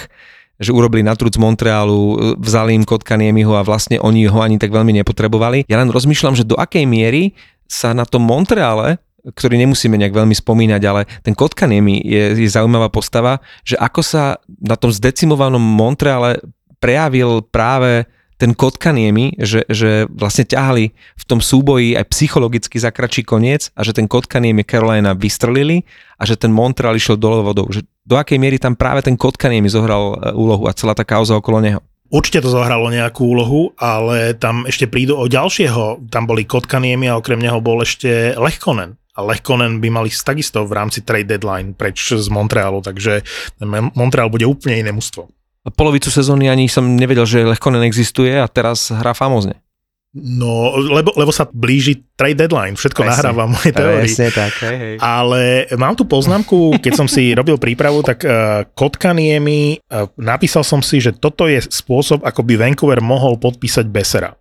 že 0.62 0.73
urobili 0.73 1.02
na 1.02 1.17
trud 1.17 1.34
z 1.34 1.38
Montrealu, 1.38 2.02
e, 2.02 2.15
vzali 2.41 2.73
im 2.73 2.82
Kotkaniemiho 2.82 3.54
a 3.54 3.62
vlastne 3.62 4.02
oni 4.02 4.26
ho 4.26 4.41
ani 4.41 4.58
tak 4.58 4.73
veľmi 4.73 4.89
nepotrebovali. 5.02 5.69
Ja 5.69 5.78
len 5.78 5.93
rozmýšľam, 5.93 6.34
že 6.34 6.50
do 6.50 6.58
akej 6.58 6.82
miery 6.89 7.38
sa 7.69 7.93
na 7.93 8.10
tom 8.10 8.26
Montreale 8.26 8.97
ktorý 9.33 9.59
nemusíme 9.59 9.99
nejak 9.99 10.15
veľmi 10.15 10.35
spomínať, 10.35 10.81
ale 10.87 11.09
ten 11.23 11.35
Kotkaniemi 11.35 11.99
je, 12.03 12.35
je 12.39 12.49
zaujímavá 12.49 12.87
postava, 12.87 13.43
že 13.67 13.75
ako 13.75 14.01
sa 14.03 14.39
na 14.47 14.79
tom 14.79 14.93
zdecimovanom 14.93 15.59
Montreale 15.59 16.39
prejavil 16.79 17.43
práve 17.43 18.07
ten 18.37 18.53
Kotkaniemi, 18.53 19.41
že, 19.41 19.65
že 19.65 20.05
vlastne 20.13 20.45
ťahali 20.45 20.93
v 20.93 21.23
tom 21.25 21.41
súboji 21.41 21.97
aj 21.97 22.05
psychologicky 22.13 22.77
za 22.77 22.93
kračí 22.93 23.25
koniec 23.25 23.73
a 23.73 23.81
že 23.81 23.97
ten 23.97 24.05
Kotkaniemi 24.05 24.61
Carolina 24.61 25.17
vystrelili 25.17 25.81
a 26.21 26.23
že 26.23 26.37
ten 26.37 26.53
Montreal 26.53 26.93
išiel 26.93 27.17
dole 27.17 27.41
vodou. 27.41 27.65
Že 27.73 27.89
do 28.05 28.15
akej 28.15 28.37
miery 28.37 28.61
tam 28.61 28.77
práve 28.77 29.01
ten 29.01 29.17
Kotkaniemi 29.17 29.67
zohral 29.67 30.21
e, 30.21 30.37
úlohu 30.37 30.69
a 30.69 30.77
celá 30.77 30.93
tá 30.93 31.01
kauza 31.01 31.33
okolo 31.33 31.59
neho. 31.65 31.81
Určite 32.07 32.39
to 32.39 32.53
zohralo 32.53 32.87
nejakú 32.87 33.19
úlohu, 33.25 33.75
ale 33.75 34.31
tam 34.37 34.63
ešte 34.63 34.87
prídu 34.87 35.19
o 35.19 35.27
ďalšieho. 35.27 36.07
Tam 36.07 36.23
boli 36.23 36.47
Kotkaniemi 36.47 37.09
a 37.11 37.19
okrem 37.19 37.41
neho 37.41 37.59
bol 37.59 37.83
ešte 37.83 38.37
Lechkonen. 38.37 38.95
A 39.17 39.25
Lechkonen 39.25 39.82
by 39.82 39.89
mali 39.89 40.13
takisto 40.13 40.62
v 40.62 40.77
rámci 40.77 41.01
trade 41.01 41.25
deadline 41.25 41.73
preč 41.73 42.13
z 42.13 42.30
Montrealu, 42.30 42.86
takže 42.86 43.25
Montreal 43.97 44.30
bude 44.30 44.45
úplne 44.45 44.86
iné 44.86 44.93
mužstvo. 44.93 45.25
A 45.65 45.73
polovicu 45.73 46.13
sezóny 46.13 46.47
ani 46.47 46.69
som 46.69 46.86
nevedel, 46.86 47.25
že 47.25 47.41
Lechkonen 47.43 47.82
existuje 47.82 48.38
a 48.38 48.45
teraz 48.45 48.93
hrá 48.93 49.17
famózne. 49.17 49.60
No, 50.17 50.73
lebo, 50.80 51.13
lebo 51.19 51.30
sa 51.36 51.45
blíži 51.45 52.01
trade 52.15 52.39
deadline, 52.39 52.80
všetko 52.80 53.03
Presne. 53.03 53.12
nahráva 53.12 53.43
moje 53.45 53.69
teórii. 53.75 54.08
Presne 54.08 54.30
tak, 54.32 54.53
hej, 54.63 54.77
hej. 54.80 54.95
Ale 55.03 55.67
mám 55.75 55.93
tu 55.99 56.08
poznámku, 56.08 56.80
keď 56.80 56.93
som 56.95 57.06
si 57.12 57.36
robil 57.36 57.60
prípravu, 57.60 58.01
tak 58.01 58.23
uh, 58.23 58.63
Kotkaniemi, 58.71 59.77
uh, 59.77 60.08
napísal 60.17 60.63
som 60.63 60.80
si, 60.80 61.03
že 61.03 61.12
toto 61.12 61.45
je 61.45 61.60
spôsob, 61.60 62.23
ako 62.23 62.41
by 62.41 62.53
Vancouver 62.56 63.03
mohol 63.03 63.36
podpísať 63.38 63.86
Besera. 63.91 64.32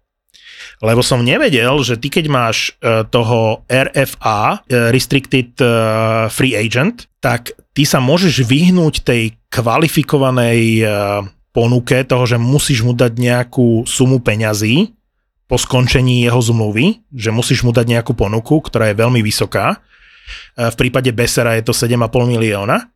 Lebo 0.84 1.00
som 1.00 1.24
nevedel, 1.24 1.72
že 1.80 1.96
ty 1.96 2.12
keď 2.12 2.24
máš 2.28 2.76
uh, 2.80 3.04
toho 3.08 3.64
RFA, 3.68 4.60
uh, 4.60 4.92
Restricted 4.92 5.56
uh, 5.60 6.28
Free 6.28 6.52
Agent, 6.52 7.08
tak 7.20 7.56
ty 7.72 7.88
sa 7.88 7.98
môžeš 7.98 8.44
vyhnúť 8.46 9.02
tej 9.02 9.34
kvalifikovanej 9.50 10.84
ponuke 11.56 12.04
toho, 12.04 12.28
že 12.28 12.36
musíš 12.36 12.84
mu 12.84 12.92
dať 12.92 13.16
nejakú 13.16 13.88
sumu 13.88 14.20
peňazí 14.20 14.92
po 15.48 15.56
skončení 15.56 16.28
jeho 16.28 16.36
zmluvy, 16.36 17.00
že 17.08 17.32
musíš 17.32 17.64
mu 17.64 17.72
dať 17.72 17.86
nejakú 17.88 18.12
ponuku, 18.12 18.60
ktorá 18.60 18.92
je 18.92 19.00
veľmi 19.00 19.24
vysoká. 19.24 19.80
E, 20.58 20.68
V 20.68 20.76
prípade 20.76 21.08
Besera 21.16 21.56
je 21.56 21.64
to 21.64 21.72
7,5 21.72 22.12
milióna. 22.28 22.92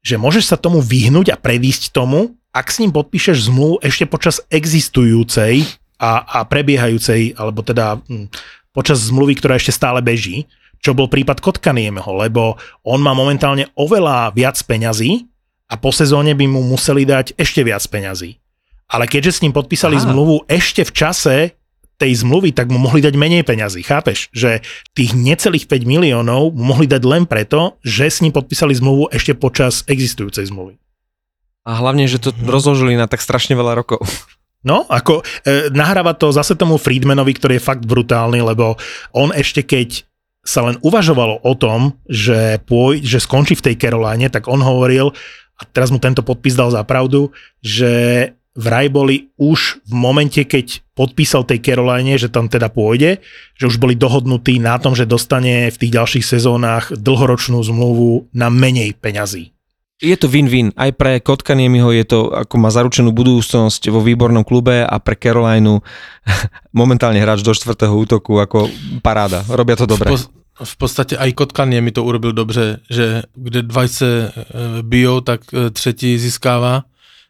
Že 0.00 0.16
môžeš 0.16 0.44
sa 0.48 0.56
tomu 0.56 0.78
vyhnúť 0.78 1.34
a 1.34 1.36
predísť 1.36 1.90
tomu, 1.90 2.38
ak 2.54 2.70
s 2.70 2.80
ním 2.80 2.94
podpíšeš 2.94 3.50
zmluvu 3.50 3.82
ešte 3.84 4.08
počas 4.08 4.40
existujúcej 4.48 5.66
a, 5.98 6.22
a 6.22 6.38
prebiehajúcej, 6.46 7.34
alebo 7.34 7.60
teda 7.66 7.98
hm, 7.98 8.30
počas 8.70 9.02
zmluvy, 9.10 9.34
ktorá 9.38 9.58
ešte 9.58 9.74
stále 9.74 9.98
beží, 9.98 10.46
čo 10.78 10.94
bol 10.94 11.10
prípad 11.10 11.42
Kotkaniemeho, 11.42 12.14
lebo 12.22 12.54
on 12.86 13.02
má 13.02 13.12
momentálne 13.12 13.66
oveľa 13.74 14.30
viac 14.30 14.54
peňazí 14.62 15.26
a 15.68 15.74
po 15.74 15.90
sezóne 15.90 16.38
by 16.38 16.46
mu 16.46 16.62
museli 16.62 17.02
dať 17.02 17.34
ešte 17.34 17.66
viac 17.66 17.82
peňazí. 17.90 18.38
Ale 18.88 19.04
keďže 19.04 19.36
s 19.36 19.42
ním 19.44 19.52
podpísali 19.52 20.00
Aha. 20.00 20.08
zmluvu 20.08 20.48
ešte 20.48 20.86
v 20.86 20.94
čase 20.94 21.36
tej 21.98 22.14
zmluvy, 22.22 22.54
tak 22.54 22.70
mu 22.70 22.78
mohli 22.78 23.02
dať 23.02 23.18
menej 23.18 23.42
peňazí, 23.42 23.82
chápeš? 23.82 24.30
Že 24.30 24.62
tých 24.94 25.18
necelých 25.18 25.66
5 25.66 25.82
miliónov 25.82 26.54
mu 26.54 26.72
mohli 26.72 26.86
dať 26.86 27.02
len 27.02 27.26
preto, 27.26 27.76
že 27.82 28.06
s 28.06 28.22
ním 28.22 28.30
podpísali 28.30 28.70
zmluvu 28.78 29.10
ešte 29.10 29.34
počas 29.34 29.82
existujúcej 29.90 30.46
zmluvy. 30.46 30.78
A 31.66 31.76
hlavne, 31.76 32.08
že 32.08 32.22
to 32.22 32.32
rozložili 32.46 32.96
na 32.96 33.10
tak 33.10 33.20
strašne 33.20 33.58
veľa 33.58 33.82
rokov. 33.82 34.06
No, 34.66 34.82
ako 34.90 35.22
e, 35.22 35.70
nahráva 35.70 36.18
to 36.18 36.34
zase 36.34 36.58
tomu 36.58 36.82
Friedmanovi, 36.82 37.30
ktorý 37.38 37.56
je 37.58 37.66
fakt 37.66 37.86
brutálny, 37.86 38.42
lebo 38.42 38.74
on 39.14 39.30
ešte 39.30 39.62
keď 39.62 40.02
sa 40.42 40.64
len 40.64 40.80
uvažovalo 40.80 41.44
o 41.44 41.52
tom, 41.54 41.94
že, 42.08 42.58
pôj, 42.64 43.04
že 43.04 43.20
skončí 43.20 43.52
v 43.58 43.64
tej 43.70 43.74
Caroline, 43.76 44.32
tak 44.32 44.48
on 44.48 44.64
hovoril, 44.64 45.12
a 45.58 45.62
teraz 45.68 45.92
mu 45.92 46.00
tento 46.00 46.24
podpis 46.24 46.56
dal 46.56 46.72
za 46.72 46.80
pravdu, 46.88 47.34
že 47.60 48.32
vraj 48.58 48.88
boli 48.90 49.30
už 49.36 49.84
v 49.86 49.92
momente, 49.92 50.40
keď 50.42 50.82
podpísal 50.96 51.46
tej 51.46 51.62
Caroline, 51.62 52.18
že 52.18 52.32
tam 52.32 52.50
teda 52.50 52.72
pôjde, 52.72 53.22
že 53.54 53.68
už 53.68 53.78
boli 53.78 53.94
dohodnutí 53.94 54.58
na 54.58 54.80
tom, 54.80 54.96
že 54.96 55.06
dostane 55.06 55.70
v 55.70 55.76
tých 55.76 55.94
ďalších 55.94 56.24
sezónach 56.26 56.90
dlhoročnú 56.90 57.60
zmluvu 57.62 58.32
na 58.34 58.50
menej 58.50 58.98
peňazí. 58.98 59.57
Je 59.98 60.14
to 60.14 60.30
win-win. 60.30 60.70
Aj 60.78 60.94
pre 60.94 61.18
Kotkaniemiho 61.18 61.90
je 61.90 62.04
to, 62.06 62.30
ako 62.30 62.54
má 62.54 62.70
zaručenú 62.70 63.10
budúcnosť 63.10 63.90
vo 63.90 63.98
výbornom 63.98 64.46
klube 64.46 64.86
a 64.86 64.96
pre 65.02 65.18
Carolineu 65.18 65.82
momentálne 66.70 67.18
hráč 67.18 67.42
do 67.42 67.50
čtvrtého 67.50 67.90
útoku 67.90 68.38
ako 68.38 68.70
paráda. 69.02 69.42
Robia 69.50 69.74
to 69.74 69.90
dobre. 69.90 70.14
V, 70.58 70.76
podstate 70.78 71.14
aj 71.18 71.38
Kotkanie 71.38 71.78
mi 71.82 71.94
to 71.94 72.02
urobil 72.02 72.34
dobře, 72.34 72.82
že 72.90 73.22
kde 73.34 73.62
dva 73.62 73.86
se 73.88 74.30
e, 74.82 75.20
tak 75.22 75.40
e, 75.54 75.70
třetí 75.70 76.18
získává. 76.18 76.82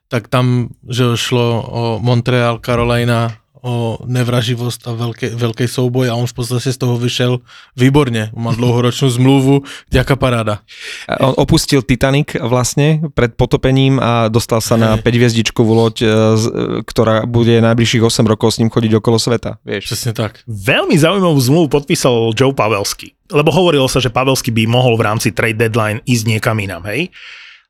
Tak 0.09 0.29
tam, 0.29 0.69
že 0.89 1.17
šlo 1.17 1.65
o 1.69 1.83
Montreal, 2.01 2.61
Carolina, 2.65 3.37
o 3.63 3.99
nevraživost 4.07 4.87
a 4.87 4.95
veľký, 4.95 5.35
veľký 5.35 5.67
souboj 5.67 6.11
a 6.11 6.17
on 6.19 6.27
v 6.27 6.35
podstate 6.35 6.71
z 6.71 6.79
toho 6.79 6.95
vyšel 6.99 7.43
výborne. 7.75 8.31
Má 8.35 8.55
dlouhoročnú 8.55 9.09
zmluvu, 9.11 9.67
ďaká 9.91 10.15
paráda. 10.15 10.63
On 11.21 11.35
opustil 11.35 11.83
Titanic 11.83 12.39
vlastne 12.39 13.11
pred 13.13 13.35
potopením 13.35 13.99
a 13.99 14.29
dostal 14.31 14.63
sa 14.63 14.79
na 14.79 14.97
5 14.97 15.05
hviezdičkovú 15.05 15.73
loď, 15.73 15.97
e, 16.03 16.07
e, 16.07 16.13
ktorá 16.85 17.27
bude 17.27 17.59
najbližších 17.61 18.03
8 18.03 18.27
rokov 18.27 18.55
s 18.55 18.61
ním 18.63 18.71
chodiť 18.71 18.93
okolo 18.99 19.19
sveta. 19.19 19.59
Vieš. 19.65 19.85
Přesně 19.85 20.13
tak. 20.13 20.41
Veľmi 20.49 20.99
zaujímavú 20.99 21.41
zmluvu 21.41 21.69
podpísal 21.69 22.33
Joe 22.35 22.55
Pavelsky. 22.55 23.15
Lebo 23.29 23.53
hovorilo 23.53 23.89
sa, 23.89 24.01
že 24.01 24.09
Pavelsky 24.09 24.49
by 24.49 24.65
mohol 24.65 24.97
v 24.97 25.05
rámci 25.05 25.37
trade 25.37 25.61
deadline 25.61 26.01
ísť 26.09 26.25
niekam 26.25 26.57
inám, 26.57 26.85
hej? 26.89 27.13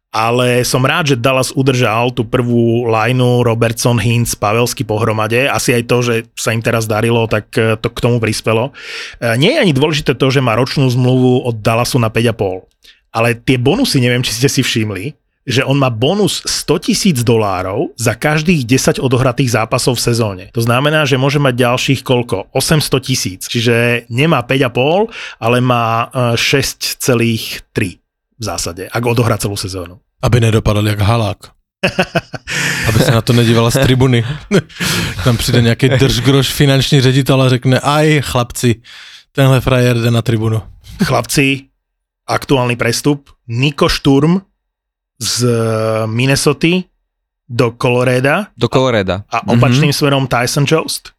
Ale 0.08 0.64
som 0.64 0.80
rád, 0.80 1.12
že 1.12 1.20
Dallas 1.20 1.52
udržal 1.52 2.16
tú 2.16 2.24
prvú 2.24 2.88
lineu 2.88 3.44
Robertson, 3.44 4.00
Hintz, 4.00 4.32
Pavelsky 4.32 4.80
pohromade. 4.80 5.44
Asi 5.44 5.76
aj 5.76 5.84
to, 5.84 5.96
že 6.00 6.14
sa 6.32 6.56
im 6.56 6.64
teraz 6.64 6.88
darilo, 6.88 7.28
tak 7.28 7.52
eh, 7.60 7.76
to 7.76 7.92
k 7.92 8.00
tomu 8.00 8.16
prispelo. 8.16 8.72
Eh, 9.20 9.36
Nie 9.36 9.60
je 9.60 9.62
ani 9.68 9.76
dôležité 9.76 10.16
to, 10.16 10.32
že 10.32 10.40
má 10.40 10.56
ročnú 10.56 10.88
zmluvu 10.88 11.44
od 11.44 11.60
Dallasu 11.60 12.00
na 12.00 12.08
5,5. 12.08 12.64
Ale 13.12 13.36
tie 13.36 13.60
bonusy, 13.60 14.00
neviem, 14.00 14.24
či 14.24 14.32
ste 14.32 14.48
si 14.48 14.64
všimli, 14.64 15.12
že 15.48 15.64
on 15.64 15.76
má 15.80 15.88
bonus 15.92 16.44
100 16.44 16.88
tisíc 16.88 17.16
dolárov 17.24 17.92
za 17.96 18.12
každých 18.12 18.68
10 18.68 19.00
odohratých 19.00 19.60
zápasov 19.60 19.96
v 19.96 20.04
sezóne. 20.12 20.44
To 20.52 20.60
znamená, 20.60 21.08
že 21.08 21.20
môže 21.20 21.40
mať 21.40 21.56
ďalších 21.56 22.00
koľko? 22.04 22.52
800 22.52 23.00
tisíc. 23.00 23.40
Čiže 23.48 24.08
nemá 24.08 24.40
5,5, 24.40 25.12
ale 25.36 25.60
má 25.60 26.08
eh, 26.08 26.32
6,3 26.32 28.07
v 28.38 28.44
zásade, 28.44 28.88
ak 28.88 29.02
odohrá 29.06 29.36
celú 29.38 29.58
sezónu. 29.58 29.98
Aby 30.22 30.40
nedopadal 30.40 30.86
jak 30.86 31.00
halák. 31.00 31.38
Aby 32.88 32.98
se 32.98 33.10
na 33.10 33.22
to 33.22 33.32
nedívala 33.32 33.70
z 33.70 33.82
tribuny. 33.82 34.24
Tam 35.24 35.36
přijde 35.36 35.62
nějaký 35.62 35.88
držgroš 35.88 36.52
finanční 36.52 37.00
ředitel 37.00 37.42
a 37.42 37.48
řekne, 37.48 37.80
aj 37.80 38.20
chlapci, 38.20 38.82
tenhle 39.32 39.60
frajer 39.60 39.98
jde 39.98 40.10
na 40.10 40.22
tribunu. 40.22 40.62
Chlapci, 41.04 41.64
aktuálny 42.26 42.76
prestup, 42.76 43.30
Niko 43.48 43.88
Šturm 43.88 44.40
z 45.20 45.46
Minnesota 46.06 46.68
do 47.48 47.72
Coloreda 47.82 48.46
Do 48.56 48.68
Coloreda. 48.68 49.24
a 49.30 49.48
opačným 49.48 49.90
mm-hmm. 49.90 49.98
smerom 49.98 50.26
Tyson 50.26 50.64
Jost. 50.68 51.10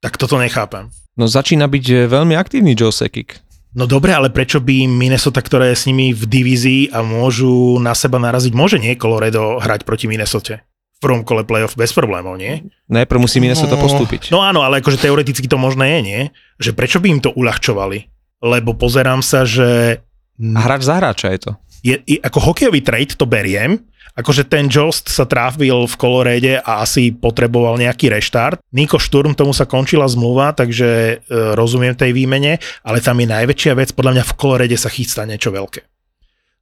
Tak 0.00 0.16
toto 0.16 0.38
nechápem. 0.38 0.90
No 1.14 1.30
začína 1.30 1.70
byť 1.70 2.10
veľmi 2.10 2.34
aktívny 2.34 2.74
Joe 2.74 2.92
Sekik. 2.92 3.38
No 3.74 3.90
dobre, 3.90 4.14
ale 4.14 4.30
prečo 4.30 4.62
by 4.62 4.86
Minnesota, 4.86 5.42
ktorá 5.42 5.66
je 5.70 5.78
s 5.78 5.84
nimi 5.84 6.14
v 6.14 6.22
divízii 6.24 6.94
a 6.94 7.02
môžu 7.02 7.76
na 7.82 7.90
seba 7.92 8.22
naraziť, 8.22 8.54
môže 8.54 8.78
nie 8.78 8.94
Colorado 8.94 9.58
hrať 9.58 9.82
proti 9.82 10.06
Minnesota? 10.06 10.62
V 10.94 11.00
prvom 11.02 11.26
kole 11.26 11.42
playoff 11.42 11.74
bez 11.74 11.90
problémov, 11.90 12.38
nie? 12.38 12.62
Najprv 12.86 13.18
musí 13.18 13.42
Minnesota 13.42 13.74
No. 13.74 13.82
postúpiť. 13.82 14.30
No 14.30 14.40
áno, 14.40 14.62
ale 14.62 14.78
akože 14.78 15.02
teoreticky 15.02 15.50
to 15.50 15.58
možné 15.58 15.98
je, 15.98 16.00
nie? 16.00 16.20
Že 16.62 16.70
prečo 16.72 16.98
by 17.02 17.06
im 17.10 17.20
to 17.20 17.34
uľahčovali? 17.34 17.98
Lebo 18.40 18.78
pozerám 18.78 19.20
sa, 19.20 19.42
že 19.42 19.98
A 20.38 20.60
hráč 20.62 20.86
za 20.86 20.94
hráča 21.02 21.34
je 21.34 21.40
to. 21.42 21.50
je, 21.82 21.94
ako 22.22 22.38
hokejový 22.40 22.80
trade 22.80 23.18
to 23.18 23.26
beriem, 23.26 23.82
akože 24.14 24.46
ten 24.46 24.70
Jost 24.70 25.10
sa 25.10 25.26
trávil 25.26 25.86
v 25.86 25.94
Kolorede 25.94 26.54
a 26.58 26.80
asi 26.80 27.10
potreboval 27.10 27.76
nejaký 27.76 28.08
reštart. 28.08 28.62
Niko 28.70 28.98
Šturm, 28.98 29.34
tomu 29.34 29.50
sa 29.50 29.66
končila 29.66 30.06
zmluva, 30.06 30.54
takže 30.54 30.88
e, 30.88 31.14
rozumiem 31.54 31.98
tej 31.98 32.14
výmene, 32.14 32.58
ale 32.86 33.02
tam 33.02 33.18
je 33.18 33.26
najväčšia 33.26 33.74
vec, 33.74 33.90
podľa 33.90 34.18
mňa 34.18 34.24
v 34.24 34.36
Kolorede 34.38 34.78
sa 34.78 34.88
chystá 34.88 35.26
niečo 35.26 35.50
veľké. 35.50 35.82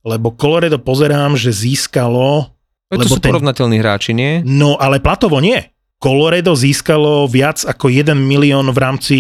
Lebo 0.03 0.35
Coloredo 0.35 0.83
pozerám, 0.83 1.39
že 1.39 1.55
získalo, 1.55 2.51
To 2.91 2.99
lebo 2.99 3.07
sú 3.07 3.23
ten- 3.23 3.31
porovnateľní 3.31 3.77
hráči, 3.79 4.11
nie? 4.13 4.43
no 4.43 4.75
ale 4.81 4.99
platovo 4.99 5.39
nie. 5.39 5.63
Colorado 6.03 6.59
získalo 6.59 7.31
viac 7.31 7.63
ako 7.63 7.87
1 7.87 8.19
milión 8.19 8.67
v 8.75 8.79
rámci 8.83 9.17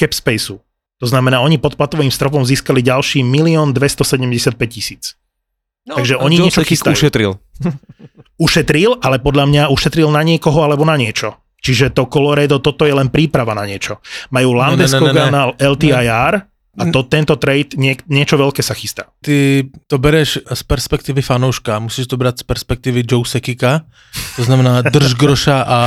cap 0.00 0.16
spaceu. 0.16 0.56
To 0.96 1.06
znamená, 1.10 1.44
oni 1.44 1.60
pod 1.60 1.76
platovým 1.76 2.08
stropom 2.08 2.40
získali 2.46 2.80
ďalší 2.80 3.20
1 3.20 3.76
275 3.76 4.56
tisíc. 4.72 5.20
No, 5.88 5.98
Takže 5.98 6.16
oni 6.16 6.36
Joe 6.38 6.44
niečo 6.46 6.62
chystajú. 6.62 6.94
ušetril. 6.94 7.30
ušetril, 8.46 8.90
ale 9.02 9.18
podľa 9.18 9.44
mňa 9.50 9.62
ušetril 9.70 10.08
na 10.10 10.22
niekoho 10.22 10.62
alebo 10.62 10.86
na 10.86 10.94
niečo. 10.94 11.38
Čiže 11.62 11.94
to 11.94 12.10
Colorado, 12.10 12.58
toto 12.58 12.82
je 12.82 12.94
len 12.94 13.06
príprava 13.06 13.54
na 13.54 13.62
niečo. 13.66 14.02
Majú 14.34 14.50
Landeskogana, 14.50 15.54
ne. 15.54 15.62
LTIR 15.62 16.34
a 16.72 16.82
to, 16.88 17.04
tento 17.04 17.36
trade, 17.36 17.76
nie, 17.76 17.92
niečo 18.08 18.40
veľké 18.40 18.64
sa 18.64 18.72
chystá. 18.72 19.12
Ty 19.20 19.68
to 19.86 20.00
bereš 20.00 20.40
z 20.40 20.62
perspektivy 20.64 21.20
fanouška, 21.20 21.76
musíš 21.78 22.08
to 22.08 22.16
brát 22.16 22.40
z 22.40 22.48
perspektivy 22.48 23.04
Joe 23.04 23.28
Sekika, 23.28 23.84
to 24.36 24.42
znamená 24.42 24.80
drž 24.80 25.14
groša 25.14 25.62
a 25.68 25.78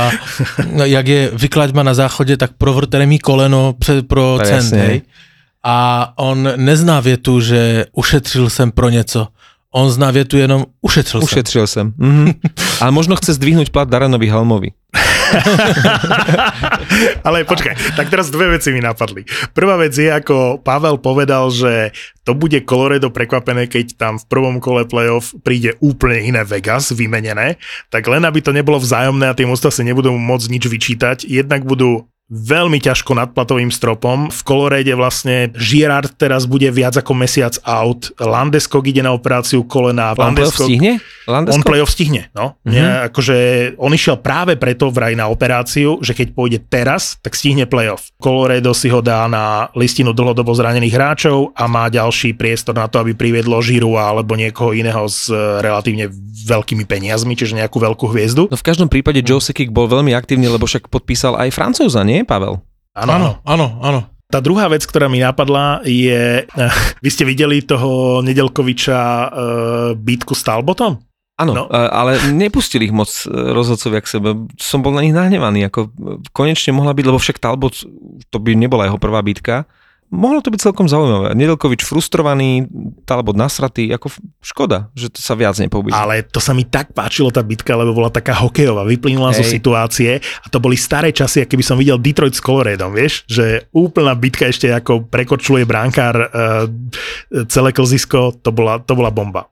jak 0.96 1.06
je 1.06 1.30
vyklaďma 1.34 1.82
na 1.82 1.94
záchodě, 1.94 2.36
tak 2.36 2.54
provrtere 2.54 3.06
mi 3.06 3.18
koleno 3.18 3.74
pro 4.06 4.38
cent. 4.44 5.02
A 5.66 6.12
on 6.16 6.48
nezná 6.56 7.00
větu, 7.00 7.40
že 7.40 7.86
ušetřil 7.92 8.50
jsem 8.50 8.70
pro 8.70 8.88
něco. 8.88 9.28
On 9.76 9.90
zná 9.90 10.10
větu 10.10 10.36
jenom 10.36 10.64
ušetřil, 10.80 11.20
jsem. 11.20 11.24
Ušetril 11.24 11.66
som. 11.66 11.92
Mhm. 11.98 12.32
Ale 12.80 12.90
možno 12.96 13.12
chce 13.16 13.36
zdvihnúť 13.36 13.68
plat 13.68 13.84
Daranovi 13.84 14.24
Helmovi. 14.24 14.72
Ale 17.26 17.44
počkaj, 17.44 17.76
tak 17.92 18.08
teraz 18.08 18.32
dve 18.32 18.56
veci 18.56 18.72
mi 18.72 18.80
napadli. 18.80 19.28
Prvá 19.52 19.76
vec 19.76 19.92
je, 19.92 20.08
ako 20.08 20.64
Pavel 20.64 20.96
povedal, 20.96 21.52
že 21.52 21.92
to 22.24 22.32
bude 22.32 22.56
Colorado 22.64 23.12
prekvapené, 23.12 23.68
keď 23.68 24.00
tam 24.00 24.16
v 24.16 24.24
prvom 24.24 24.56
kole 24.64 24.88
playoff 24.88 25.36
príde 25.44 25.76
úplne 25.84 26.24
iné 26.24 26.40
Vegas 26.48 26.96
vymenené, 26.96 27.60
tak 27.92 28.08
len 28.08 28.24
aby 28.24 28.40
to 28.40 28.56
nebolo 28.56 28.80
vzájomné 28.80 29.28
a 29.28 29.36
tie 29.36 29.44
mústva 29.44 29.68
si 29.68 29.84
nebudú 29.84 30.08
môcť 30.16 30.48
nič 30.48 30.64
vyčítať, 30.72 31.28
jednak 31.28 31.68
budú 31.68 32.08
veľmi 32.26 32.82
ťažko 32.82 33.14
nad 33.14 33.30
platovým 33.30 33.70
stropom. 33.70 34.34
V 34.34 34.40
Colorade 34.42 34.90
vlastne 34.98 35.54
Girard 35.54 36.10
teraz 36.18 36.50
bude 36.50 36.66
viac 36.74 36.98
ako 36.98 37.14
mesiac 37.14 37.54
out. 37.62 38.10
Landeskog 38.18 38.82
ide 38.90 39.06
na 39.06 39.14
operáciu 39.14 39.62
kolena. 39.62 40.10
On 40.18 40.34
playoff 40.34 40.58
stihne? 40.58 40.98
On 41.30 41.42
Landesko? 41.42 41.62
playoff 41.62 41.90
stihne, 41.94 42.30
no. 42.34 42.58
Mm-hmm. 42.62 42.70
Nie, 42.74 42.86
akože 43.10 43.36
on 43.78 43.94
išiel 43.94 44.18
práve 44.18 44.58
preto 44.58 44.90
vraj 44.90 45.14
na 45.14 45.30
operáciu, 45.30 46.02
že 46.02 46.18
keď 46.18 46.34
pôjde 46.34 46.58
teraz, 46.66 47.18
tak 47.22 47.38
stihne 47.38 47.66
playoff. 47.66 48.10
Colorado 48.18 48.74
si 48.74 48.90
ho 48.90 48.98
dá 48.98 49.26
na 49.30 49.70
listinu 49.78 50.10
dlhodobo 50.10 50.50
zranených 50.50 50.94
hráčov 50.98 51.54
a 51.54 51.70
má 51.70 51.86
ďalší 51.86 52.34
priestor 52.34 52.74
na 52.74 52.90
to, 52.90 52.98
aby 53.02 53.14
priviedlo 53.14 53.62
Žirua 53.62 54.14
alebo 54.14 54.34
niekoho 54.34 54.74
iného 54.74 55.06
s 55.06 55.30
e, 55.30 55.38
relatívne 55.62 56.10
veľkými 56.46 56.86
peniazmi, 56.86 57.34
čiže 57.38 57.58
nejakú 57.58 57.78
veľkú 57.78 58.06
hviezdu. 58.10 58.50
No 58.50 58.58
v 58.58 58.66
každom 58.66 58.90
prípade 58.90 59.22
Joe 59.22 59.42
Sekik 59.42 59.74
bol 59.74 59.90
veľmi 59.90 60.14
aktívny, 60.14 60.46
lebo 60.46 60.66
však 60.66 60.86
podpísal 60.90 61.34
aj 61.38 61.50
Francúza, 61.54 62.06
nie 62.06 62.15
Pavel? 62.24 62.62
Áno, 62.96 63.10
áno. 63.12 63.12
Ano, 63.12 63.28
ano, 63.44 63.66
ano. 63.82 64.00
Tá 64.26 64.42
druhá 64.42 64.66
vec, 64.66 64.82
ktorá 64.82 65.06
mi 65.06 65.20
napadla, 65.20 65.84
je, 65.86 66.46
vy 67.04 67.08
ste 67.12 67.28
videli 67.28 67.62
toho 67.62 68.22
Nedelkoviča 68.24 68.98
uh, 68.98 69.28
bitku 69.94 70.32
s 70.32 70.42
Talbotom? 70.42 70.98
Áno, 71.36 71.52
No. 71.52 71.62
no. 71.68 71.68
ale 71.68 72.16
nepustili 72.32 72.88
ich 72.88 72.96
moc 72.96 73.12
e, 73.12 73.28
rozhodcovia 73.28 74.00
k 74.00 74.08
sebe. 74.08 74.48
Som 74.56 74.80
bol 74.80 74.96
na 74.96 75.04
nich 75.04 75.12
nahnevaný. 75.12 75.68
Ako, 75.68 75.80
e, 75.84 75.88
konečne 76.32 76.72
mohla 76.72 76.96
byť, 76.96 77.04
lebo 77.04 77.20
však 77.20 77.36
Talbot, 77.36 77.76
to 78.32 78.36
by 78.40 78.56
nebola 78.56 78.88
jeho 78.88 78.96
prvá 78.96 79.20
bitka. 79.20 79.68
Mohlo 80.06 80.38
to 80.38 80.54
byť 80.54 80.60
celkom 80.70 80.86
zaujímavé. 80.86 81.34
Nedelkovič 81.34 81.82
frustrovaný, 81.82 82.70
Talbot 83.02 83.34
nasratý, 83.34 83.90
ako 83.90 84.14
škoda, 84.38 84.86
že 84.94 85.10
to 85.10 85.18
sa 85.18 85.34
viac 85.34 85.58
nepouvidí. 85.58 85.90
Ale 85.94 86.22
to 86.22 86.38
sa 86.38 86.54
mi 86.54 86.62
tak 86.62 86.94
páčilo 86.94 87.34
tá 87.34 87.42
bitka, 87.42 87.74
lebo 87.74 87.90
bola 87.90 88.06
taká 88.06 88.38
hokejová, 88.38 88.86
vyplynula 88.86 89.34
zo 89.34 89.42
Hej. 89.42 89.58
situácie 89.58 90.10
a 90.22 90.46
to 90.46 90.62
boli 90.62 90.78
staré 90.78 91.10
časy, 91.10 91.42
aké 91.42 91.58
by 91.58 91.64
som 91.66 91.74
videl 91.74 91.98
Detroit 91.98 92.38
s 92.38 92.42
Coloredom, 92.42 92.94
vieš, 92.94 93.26
že 93.26 93.66
úplná 93.74 94.14
bitka 94.14 94.46
ešte 94.46 94.70
ako 94.70 95.10
prekočľuje 95.10 95.64
bránkár 95.66 96.14
uh, 96.14 96.70
celé 97.50 97.74
klzisko, 97.74 98.38
to 98.38 98.54
bola, 98.54 98.78
to 98.78 98.94
bola 98.94 99.10
bomba. 99.10 99.50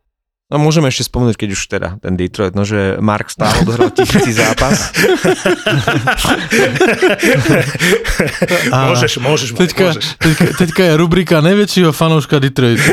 No 0.53 0.61
môžeme 0.61 0.93
ešte 0.93 1.09
spomenúť, 1.09 1.41
keď 1.41 1.49
už 1.57 1.63
teda 1.73 1.89
ten 2.05 2.21
Detroit, 2.21 2.53
no 2.53 2.69
že 2.69 3.01
Mark 3.01 3.33
stále 3.33 3.65
odohral 3.65 3.89
tisíci 3.89 4.37
zápas. 4.37 4.93
A 8.69 8.93
Môžeš, 8.93 9.13
môžeš, 9.19 9.49
Teďka, 9.57 9.97
môžeš. 9.97 10.05
teďka, 10.21 10.47
teďka 10.61 10.83
je 10.85 10.93
rubrika 11.01 11.41
najväčšieho 11.41 11.91
fanouška 11.91 12.37
Detroitu. 12.39 12.93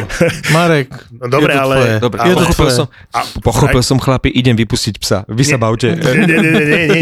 Marek, 0.56 0.95
No 1.12 1.28
dobre, 1.28 1.52
je 1.54 1.58
to 1.58 1.62
ale... 1.62 1.76
tvoje. 1.76 1.93
Dobre, 1.99 2.18
ale, 2.24 2.32
pochopil 2.34 2.56
tvoje. 2.56 2.72
som, 2.74 2.86
A, 3.12 3.20
pochopil 3.43 3.82
som 3.84 3.97
chlapi, 3.99 4.30
idem 4.32 4.56
vypustiť 4.56 4.95
psa. 4.97 5.28
Vy 5.28 5.43
sa 5.43 5.60
bavte. 5.60 5.91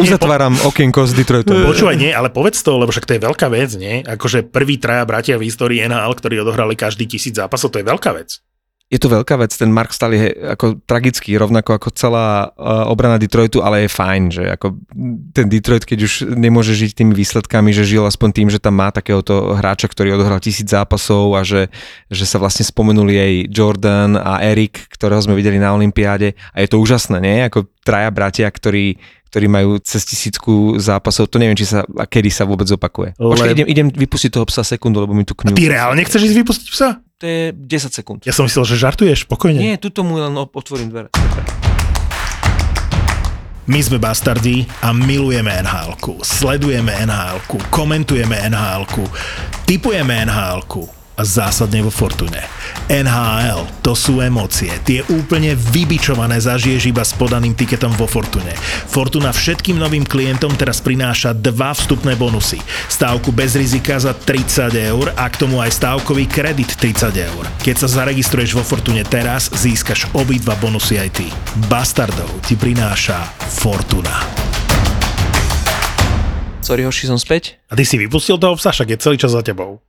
Uzatváram 0.01 0.57
okienko 0.65 1.05
s 1.05 1.13
Detroitom. 1.13 1.61
Počúvaj, 1.71 1.93
nie, 1.95 2.09
ale 2.09 2.33
povedz 2.33 2.65
to, 2.65 2.73
lebo 2.73 2.89
však 2.89 3.05
to 3.05 3.13
je 3.15 3.21
veľká 3.21 3.47
vec, 3.53 3.69
nie? 3.77 4.01
Akože 4.01 4.49
prvý 4.49 4.81
traja 4.81 5.05
bratia 5.05 5.37
v 5.37 5.45
histórii 5.45 5.85
NHL, 5.85 6.13
ktorí 6.17 6.41
odohrali 6.41 6.73
každý 6.73 7.05
tisíc 7.05 7.37
zápasov, 7.37 7.69
to 7.69 7.79
je 7.79 7.85
veľká 7.85 8.11
vec. 8.17 8.41
Je 8.89 8.97
to 8.97 9.05
veľká 9.05 9.37
vec, 9.37 9.53
ten 9.53 9.69
Mark 9.69 9.93
Stahl 9.93 10.17
je 10.17 10.33
ako 10.33 10.81
tragický, 10.81 11.37
rovnako 11.37 11.77
ako 11.77 11.93
celá 11.93 12.49
uh, 12.49 12.89
obrana 12.89 13.21
Detroitu, 13.21 13.61
ale 13.61 13.85
je 13.85 13.93
fajn, 13.93 14.23
že 14.33 14.43
ako 14.49 14.81
ten 15.29 15.45
Detroit, 15.45 15.85
keď 15.85 16.09
už 16.09 16.13
nemôže 16.33 16.73
žiť 16.73 16.97
tými 16.97 17.13
výsledkami, 17.13 17.69
že 17.69 17.85
žil 17.85 18.01
aspoň 18.01 18.29
tým, 18.33 18.49
že 18.49 18.57
tam 18.57 18.81
má 18.81 18.89
takéhoto 18.89 19.53
hráča, 19.53 19.93
ktorý 19.93 20.17
odohral 20.17 20.41
tisíc 20.41 20.73
zápasov 20.73 21.37
a 21.37 21.45
že, 21.45 21.69
že 22.09 22.25
sa 22.25 22.41
vlastne 22.41 22.65
spomenuli 22.65 23.13
aj 23.13 23.33
Jordan 23.53 24.17
a 24.17 24.41
Erik, 24.41 24.89
ktorého 24.89 25.21
sme 25.21 25.37
videli 25.37 25.61
na 25.61 25.69
Olympiáde 25.69 26.33
a 26.49 26.57
je 26.65 26.73
to 26.73 26.81
úžasné, 26.81 27.21
nie? 27.21 27.45
Ako 27.45 27.69
traja 27.85 28.09
bratia, 28.09 28.49
ktorí 28.49 28.97
ktorí 29.29 29.45
majú 29.45 29.77
cez 29.79 30.01
tisícku 30.09 30.81
zápasov, 30.81 31.29
to 31.29 31.37
neviem, 31.37 31.53
či 31.53 31.69
sa, 31.69 31.85
a 31.85 32.05
kedy 32.09 32.33
sa 32.33 32.49
vôbec 32.49 32.65
opakuje. 32.65 33.13
Le- 33.15 33.37
Počkaj, 33.37 33.53
idem, 33.53 33.67
idem 33.69 33.87
vypustiť 33.93 34.33
toho 34.33 34.45
psa 34.49 34.65
sekundu, 34.65 35.05
lebo 35.05 35.13
mi 35.13 35.21
tu 35.21 35.37
kňú. 35.37 35.53
Ty 35.53 35.65
reálne 35.69 36.01
chceš 36.01 36.33
ísť 36.33 36.37
vypustiť 36.41 36.67
psa? 36.73 36.89
To 37.19 37.23
je 37.27 37.53
10 37.53 37.93
sekúnd. 37.93 38.19
Ja 38.25 38.33
som 38.33 38.49
myslel, 38.49 38.65
že 38.65 38.75
žartuješ, 38.79 39.29
pokojne. 39.29 39.59
Nie, 39.61 39.75
tuto 39.77 40.01
mu 40.01 40.17
len 40.17 40.33
otvorím 40.33 40.89
dvere. 40.89 41.13
My 43.69 43.85
sme 43.85 44.01
bastardi 44.01 44.65
a 44.81 44.89
milujeme 44.89 45.53
nhl 45.61 45.93
Sledujeme 46.25 46.89
nhl 47.05 47.37
komentujeme 47.69 48.49
nhl 48.49 48.81
typujeme 49.69 50.25
nhl 50.25 50.65
a 51.19 51.27
zásadne 51.27 51.83
vo 51.83 51.91
Fortune. 51.91 52.39
NHL, 52.87 53.67
to 53.83 53.91
sú 53.91 54.23
emócie. 54.23 54.71
Tie 54.87 55.03
úplne 55.11 55.51
vybičované 55.51 56.39
zažiješ 56.39 56.95
iba 56.95 57.03
s 57.03 57.11
podaným 57.11 57.51
tiketom 57.51 57.91
vo 57.99 58.07
Fortune. 58.07 58.55
Fortuna 58.87 59.35
všetkým 59.35 59.75
novým 59.75 60.07
klientom 60.07 60.55
teraz 60.55 60.79
prináša 60.79 61.35
dva 61.35 61.75
vstupné 61.75 62.15
bonusy. 62.15 62.63
Stávku 62.87 63.35
bez 63.35 63.59
rizika 63.59 63.99
za 63.99 64.15
30 64.15 64.71
eur 64.95 65.11
a 65.19 65.27
k 65.27 65.35
tomu 65.43 65.59
aj 65.59 65.75
stávkový 65.75 66.31
kredit 66.31 66.79
30 66.79 67.11
eur. 67.11 67.43
Keď 67.67 67.75
sa 67.83 67.87
zaregistruješ 67.91 68.55
vo 68.55 68.63
Fortune 68.63 69.03
teraz, 69.03 69.51
získaš 69.51 70.07
obidva 70.15 70.55
bonusy 70.55 70.95
aj 71.03 71.09
ty. 71.19 71.27
Bastardov 71.67 72.31
ti 72.47 72.55
prináša 72.55 73.27
Fortuna. 73.59 74.23
Sorry, 76.63 76.85
hoši, 76.85 77.09
som 77.09 77.17
späť. 77.17 77.57
A 77.65 77.73
ty 77.73 77.81
si 77.81 77.97
vypustil 77.97 78.37
toho 78.37 78.53
psa, 78.53 78.69
však 78.69 78.93
je 78.93 79.01
celý 79.01 79.17
čas 79.17 79.33
za 79.33 79.41
tebou. 79.41 79.81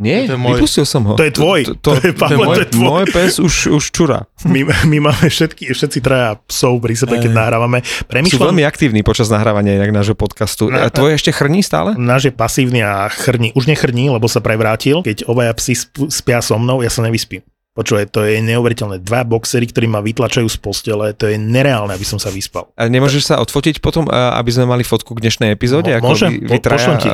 Nie, 0.00 0.24
To 0.24 0.32
je 0.32 0.40
môj. 0.40 0.56
vypustil 0.56 0.82
som 0.82 1.04
ho. 1.04 1.12
To 1.12 1.20
je 1.20 1.28
tvoj. 1.30 1.60
To 1.78 1.92
je, 1.94 2.10
Pavle, 2.10 2.40
môj, 2.40 2.56
to 2.56 2.62
je 2.62 2.70
tvoj. 2.72 2.82
môj 2.82 3.04
pes 3.06 3.32
už, 3.36 3.54
už 3.70 3.84
čura. 3.90 4.24
My, 4.42 4.60
my 4.64 4.98
máme 5.02 5.26
všetky, 5.26 5.68
všetci 5.68 5.98
traja 6.00 6.40
psov 6.42 6.80
pri 6.80 6.94
sebe, 6.94 7.14
keď 7.16 7.30
nahrávame. 7.30 7.84
Sú 7.84 8.08
Premýšľam, 8.08 8.48
veľmi 8.48 8.64
aktívni 8.64 9.00
počas 9.00 9.28
nahrávania 9.28 9.76
inak 9.76 9.92
nášho 9.92 10.14
podcastu. 10.14 10.66
Na- 10.66 10.82
A 10.82 10.90
tvoj 10.90 11.12
ešte 11.12 11.30
chrní 11.30 11.60
stále? 11.60 11.92
náš 11.94 12.26
je 12.26 12.32
pasívny 12.32 12.80
a 12.80 13.06
chrní. 13.06 13.52
Už 13.52 13.66
nechrní, 13.66 14.08
lebo 14.08 14.24
sa 14.24 14.40
prevrátil. 14.40 15.00
Keď 15.00 15.24
obaja 15.26 15.52
psi 15.52 15.76
sp- 15.76 16.08
spia 16.08 16.40
so 16.40 16.56
mnou, 16.56 16.80
ja 16.80 16.88
sa 16.88 17.00
nevyspím. 17.00 17.44
Počúvaj, 17.70 18.10
to 18.10 18.26
je 18.26 18.42
neuveriteľné. 18.42 18.98
Dva 19.06 19.22
boxery, 19.22 19.70
ktorí 19.70 19.86
ma 19.86 20.02
vytlačajú 20.02 20.42
z 20.50 20.58
postele, 20.58 21.14
to 21.14 21.30
je 21.30 21.38
nereálne, 21.38 21.94
aby 21.94 22.02
som 22.02 22.18
sa 22.18 22.26
vyspal. 22.26 22.66
A 22.74 22.90
nemôžeš 22.90 23.30
sa 23.30 23.38
odfotiť 23.38 23.78
potom, 23.78 24.10
aby 24.10 24.50
sme 24.50 24.66
mali 24.66 24.82
fotku 24.82 25.14
k 25.14 25.22
dnešnej 25.22 25.54
epizóde? 25.54 25.94
Mo- 26.02 26.10
môžem, 26.10 26.34
vy, 26.34 26.50
po- 26.50 26.54
vy 26.54 26.58
traja, 26.58 26.78
pošlem 26.82 26.96
ti. 26.98 27.08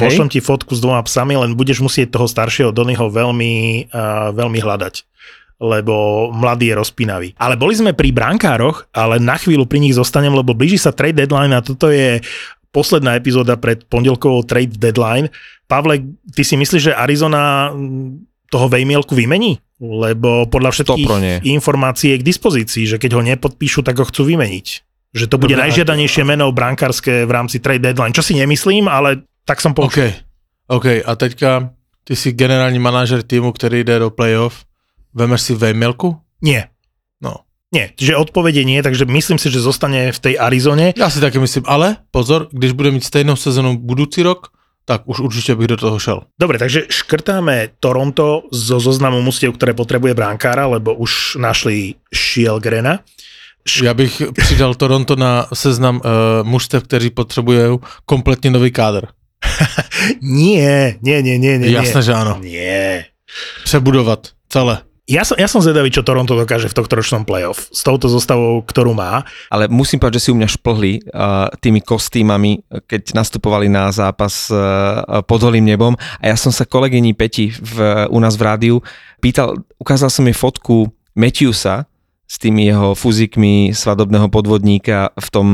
Hej? 0.00 0.16
ti 0.32 0.40
fotku 0.40 0.72
s 0.72 0.80
dvoma 0.80 1.04
psami, 1.04 1.36
len 1.36 1.52
budeš 1.52 1.84
musieť 1.84 2.16
toho 2.16 2.24
staršieho 2.24 2.72
Donnyho 2.72 3.12
veľmi, 3.12 3.52
uh, 3.92 4.32
veľmi 4.32 4.58
hľadať 4.64 4.94
lebo 5.62 6.26
mladý 6.34 6.74
je 6.74 6.78
rozpínavý. 6.82 7.28
Ale 7.38 7.54
boli 7.54 7.78
sme 7.78 7.94
pri 7.94 8.10
brankároch, 8.10 8.90
ale 8.90 9.22
na 9.22 9.38
chvíľu 9.38 9.70
pri 9.70 9.78
nich 9.78 9.94
zostanem, 9.94 10.34
lebo 10.34 10.58
blíži 10.58 10.74
sa 10.74 10.90
trade 10.90 11.14
deadline 11.14 11.54
a 11.54 11.62
toto 11.62 11.86
je 11.86 12.18
posledná 12.74 13.14
epizóda 13.14 13.54
pred 13.54 13.86
pondelkovou 13.86 14.42
trade 14.42 14.74
deadline. 14.74 15.30
Pavle, 15.70 16.02
ty 16.34 16.42
si 16.42 16.58
myslíš, 16.58 16.90
že 16.90 16.98
Arizona 16.98 17.70
toho 18.50 18.66
Vejmielku 18.66 19.14
vymení? 19.14 19.62
Lebo 19.82 20.46
podľa 20.46 20.70
všetkých 20.70 21.42
informácií 21.42 22.14
je 22.14 22.20
k 22.22 22.28
dispozícii, 22.30 22.84
že 22.86 23.02
keď 23.02 23.18
ho 23.18 23.22
nepodpíšu, 23.26 23.82
tak 23.82 23.98
ho 23.98 24.06
chcú 24.06 24.30
vymeniť. 24.30 24.66
Že 25.10 25.26
to 25.26 25.36
bude 25.42 25.58
Dobre, 25.58 25.66
najžiadanejšie 25.66 26.22
meno 26.22 26.46
brankárske 26.54 27.26
v 27.26 27.30
rámci 27.34 27.58
trade 27.58 27.82
deadline. 27.82 28.14
Čo 28.14 28.22
si 28.22 28.38
nemyslím, 28.38 28.86
ale 28.86 29.26
tak 29.42 29.58
som 29.58 29.74
OK, 29.74 29.76
poučil. 29.76 30.14
OK, 30.70 31.02
a 31.02 31.12
teďka 31.18 31.74
ty 32.04 32.16
jsi 32.16 32.32
generální 32.32 32.78
manažer 32.78 33.22
týmu, 33.22 33.52
který 33.52 33.84
jde 33.84 33.98
do 33.98 34.10
playoff, 34.10 34.64
vemeš 35.14 35.40
si 35.40 35.54
Vejmelku? 35.54 36.16
Nie. 36.42 36.70
No. 37.20 37.34
Nie, 37.72 37.88
čiže 37.96 38.20
odpovede 38.20 38.64
nie, 38.68 38.84
takže 38.84 39.08
myslím 39.08 39.40
si, 39.40 39.48
že 39.48 39.56
zostane 39.60 40.12
v 40.12 40.18
tej 40.18 40.34
Arizone. 40.38 40.92
Já 40.96 41.10
si 41.10 41.20
taky 41.20 41.38
myslím, 41.38 41.64
ale 41.66 41.96
pozor, 42.10 42.48
když 42.52 42.72
bude 42.72 42.90
mít 42.90 43.04
stejnou 43.04 43.36
sezonu 43.36 43.78
budoucí 43.78 44.22
rok, 44.22 44.52
tak 44.84 45.02
už 45.04 45.20
určitě 45.20 45.54
bych 45.54 45.66
do 45.66 45.76
toho 45.76 45.98
šel. 45.98 46.20
Dobre, 46.40 46.58
takže 46.58 46.82
škrtáme 46.90 47.68
Toronto 47.80 48.42
zo 48.52 48.80
zoznamu 48.80 49.22
mustiev, 49.22 49.54
ktoré 49.54 49.74
potrebuje 49.74 50.14
bránkára, 50.14 50.66
lebo 50.66 50.94
už 50.94 51.36
našli 51.38 51.94
Shielgrena. 52.14 52.98
Já 53.82 53.94
bych 53.94 54.22
přidal 54.42 54.74
Toronto 54.74 55.16
na 55.16 55.46
seznam 55.54 55.96
uh, 55.96 56.02
mužstev, 56.42 56.82
kteří 56.82 57.10
potřebují 57.10 57.78
kompletně 58.06 58.50
nový 58.50 58.70
kádr. 58.70 59.06
Nie, 60.22 60.98
nie, 61.02 61.22
nie, 61.22 61.38
nie, 61.38 61.58
nie. 61.58 61.70
Jasné, 61.70 62.02
že 62.02 62.14
áno. 62.14 62.38
Nie. 62.42 63.06
Přebudovat 63.64 64.34
celé. 64.48 64.82
Ja 65.12 65.28
som, 65.28 65.36
ja 65.36 65.44
som 65.44 65.60
zvedavý, 65.60 65.92
čo 65.92 66.00
Toronto 66.00 66.32
dokáže 66.32 66.72
v 66.72 66.76
tohto 66.80 66.96
ročnom 66.96 67.28
playoff 67.28 67.68
s 67.68 67.84
touto 67.84 68.08
zostavou, 68.08 68.64
ktorú 68.64 68.96
má. 68.96 69.28
Ale 69.52 69.68
musím 69.68 70.00
povedať, 70.00 70.16
že 70.16 70.24
si 70.24 70.32
u 70.32 70.38
mňa 70.40 70.48
šplhli 70.48 70.92
uh, 71.04 71.52
tými 71.60 71.84
kostýmami, 71.84 72.64
keď 72.88 73.12
nastupovali 73.12 73.68
na 73.68 73.92
zápas 73.92 74.48
uh, 74.48 75.20
pod 75.28 75.44
holým 75.44 75.68
nebom. 75.68 75.92
A 76.16 76.32
ja 76.32 76.36
som 76.40 76.48
sa 76.48 76.64
kolegyni 76.64 77.12
Peti 77.12 77.52
v, 77.52 78.08
u 78.08 78.16
nás 78.24 78.40
v 78.40 78.46
rádiu 78.48 78.76
pýtal, 79.20 79.60
ukázal 79.76 80.08
som 80.08 80.24
jej 80.24 80.34
fotku 80.34 80.88
Matthewsa 81.12 81.84
s 82.24 82.40
tými 82.40 82.64
jeho 82.64 82.96
fuzikmi 82.96 83.76
svadobného 83.76 84.32
podvodníka 84.32 85.12
v 85.12 85.28
tom, 85.28 85.46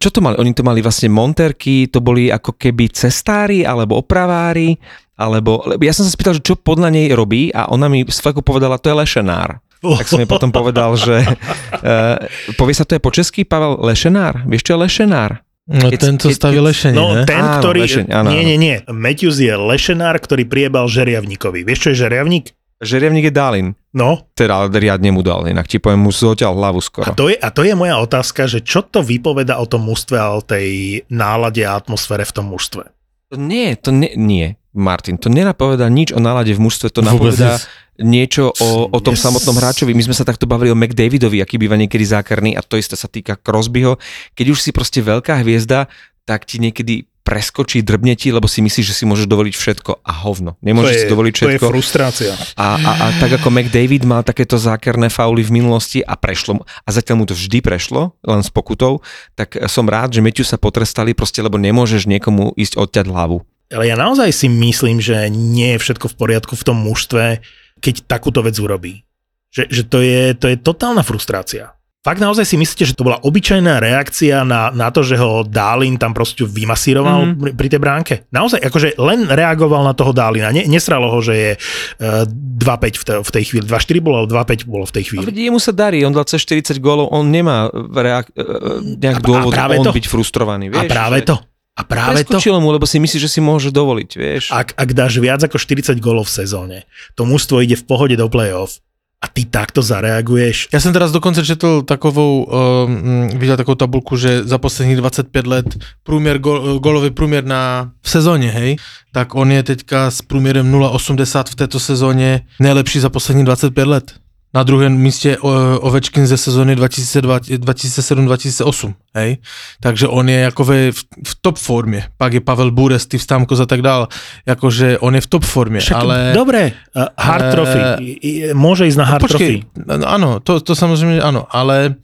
čo 0.00 0.08
to 0.08 0.24
mali? 0.24 0.40
Oni 0.40 0.56
to 0.56 0.64
mali 0.64 0.80
vlastne 0.80 1.12
monterky, 1.12 1.92
to 1.92 2.00
boli 2.00 2.32
ako 2.32 2.56
keby 2.56 2.88
cestári 2.88 3.68
alebo 3.68 4.00
opravári, 4.00 4.80
alebo, 5.14 5.62
lebo 5.64 5.80
ja 5.80 5.90
som 5.90 6.02
sa 6.02 6.10
spýtal, 6.10 6.34
že 6.34 6.42
čo 6.42 6.54
podľa 6.54 6.90
nej 6.90 7.10
robí 7.10 7.48
a 7.48 7.66
ona 7.66 7.86
mi 7.86 8.02
s 8.02 8.18
fleku 8.18 8.40
povedala, 8.40 8.76
to 8.76 8.88
je 8.88 8.96
lešenár. 8.96 9.62
Tak 9.78 10.06
som 10.06 10.16
jej 10.16 10.26
potom 10.26 10.48
povedal, 10.48 10.96
že 10.96 11.22
uh, 11.22 12.16
povie 12.60 12.72
sa 12.72 12.82
to 12.82 12.94
aj 12.94 13.02
po 13.02 13.10
česky, 13.10 13.42
Pavel, 13.42 13.78
lešenár? 13.80 14.42
Vieš 14.44 14.62
čo 14.62 14.72
je 14.74 14.80
lešenár? 14.80 15.44
No 15.64 15.88
Keď- 15.88 15.96
ten, 15.98 16.14
co 16.16 16.28
keď- 16.28 16.36
staví 16.36 16.58
lešení, 16.58 16.92
No, 16.92 17.06
ne? 17.14 17.24
ten, 17.24 17.40
Áno, 17.40 17.60
ktorý... 17.60 17.80
lešeň, 17.82 18.06
áno, 18.10 18.28
nie, 18.28 18.42
nie, 18.44 18.56
nie. 18.56 18.76
Matthews 18.86 19.38
je 19.38 19.52
lešenár, 19.52 20.16
ktorý 20.18 20.44
priebal 20.44 20.84
žeriavníkovi. 20.86 21.62
Vieš, 21.62 21.78
čo 21.78 21.88
je 21.90 22.00
žeriavník? 22.00 22.52
Žeriavník 22.80 23.24
je 23.24 23.32
Dalin. 23.32 23.68
No, 23.94 24.28
Teda 24.34 24.66
riadne 24.66 25.08
mu 25.08 25.22
dal, 25.22 25.46
inak 25.46 25.64
ti 25.64 25.78
poviem, 25.78 26.00
mu 26.00 26.10
zoťal 26.10 26.52
hlavu 26.52 26.80
A 26.80 26.84
skoro. 26.84 27.08
to, 27.14 27.30
je, 27.30 27.38
a 27.38 27.48
to 27.48 27.62
je 27.62 27.72
moja 27.72 27.96
otázka, 27.96 28.44
že 28.44 28.60
čo 28.60 28.82
to 28.82 29.00
vypoveda 29.00 29.56
o 29.56 29.64
tom 29.64 29.86
mužstve 29.86 30.16
a 30.18 30.34
o 30.34 30.42
tej 30.42 30.66
nálade 31.06 31.62
a 31.62 31.76
atmosfére 31.76 32.24
v 32.24 32.34
tom 32.34 32.50
mužstve? 32.50 32.90
Nie, 33.32 33.72
to 33.74 33.88
nie, 33.88 34.12
nie, 34.14 34.46
Martin, 34.74 35.16
to 35.16 35.30
nenapovedá 35.30 35.86
nič 35.86 36.10
o 36.10 36.18
nálade 36.18 36.50
v 36.50 36.60
mužstve, 36.60 36.90
to 36.90 37.00
Vôbec 37.00 37.14
napovedá 37.14 37.62
niečo 37.94 38.50
o, 38.58 38.90
o 38.90 38.98
tom 38.98 39.14
Yes. 39.14 39.22
samotnom 39.22 39.54
hráčovi. 39.54 39.94
My 39.94 40.02
sme 40.02 40.18
sa 40.18 40.26
takto 40.26 40.50
bavili 40.50 40.74
o 40.74 40.78
McDavidovi, 40.78 41.38
aký 41.38 41.62
býva 41.62 41.78
niekedy 41.78 42.02
zákerný 42.02 42.58
a 42.58 42.62
to 42.66 42.74
isté 42.74 42.98
sa 42.98 43.06
týka 43.06 43.38
Crosbyho. 43.38 44.02
Keď 44.34 44.46
už 44.50 44.58
si 44.58 44.74
proste 44.74 44.98
veľká 44.98 45.38
hviezda, 45.46 45.86
tak 46.26 46.42
ti 46.42 46.58
niekedy 46.58 47.06
preskočí, 47.24 47.80
drbne 47.80 48.20
ti, 48.20 48.28
lebo 48.28 48.44
si 48.44 48.60
myslíš, 48.60 48.84
že 48.84 48.98
si 49.00 49.04
môžeš 49.08 49.24
dovoliť 49.24 49.54
všetko 49.56 50.04
a 50.04 50.12
hovno. 50.26 50.60
Nemôžeš 50.60 51.06
si 51.06 51.08
dovoliť 51.08 51.32
to 51.32 51.40
je 51.40 51.48
všetko. 51.56 51.70
frustrácia. 51.72 52.32
A, 52.52 52.76
a, 52.76 52.90
a 53.00 53.06
tak 53.16 53.40
ako 53.40 53.48
McDavid 53.48 54.04
mal 54.04 54.20
takéto 54.20 54.60
zákerné 54.60 55.08
fauly 55.08 55.40
v 55.40 55.56
minulosti 55.56 56.04
a 56.04 56.20
prešlo 56.20 56.60
a 56.60 56.88
zatiaľ 56.92 57.16
mu 57.16 57.24
to 57.24 57.32
vždy 57.32 57.64
prešlo, 57.64 58.12
len 58.20 58.44
s 58.44 58.52
pokutou, 58.52 59.00
tak 59.40 59.56
som 59.72 59.88
rád, 59.88 60.12
že 60.12 60.20
Matthew 60.20 60.44
sa 60.44 60.60
potrestali 60.60 61.16
proste, 61.16 61.40
lebo 61.40 61.56
nemôžeš 61.56 62.04
niekomu 62.04 62.52
ísť 62.60 62.76
odťať 62.76 63.08
hlavu. 63.08 63.40
Ale 63.74 63.90
ja 63.90 63.98
naozaj 63.98 64.30
si 64.30 64.46
myslím, 64.46 65.02
že 65.02 65.26
nie 65.28 65.74
je 65.74 65.82
všetko 65.82 66.06
v 66.08 66.16
poriadku 66.16 66.54
v 66.54 66.64
tom 66.64 66.78
mužstve, 66.78 67.42
keď 67.82 67.94
takúto 68.06 68.40
vec 68.40 68.54
urobí. 68.56 69.02
Že, 69.50 69.62
že 69.70 69.82
to, 69.86 69.98
je, 70.00 70.22
to 70.34 70.46
je 70.50 70.56
totálna 70.58 71.02
frustrácia. 71.02 71.74
Fakt 72.04 72.20
naozaj 72.20 72.44
si 72.44 72.60
myslíte, 72.60 72.84
že 72.84 72.92
to 72.92 73.00
bola 73.00 73.16
obyčajná 73.16 73.80
reakcia 73.80 74.44
na, 74.44 74.68
na 74.68 74.92
to, 74.92 75.00
že 75.00 75.16
ho 75.16 75.40
Dálin 75.40 75.96
tam 75.96 76.12
proste 76.12 76.44
vymasíroval 76.44 77.32
mm-hmm. 77.32 77.40
pri, 77.40 77.50
pri 77.56 77.68
tej 77.72 77.80
bránke? 77.80 78.14
Naozaj, 78.28 78.60
akože 78.60 79.00
len 79.00 79.24
reagoval 79.24 79.88
na 79.88 79.96
toho 79.96 80.12
Dálina. 80.12 80.52
Ne, 80.52 80.68
nesralo 80.68 81.08
ho, 81.08 81.24
že 81.24 81.32
je 81.32 81.50
uh, 81.56 82.28
2-5 82.28 83.00
v, 83.00 83.04
te, 83.08 83.14
v 83.24 83.30
tej 83.32 83.44
chvíli. 83.48 83.64
2-4 83.64 84.04
bolo, 84.04 84.28
2-5 84.28 84.68
bolo 84.68 84.84
v 84.84 84.92
tej 85.00 85.04
A 85.04 85.06
chvíli. 85.08 85.24
veď 85.32 85.36
jemu 85.48 85.56
sa 85.56 85.72
darí, 85.72 86.04
on 86.04 86.12
dal 86.12 86.28
cez 86.28 86.44
40 86.44 86.76
gólov, 86.76 87.08
on 87.08 87.24
nemá 87.32 87.72
reak- 87.72 88.36
e, 88.36 88.44
A- 88.44 88.52
a 88.52 88.70
nejak 88.84 89.24
dôvod 89.24 89.56
práve 89.56 89.80
on 89.80 89.88
to. 89.88 89.96
byť 89.96 90.04
frustrovaný. 90.04 90.76
A 90.76 90.84
Vieš, 90.84 90.92
práve 90.92 91.24
že 91.24 91.32
to. 91.32 91.36
A 91.74 91.82
práve 91.82 92.22
to. 92.22 92.38
Preskočilo 92.38 92.62
mu, 92.62 92.70
lebo 92.70 92.86
si 92.86 93.02
myslí, 93.02 93.18
že 93.18 93.26
si 93.26 93.42
môže 93.42 93.74
dovoliť, 93.74 94.10
vieš. 94.14 94.44
Ak, 94.54 94.78
ak 94.78 94.90
dáš 94.94 95.18
viac 95.18 95.42
ako 95.42 95.58
40 95.58 95.98
gólov 95.98 96.30
v 96.30 96.46
sezóne, 96.46 96.78
to 97.18 97.26
mužstvo 97.26 97.58
ide 97.66 97.74
v 97.74 97.84
pohode 97.84 98.14
do 98.14 98.30
play-off 98.30 98.78
a 99.24 99.28
ty 99.28 99.44
takto 99.44 99.82
zareaguješ. 99.82 100.68
Já 100.72 100.80
jsem 100.80 100.92
teraz 100.92 101.12
dokonce 101.12 101.44
četl 101.44 101.82
takovou, 101.82 102.44
um, 102.44 103.28
viděl 103.38 103.56
takovou 103.56 103.74
tabulku, 103.74 104.16
že 104.16 104.44
za 104.44 104.58
posledních 104.58 104.96
25 104.96 105.46
let 105.46 105.66
průměr, 106.02 106.38
go, 106.38 106.78
golový 106.78 107.10
průměr 107.10 107.44
na, 107.44 107.90
v 108.02 108.10
sezóně, 108.10 108.50
hej, 108.50 108.76
tak 109.12 109.34
on 109.34 109.52
je 109.52 109.62
teďka 109.62 110.10
s 110.10 110.22
průměrem 110.22 110.72
0,80 110.72 111.44
v 111.50 111.54
této 111.54 111.80
sezóně 111.80 112.40
nejlepší 112.60 113.00
za 113.00 113.10
posledních 113.10 113.44
25 113.44 113.86
let. 113.86 114.14
Na 114.54 114.62
druhém 114.62 114.92
místě 114.96 115.38
Ovečkin 115.80 116.26
ze 116.26 116.36
sezóny 116.36 116.76
2007-2008, 116.76 118.94
hej. 119.14 119.36
Takže 119.80 120.08
on 120.08 120.28
je 120.28 120.38
jako 120.40 120.64
ve, 120.64 120.92
v, 120.92 121.04
v 121.26 121.34
top 121.40 121.58
formě. 121.58 122.04
Pak 122.16 122.32
je 122.32 122.40
Pavel 122.40 122.70
Bure, 122.70 122.98
Steve 122.98 123.22
Stamkos 123.22 123.60
a 123.60 123.66
tak 123.66 123.82
dál. 123.82 124.08
Jakože 124.46 124.98
on 124.98 125.14
je 125.14 125.20
v 125.20 125.26
top 125.26 125.44
formě, 125.44 125.80
Však, 125.80 125.96
ale... 125.98 126.30
Dobre, 126.34 126.72
uh, 126.96 127.04
hard 127.18 127.44
Eh, 127.44 127.50
trophy. 127.52 127.78
I- 128.04 128.54
Môže 128.54 128.86
ísť 128.86 128.98
na 128.98 129.04
hard 129.04 129.20
Počkej, 129.26 129.62
trophy. 129.74 129.98
no, 129.98 130.06
ano, 130.08 130.40
to, 130.40 130.60
to 130.60 130.74
samozřejmě 130.74 131.20
ano, 131.22 131.46
ale 131.50 131.94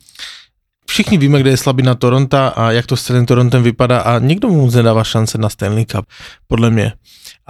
všichni 0.90 1.18
víme, 1.18 1.40
kde 1.40 1.50
je 1.50 1.56
slabina 1.56 1.94
Toronta 1.94 2.48
a 2.48 2.70
jak 2.70 2.86
to 2.86 2.96
s 2.96 3.02
celým 3.04 3.26
Torontem 3.26 3.62
vypadá 3.62 4.00
a 4.00 4.18
nikdo 4.18 4.48
mu 4.48 4.70
nedává 4.70 5.04
šance 5.04 5.38
na 5.38 5.48
Stanley 5.48 5.84
Cup, 5.86 6.04
podle 6.48 6.70
mě. 6.70 6.92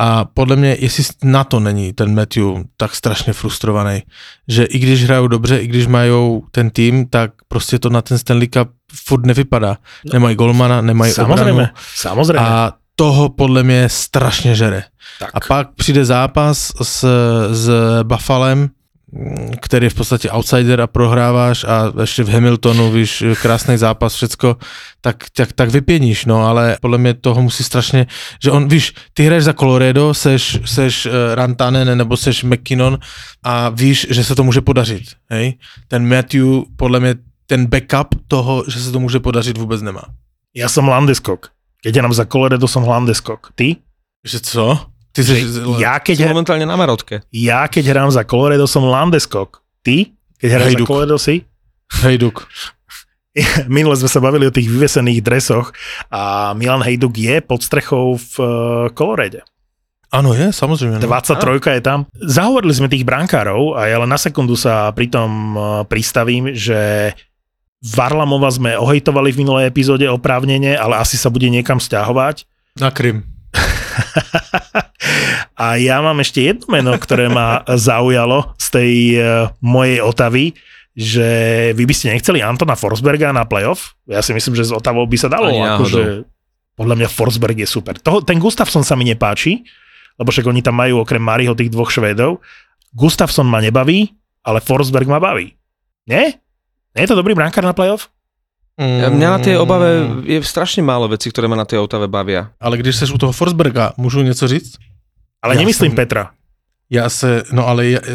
A 0.02 0.24
podle 0.24 0.56
mě, 0.56 0.76
jestli 0.80 1.04
na 1.24 1.44
to 1.44 1.60
není 1.60 1.92
ten 1.92 2.14
Matthew 2.14 2.44
tak 2.76 2.94
strašně 2.94 3.32
frustrovaný, 3.32 4.02
že 4.48 4.64
i 4.64 4.78
když 4.78 5.04
hrajou 5.04 5.28
dobře, 5.28 5.58
i 5.58 5.66
když 5.66 5.86
mají 5.86 6.40
ten 6.50 6.70
tým, 6.70 7.06
tak 7.08 7.30
prostě 7.48 7.78
to 7.78 7.90
na 7.90 8.02
ten 8.02 8.18
Stanley 8.18 8.48
Cup 8.48 8.68
furt 9.04 9.26
nevypadá. 9.26 9.76
Nemají 10.12 10.36
golmana, 10.36 10.80
nemají 10.80 11.12
Samozrejme, 11.12 11.52
obranu 11.52 11.68
samozrejme. 11.96 12.46
a 12.46 12.72
toho 12.96 13.28
podle 13.28 13.62
mě 13.62 13.88
strašně 13.88 14.54
žere. 14.54 14.84
tak. 15.18 15.30
A 15.34 15.40
pak 15.40 15.68
přijde 15.74 16.04
zápas 16.04 16.72
s, 16.82 17.06
s 17.52 17.70
Buffalem, 18.02 18.68
který 19.60 19.86
je 19.86 19.90
v 19.90 19.94
podstatě 19.94 20.30
outsider 20.30 20.80
a 20.80 20.86
prohráváš 20.86 21.64
a 21.64 21.92
ještě 22.00 22.22
v 22.22 22.28
Hamiltonu, 22.28 22.90
víš, 22.90 23.24
krásný 23.42 23.76
zápas, 23.76 24.14
všecko, 24.14 24.56
tak, 25.00 25.24
tak, 25.36 25.52
tak 25.52 25.70
vypěníš, 25.70 26.24
no, 26.24 26.46
ale 26.46 26.76
podle 26.80 26.98
mě 26.98 27.14
toho 27.14 27.42
musí 27.42 27.64
strašně, 27.64 28.06
že 28.42 28.50
on, 28.50 28.68
víš, 28.68 28.92
ty 29.14 29.26
hraješ 29.26 29.44
za 29.44 29.52
Colorado, 29.52 30.14
seš, 30.14 30.60
seš 30.64 31.06
uh, 31.06 31.12
Rantanen 31.34 31.98
nebo 31.98 32.16
seš 32.16 32.44
McKinnon 32.44 32.98
a 33.42 33.68
víš, 33.68 34.06
že 34.10 34.24
se 34.24 34.34
to 34.34 34.44
může 34.44 34.60
podařit, 34.60 35.04
hej? 35.30 35.58
Ten 35.88 36.08
Matthew, 36.08 36.46
podle 36.76 37.00
mě 37.00 37.14
ten 37.46 37.66
backup 37.66 38.14
toho, 38.28 38.64
že 38.68 38.80
se 38.80 38.92
to 38.92 39.00
může 39.00 39.20
podařit, 39.20 39.58
vůbec 39.58 39.82
nemá. 39.82 40.02
Ja 40.50 40.66
som 40.66 40.90
Landeskog. 40.90 41.54
Keď 41.78 42.02
hrám 42.02 42.10
za 42.10 42.26
Colorado, 42.26 42.66
som 42.66 42.82
Landeskog. 42.82 43.54
Ty? 43.54 43.78
Že 44.26 44.40
co? 44.40 44.66
Ty 45.12 45.20
jsi, 45.24 45.34
Ja 45.82 45.98
Keď 45.98 46.16
je 46.22 46.26
momentálne 46.30 46.66
na 46.66 46.78
Marotke. 46.78 47.26
ja 47.34 47.66
keď 47.66 47.84
hrám 47.90 48.10
za 48.14 48.22
Colorado, 48.22 48.66
som 48.70 48.86
Landeskog. 48.86 49.58
Ty? 49.82 50.06
Keď 50.38 50.48
hráš 50.48 50.62
za 50.62 50.70
Hejduk. 50.70 50.86
Colorado, 50.86 51.18
si? 51.18 51.44
Hejduk. 52.06 52.46
Minule 53.70 53.94
sme 53.98 54.10
sa 54.10 54.22
bavili 54.22 54.46
o 54.46 54.54
tých 54.54 54.70
vyvesených 54.70 55.20
dresoch 55.22 55.74
a 56.10 56.54
Milan 56.54 56.82
Hejduk 56.82 57.14
je 57.14 57.42
pod 57.42 57.62
strechou 57.62 58.18
v 58.18 58.32
uh, 58.38 58.48
Colorade. 58.94 59.42
Ano, 60.10 60.34
je, 60.34 60.52
samozřejmě. 60.52 60.98
No. 60.98 61.06
23 61.06 61.70
je 61.70 61.80
tam. 61.80 62.06
Zahovorili 62.18 62.74
sme 62.74 62.90
tých 62.90 63.06
brankárov 63.06 63.78
a 63.78 63.86
ja 63.86 64.02
len 64.02 64.10
na 64.10 64.18
sekundu 64.18 64.58
sa 64.58 64.90
pri 64.90 65.06
tom 65.06 65.54
uh, 65.54 65.62
pristavím, 65.86 66.50
že 66.50 67.14
Varlamova 67.80 68.50
sme 68.50 68.74
ohejtovali 68.74 69.30
v 69.30 69.40
minulej 69.46 69.70
epizóde 69.70 70.10
oprávnene, 70.10 70.74
ale 70.74 70.98
asi 70.98 71.14
sa 71.14 71.30
bude 71.30 71.46
niekam 71.46 71.78
stiahovať. 71.78 72.42
Na 72.74 72.90
Krym. 72.90 73.22
A 75.60 75.76
ja 75.76 76.00
mám 76.00 76.16
ešte 76.24 76.40
jedno 76.40 76.64
meno, 76.72 76.96
ktoré 76.96 77.28
ma 77.28 77.60
zaujalo 77.68 78.56
z 78.56 78.66
tej 78.72 78.92
uh, 79.20 79.52
mojej 79.60 80.00
Otavy, 80.00 80.56
že 80.96 81.28
vy 81.76 81.84
by 81.84 81.92
ste 81.92 82.16
nechceli 82.16 82.40
Antona 82.40 82.72
Forsberga 82.80 83.28
na 83.28 83.44
playoff? 83.44 83.92
Ja 84.08 84.24
si 84.24 84.32
myslím, 84.32 84.56
že 84.56 84.72
z 84.72 84.72
Otavou 84.72 85.04
by 85.04 85.16
sa 85.20 85.28
dalo. 85.28 85.52
Akože, 85.52 86.24
podľa 86.80 86.96
mňa 86.96 87.08
Forsberg 87.12 87.60
je 87.60 87.68
super. 87.68 88.00
Toho, 88.00 88.24
ten 88.24 88.40
Gustafsson 88.40 88.80
sa 88.88 88.96
mi 88.96 89.04
nepáči, 89.04 89.60
lebo 90.16 90.32
však 90.32 90.48
oni 90.48 90.64
tam 90.64 90.80
majú 90.80 91.04
okrem 91.04 91.20
Mariho 91.20 91.52
tých 91.52 91.68
dvoch 91.68 91.92
Švédov. 91.92 92.40
Gustafsson 92.96 93.44
ma 93.44 93.60
nebaví, 93.60 94.16
ale 94.40 94.64
Forsberg 94.64 95.04
ma 95.12 95.20
baví. 95.20 95.52
Nie? 96.08 96.40
Nie 96.96 97.04
je 97.04 97.12
to 97.12 97.20
dobrý 97.20 97.36
brankár 97.36 97.68
na 97.68 97.76
playoff? 97.76 98.08
Mm. 98.80 99.12
Mňa 99.12 99.28
na 99.28 99.38
tej 99.44 99.60
obave 99.60 100.08
je 100.24 100.40
strašne 100.40 100.80
málo 100.80 101.04
vecí, 101.04 101.28
ktoré 101.28 101.44
ma 101.52 101.54
na 101.54 101.68
tej 101.68 101.84
obave 101.84 102.08
bavia. 102.08 102.48
Ale 102.56 102.80
když 102.80 102.96
seš 102.96 103.12
u 103.12 103.20
toho 103.20 103.32
Forsberga, 103.36 103.92
můžu 104.00 104.24
něco 104.24 104.48
říct? 104.48 104.89
Ale 105.42 105.54
Ja 105.54 105.58
nemyslím 105.64 105.92
som- 105.92 105.96
Petra. 105.96 106.30
Já 106.90 107.08
se, 107.10 107.42
no 107.52 107.68
ale 107.68 107.86
já, 107.86 108.00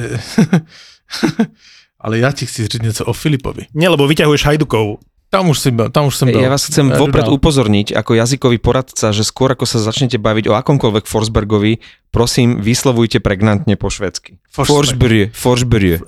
ale 1.99 2.19
já 2.19 2.31
ti 2.31 2.45
chci 2.45 2.67
říct 2.67 2.81
něco 2.81 3.05
o 3.05 3.13
Filipovi. 3.13 3.65
Nie, 3.73 3.89
lebo 3.89 4.07
vyťahuješ 4.07 4.45
Hajdukov. 4.45 4.97
Tam 5.29 5.49
už, 5.49 5.59
si 5.59 5.71
tam 5.91 6.05
už 6.05 6.15
jsem 6.15 6.31
byl. 6.31 6.41
Ja 6.41 6.49
vás 6.49 6.63
chcem 6.69 6.91
Ja 6.91 6.97
vopred 7.01 7.27
upozorniť 7.27 7.91
ako 7.97 8.13
jazykový 8.13 8.57
poradca, 8.61 9.11
že 9.11 9.25
skôr 9.25 9.51
ako 9.51 9.65
sa 9.67 9.81
začnete 9.83 10.15
baviť 10.21 10.47
o 10.47 10.53
akomkoľvek 10.55 11.03
Forsbergovi, 11.09 11.81
prosím, 12.13 12.61
vyslovujte 12.61 13.19
pregnantne 13.19 13.75
po 13.75 13.89
švedsky. 13.91 14.39
Forsberg. 14.47 15.33
Forsberg. 15.35 16.05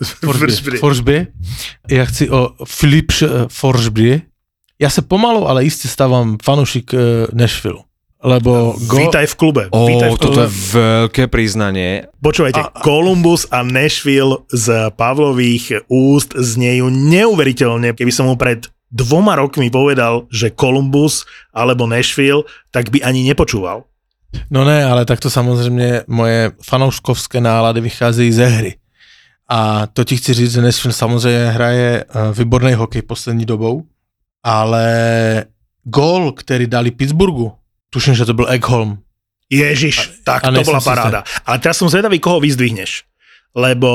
Forsberg. 0.80 1.28
Já 1.90 2.06
chci 2.06 2.30
o 2.30 2.56
Filip 2.64 3.12
Forsby. 3.52 4.22
Já 4.80 4.90
se 4.90 5.02
pomalu, 5.02 5.50
ale 5.50 5.64
jistě 5.64 5.88
stávám 5.88 6.38
fanoušik 6.44 6.94
uh, 6.94 7.00
Nashville. 7.34 7.84
Lebo 8.24 8.74
go, 8.90 8.98
Vítaj 8.98 9.30
v 9.30 9.36
klube. 9.38 9.64
Ó, 9.70 9.86
Vítaj 9.86 10.10
v 10.10 10.18
toto 10.18 10.42
klube. 10.42 10.50
je 10.50 10.50
veľké 10.74 11.24
priznanie. 11.30 12.10
Počúvajte, 12.18 12.62
a, 12.66 12.74
Columbus 12.82 13.46
a 13.54 13.62
Nashville 13.62 14.42
z 14.50 14.90
Pavlových 14.98 15.86
úst 15.86 16.34
znejú 16.34 16.90
neuveriteľne. 16.90 17.94
Keby 17.94 18.10
som 18.10 18.26
mu 18.26 18.34
pred 18.34 18.66
dvoma 18.90 19.38
rokmi 19.38 19.70
povedal, 19.70 20.26
že 20.34 20.50
Columbus 20.50 21.30
alebo 21.54 21.86
Nashville, 21.86 22.44
tak 22.74 22.90
by 22.90 23.06
ani 23.06 23.22
nepočúval. 23.30 23.86
No 24.52 24.66
ne, 24.66 24.86
ale 24.86 25.06
tak 25.06 25.20
to 25.20 25.30
samozřejmě 25.30 26.04
moje 26.08 26.52
fanouškovské 26.64 27.42
nálady 27.42 27.82
vycházejí 27.82 28.32
ze 28.32 28.46
hry. 28.46 28.76
A 29.50 29.88
to 29.88 30.04
ti 30.04 30.18
chci 30.18 30.34
říct, 30.34 30.52
že 30.52 30.62
Nashville 30.62 30.94
samozřejmě 30.94 31.46
hraje 31.52 32.04
eh, 32.04 32.34
výborný 32.34 32.74
hokej 32.74 33.02
poslední 33.02 33.46
dobou, 33.46 33.84
ale 34.44 34.86
gól, 35.84 36.32
který 36.32 36.68
dali 36.68 36.92
Pittsburghu, 36.92 37.54
tuším, 37.90 38.16
že 38.16 38.26
to 38.26 38.34
byl 38.34 38.48
Eggholm, 38.50 38.98
Ježiš, 39.50 40.24
tak 40.28 40.44
a 40.44 40.52
to 40.52 40.60
bola 40.64 40.82
paráda. 40.82 41.24
Ale 41.48 41.60
teraz 41.60 41.80
som 41.80 41.88
zvedavý, 41.88 42.20
koho 42.20 42.44
vyzdvihneš. 42.44 43.08
Lebo 43.56 43.90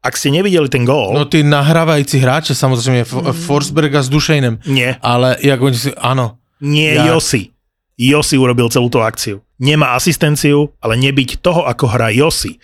ak 0.00 0.16
ste 0.16 0.32
nevideli 0.32 0.68
ten 0.68 0.88
gól, 0.88 1.12
No 1.12 1.24
ty 1.24 1.42
nahrávající 1.42 2.18
hráče 2.18 2.54
samozřejmě, 2.54 3.04
F- 3.04 3.36
Forsberga 3.46 4.02
s 4.02 4.08
Dušejnem, 4.08 4.58
nie, 4.66 4.96
ale 5.02 5.36
jak 5.42 5.60
oni 5.60 5.76
si, 5.76 5.90
ano, 5.94 6.38
nie 6.60 6.94
Ja- 6.94 7.06
Josi. 7.06 7.50
Josi 7.98 8.38
urobil 8.38 8.70
celú 8.70 8.88
tú 8.88 9.02
akciu. 9.02 9.42
Nemá 9.58 9.92
asistenciu, 9.98 10.70
ale 10.78 10.94
nebyť 10.96 11.42
toho, 11.42 11.66
ako 11.66 11.86
hrá 11.90 12.08
Josi. 12.14 12.56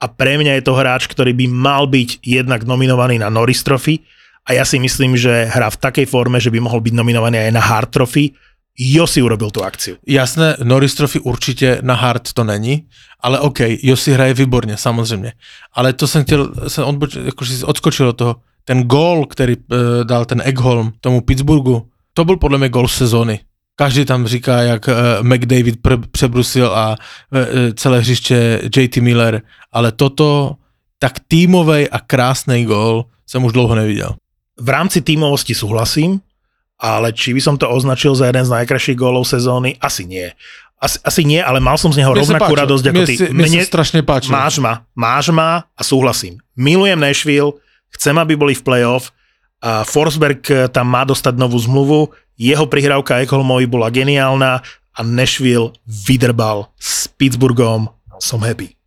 A 0.00 0.08
pre 0.08 0.40
mňa 0.40 0.56
je 0.58 0.64
to 0.64 0.72
hráč, 0.74 1.04
ktorý 1.06 1.36
by 1.36 1.46
mal 1.46 1.84
byť 1.86 2.24
jednak 2.24 2.64
nominovaný 2.64 3.20
na 3.20 3.28
Norris 3.28 3.60
Trophy 3.60 4.00
a 4.48 4.56
ja 4.56 4.64
si 4.64 4.80
myslím, 4.80 5.20
že 5.20 5.52
hrá 5.52 5.68
v 5.68 5.76
takej 5.76 6.06
forme, 6.08 6.40
že 6.40 6.48
by 6.48 6.58
mohol 6.58 6.80
byť 6.80 6.96
nominovaný 6.96 7.38
aj 7.44 7.52
na 7.52 7.60
Hart 7.60 7.92
Trophy. 7.92 8.32
Josi 8.78 9.22
urobil 9.22 9.50
tú 9.50 9.62
akciu. 9.62 9.96
jasné, 10.06 10.56
Norris 10.62 10.94
Trophy 10.94 11.20
určitě 11.20 11.78
na 11.82 11.94
hard 11.94 12.32
to 12.32 12.44
není, 12.44 12.86
ale 13.20 13.40
OK, 13.40 13.58
Josi 13.82 14.12
hraje 14.12 14.34
výborně, 14.34 14.76
samozřejmě. 14.76 15.32
Ale 15.72 15.92
to 15.92 16.06
jsem 16.06 16.24
chtěl, 16.24 16.52
jsem 16.68 16.84
odboč, 16.84 17.14
jakože 17.24 17.56
si 17.56 17.64
odskočil 17.64 18.08
od 18.08 18.16
toho, 18.16 18.36
ten 18.64 18.82
gól, 18.82 19.26
který 19.26 19.56
uh, 19.56 19.64
dal 20.04 20.24
ten 20.24 20.42
Eggholm 20.44 20.92
tomu 21.00 21.20
Pittsburghu, 21.20 21.86
to 22.14 22.24
byl 22.24 22.36
podle 22.36 22.58
mě 22.58 22.68
gól 22.68 22.88
sezóny. 22.88 23.40
Každý 23.76 24.04
tam 24.04 24.26
říká, 24.26 24.62
jak 24.62 24.88
uh, 24.88 24.94
McDavid 25.26 25.82
pre, 25.82 25.96
přebrusil 25.96 26.66
a 26.66 26.96
uh, 26.96 27.40
celé 27.74 27.98
hřiště 28.00 28.60
JT 28.76 28.96
Miller, 28.96 29.42
ale 29.72 29.92
toto, 29.92 30.56
tak 30.98 31.12
týmovej 31.28 31.88
a 31.92 31.98
krásný 31.98 32.64
gól 32.64 33.04
jsem 33.26 33.44
už 33.44 33.52
dlouho 33.52 33.74
neviděl. 33.74 34.14
V 34.60 34.68
rámci 34.68 35.02
tímovosti 35.02 35.54
súhlasím, 35.54 36.20
ale 36.80 37.12
či 37.12 37.30
by 37.30 37.40
som 37.40 37.54
to 37.54 37.68
označil 37.68 38.16
za 38.16 38.24
jeden 38.24 38.42
z 38.42 38.50
najkrajších 38.50 38.96
gólov 38.96 39.24
sezóny? 39.24 39.76
Asi 39.78 40.02
nie. 40.02 40.32
Asi, 40.76 40.96
asi 41.00 41.22
nie, 41.22 41.36
ale 41.36 41.60
mal 41.60 41.76
som 41.76 41.92
z 41.92 42.00
neho 42.00 42.08
Mne 42.10 42.24
rovnakú 42.24 42.50
páčil. 42.50 42.60
radosť 42.64 42.84
ako 42.86 42.96
Mne 42.96 43.04
ty. 43.04 43.14
si- 43.14 43.28
mne 43.30 43.48
sa 43.54 43.68
strašne 43.68 44.00
páčilo. 44.00 44.32
Máš 44.32 44.56
ma, 44.58 44.72
máš 44.90 45.28
ma 45.28 45.68
a 45.70 45.82
súhlasím. 45.84 46.40
Milujem 46.56 46.96
Nashville, 46.96 47.60
chcem, 47.92 48.16
aby 48.16 48.32
boli 48.34 48.56
v 48.56 48.64
playoff, 48.64 49.12
A 49.60 49.84
Forsberg 49.84 50.40
eh, 50.48 50.72
tam 50.72 50.88
má 50.88 51.04
dostať 51.04 51.36
novú 51.36 51.60
zmluvu, 51.60 52.08
jeho 52.40 52.64
prihrávka 52.64 53.20
Ekholmovi 53.20 53.68
bola 53.68 53.92
geniálna 53.92 54.64
a 54.90 55.00
Nashville 55.04 55.76
vydrbal 55.84 56.72
s 56.80 57.04
Pittsburghom. 57.12 57.92
Som 58.16 58.40
happy. 58.40 58.79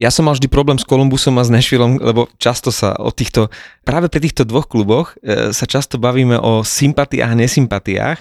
Ja 0.00 0.08
som 0.08 0.24
mal 0.24 0.32
vždy 0.32 0.48
problém 0.48 0.80
s 0.80 0.88
Kolumbusom 0.88 1.36
a 1.36 1.44
s 1.44 1.52
Nashvilleom, 1.52 2.00
lebo 2.00 2.32
často 2.40 2.72
sa 2.72 2.96
o 2.96 3.12
týchto, 3.12 3.52
práve 3.84 4.08
pri 4.08 4.24
týchto 4.24 4.48
dvoch 4.48 4.64
kluboch 4.64 5.12
e, 5.20 5.52
sa 5.52 5.68
často 5.68 6.00
bavíme 6.00 6.40
o 6.40 6.64
sympatiách 6.64 7.28
a 7.28 7.36
nesympatiách 7.36 8.18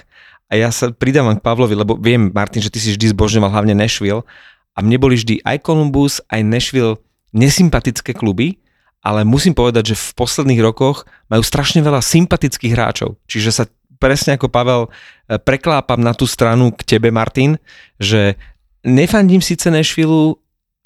a 0.51 0.53
ja 0.59 0.75
sa 0.75 0.91
pridávam 0.91 1.39
k 1.39 1.45
Pavlovi, 1.45 1.79
lebo 1.79 1.95
viem, 1.95 2.35
Martin, 2.35 2.59
že 2.59 2.67
ty 2.67 2.83
si 2.83 2.91
vždy 2.91 3.15
zbožňoval 3.15 3.55
hlavne 3.55 3.79
Nashville 3.79 4.27
a 4.75 4.83
mne 4.83 4.99
boli 4.99 5.15
vždy 5.15 5.39
aj 5.47 5.63
Columbus, 5.63 6.19
aj 6.27 6.43
Nashville 6.43 6.99
nesympatické 7.31 8.11
kluby, 8.11 8.59
ale 8.99 9.23
musím 9.23 9.55
povedať, 9.55 9.95
že 9.95 9.95
v 9.95 10.09
posledných 10.19 10.59
rokoch 10.59 11.07
majú 11.31 11.39
strašne 11.47 11.79
veľa 11.79 12.03
sympatických 12.03 12.75
hráčov. 12.75 13.15
Čiže 13.31 13.49
sa 13.55 13.63
presne 14.03 14.35
ako 14.35 14.51
Pavel 14.51 14.81
e, 14.83 15.39
preklápam 15.39 16.03
na 16.03 16.11
tú 16.11 16.27
stranu 16.27 16.75
k 16.75 16.83
tebe, 16.83 17.07
Martin, 17.07 17.55
že 18.03 18.35
nefandím 18.83 19.39
síce 19.39 19.71
Nashville, 19.71 20.35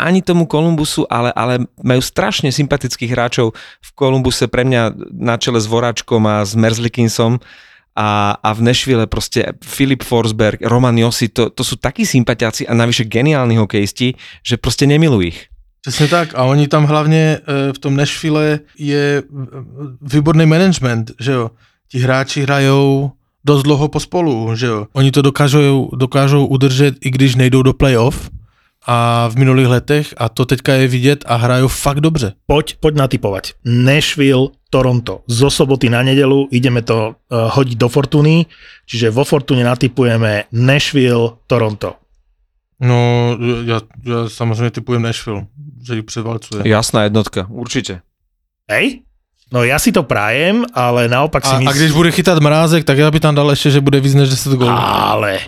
ani 0.04 0.20
tomu 0.22 0.44
Kolumbusu, 0.46 1.08
ale, 1.08 1.32
ale 1.32 1.64
majú 1.80 2.04
strašne 2.04 2.52
sympatických 2.52 3.12
hráčov 3.16 3.56
v 3.56 3.90
Kolumbuse 3.96 4.52
pre 4.52 4.68
mňa 4.68 4.92
na 5.16 5.40
čele 5.40 5.64
s 5.64 5.68
Voráčkom 5.72 6.28
a 6.28 6.44
s 6.44 6.54
Merzlikinsom 6.60 7.40
a, 7.96 8.36
a 8.42 8.50
v 8.52 8.60
Nešvile 8.62 9.06
proste 9.08 9.56
Filip 9.64 10.04
Forsberg, 10.04 10.60
Roman 10.66 10.98
Josi, 10.98 11.30
to, 11.30 11.54
to 11.54 11.64
sú 11.64 11.78
takí 11.78 12.04
sympatiáci 12.04 12.68
a 12.68 12.74
navyše 12.74 13.06
geniálni 13.06 13.56
hokejisti, 13.56 14.18
že 14.44 14.60
proste 14.60 14.90
nemilujú 14.90 15.24
ich. 15.24 15.40
Přesně 15.84 16.08
tak 16.08 16.36
a 16.36 16.44
oni 16.44 16.68
tam 16.68 16.86
hlavně 16.86 17.40
e, 17.44 17.74
v 17.74 17.80
tom 17.80 17.96
Nashville 17.96 18.60
je 18.80 19.24
výborný 20.02 20.46
management, 20.46 21.12
že 21.20 21.32
jo. 21.32 21.52
Ti 21.92 22.00
hráči 22.00 22.42
hrajou 22.42 23.12
dost 23.46 23.64
dlouho 23.64 23.88
pospolu, 23.88 24.56
že 24.56 24.66
jo. 24.66 24.88
Oni 24.94 25.12
to 25.12 25.22
dokážou, 25.22 25.92
dokážou 25.96 26.46
udržet, 26.46 26.96
i 27.02 27.10
když 27.10 27.36
nejdou 27.36 27.62
do 27.62 27.74
playoff 27.74 28.30
a 28.88 29.28
v 29.28 29.36
minulých 29.36 29.68
letech 29.68 30.14
a 30.18 30.30
to 30.30 30.46
teďka 30.46 30.74
je 30.74 30.88
vidět 30.88 31.26
a 31.28 31.36
hrajou 31.36 31.68
fakt 31.68 32.00
dobře. 32.00 32.34
Poď, 32.48 32.76
poď 32.80 32.96
natypovať. 32.96 33.54
Nashville, 33.66 34.48
Toronto. 34.70 35.22
Zo 35.28 35.50
soboty 35.50 35.90
na 35.90 36.04
nedelu 36.04 36.48
ideme 36.52 36.82
to 36.82 37.14
uh, 37.14 37.50
hodiť 37.54 37.78
do 37.78 37.90
Fortuny, 37.90 38.46
čiže 38.86 39.14
vo 39.14 39.24
Fortune 39.24 39.64
natypujeme 39.64 40.44
Nashville, 40.52 41.30
Toronto. 41.48 41.96
No, 42.80 43.38
já, 43.66 43.82
já 44.06 44.30
samozřejmě 44.30 44.72
typujem 44.72 45.02
Nashville, 45.02 45.46
že 45.88 45.96
ji 45.96 46.02
převalcuje. 46.02 46.68
Jasná 46.68 47.04
jednotka, 47.04 47.48
určite. 47.50 48.02
Hej? 48.72 49.00
No 49.54 49.62
ja 49.62 49.78
si 49.78 49.94
to 49.94 50.02
prajem, 50.02 50.66
ale 50.74 51.06
naopak 51.06 51.46
si 51.46 51.54
A, 51.54 51.56
a 51.56 51.60
myslím... 51.62 51.78
když 51.78 51.92
bude 51.94 52.12
chytat 52.12 52.42
mrázek, 52.42 52.84
tak 52.84 52.98
já 52.98 53.12
by 53.12 53.20
tam 53.20 53.36
dal 53.36 53.50
ještě, 53.50 53.72
že 53.72 53.82
bude 53.82 54.00
víc 54.00 54.14
než 54.14 54.30
10 54.30 54.54
gólů. 54.54 54.70
Ale, 54.74 55.40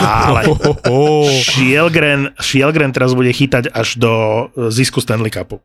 ale, 0.00 0.42
Šielgren, 1.44 2.32
Šielgren 2.40 2.92
teraz 2.96 3.12
bude 3.12 3.32
chytať 3.32 3.68
až 3.68 4.00
do 4.00 4.12
e, 4.56 4.72
zisku 4.72 5.00
Stanley 5.00 5.30
Cupu. 5.30 5.60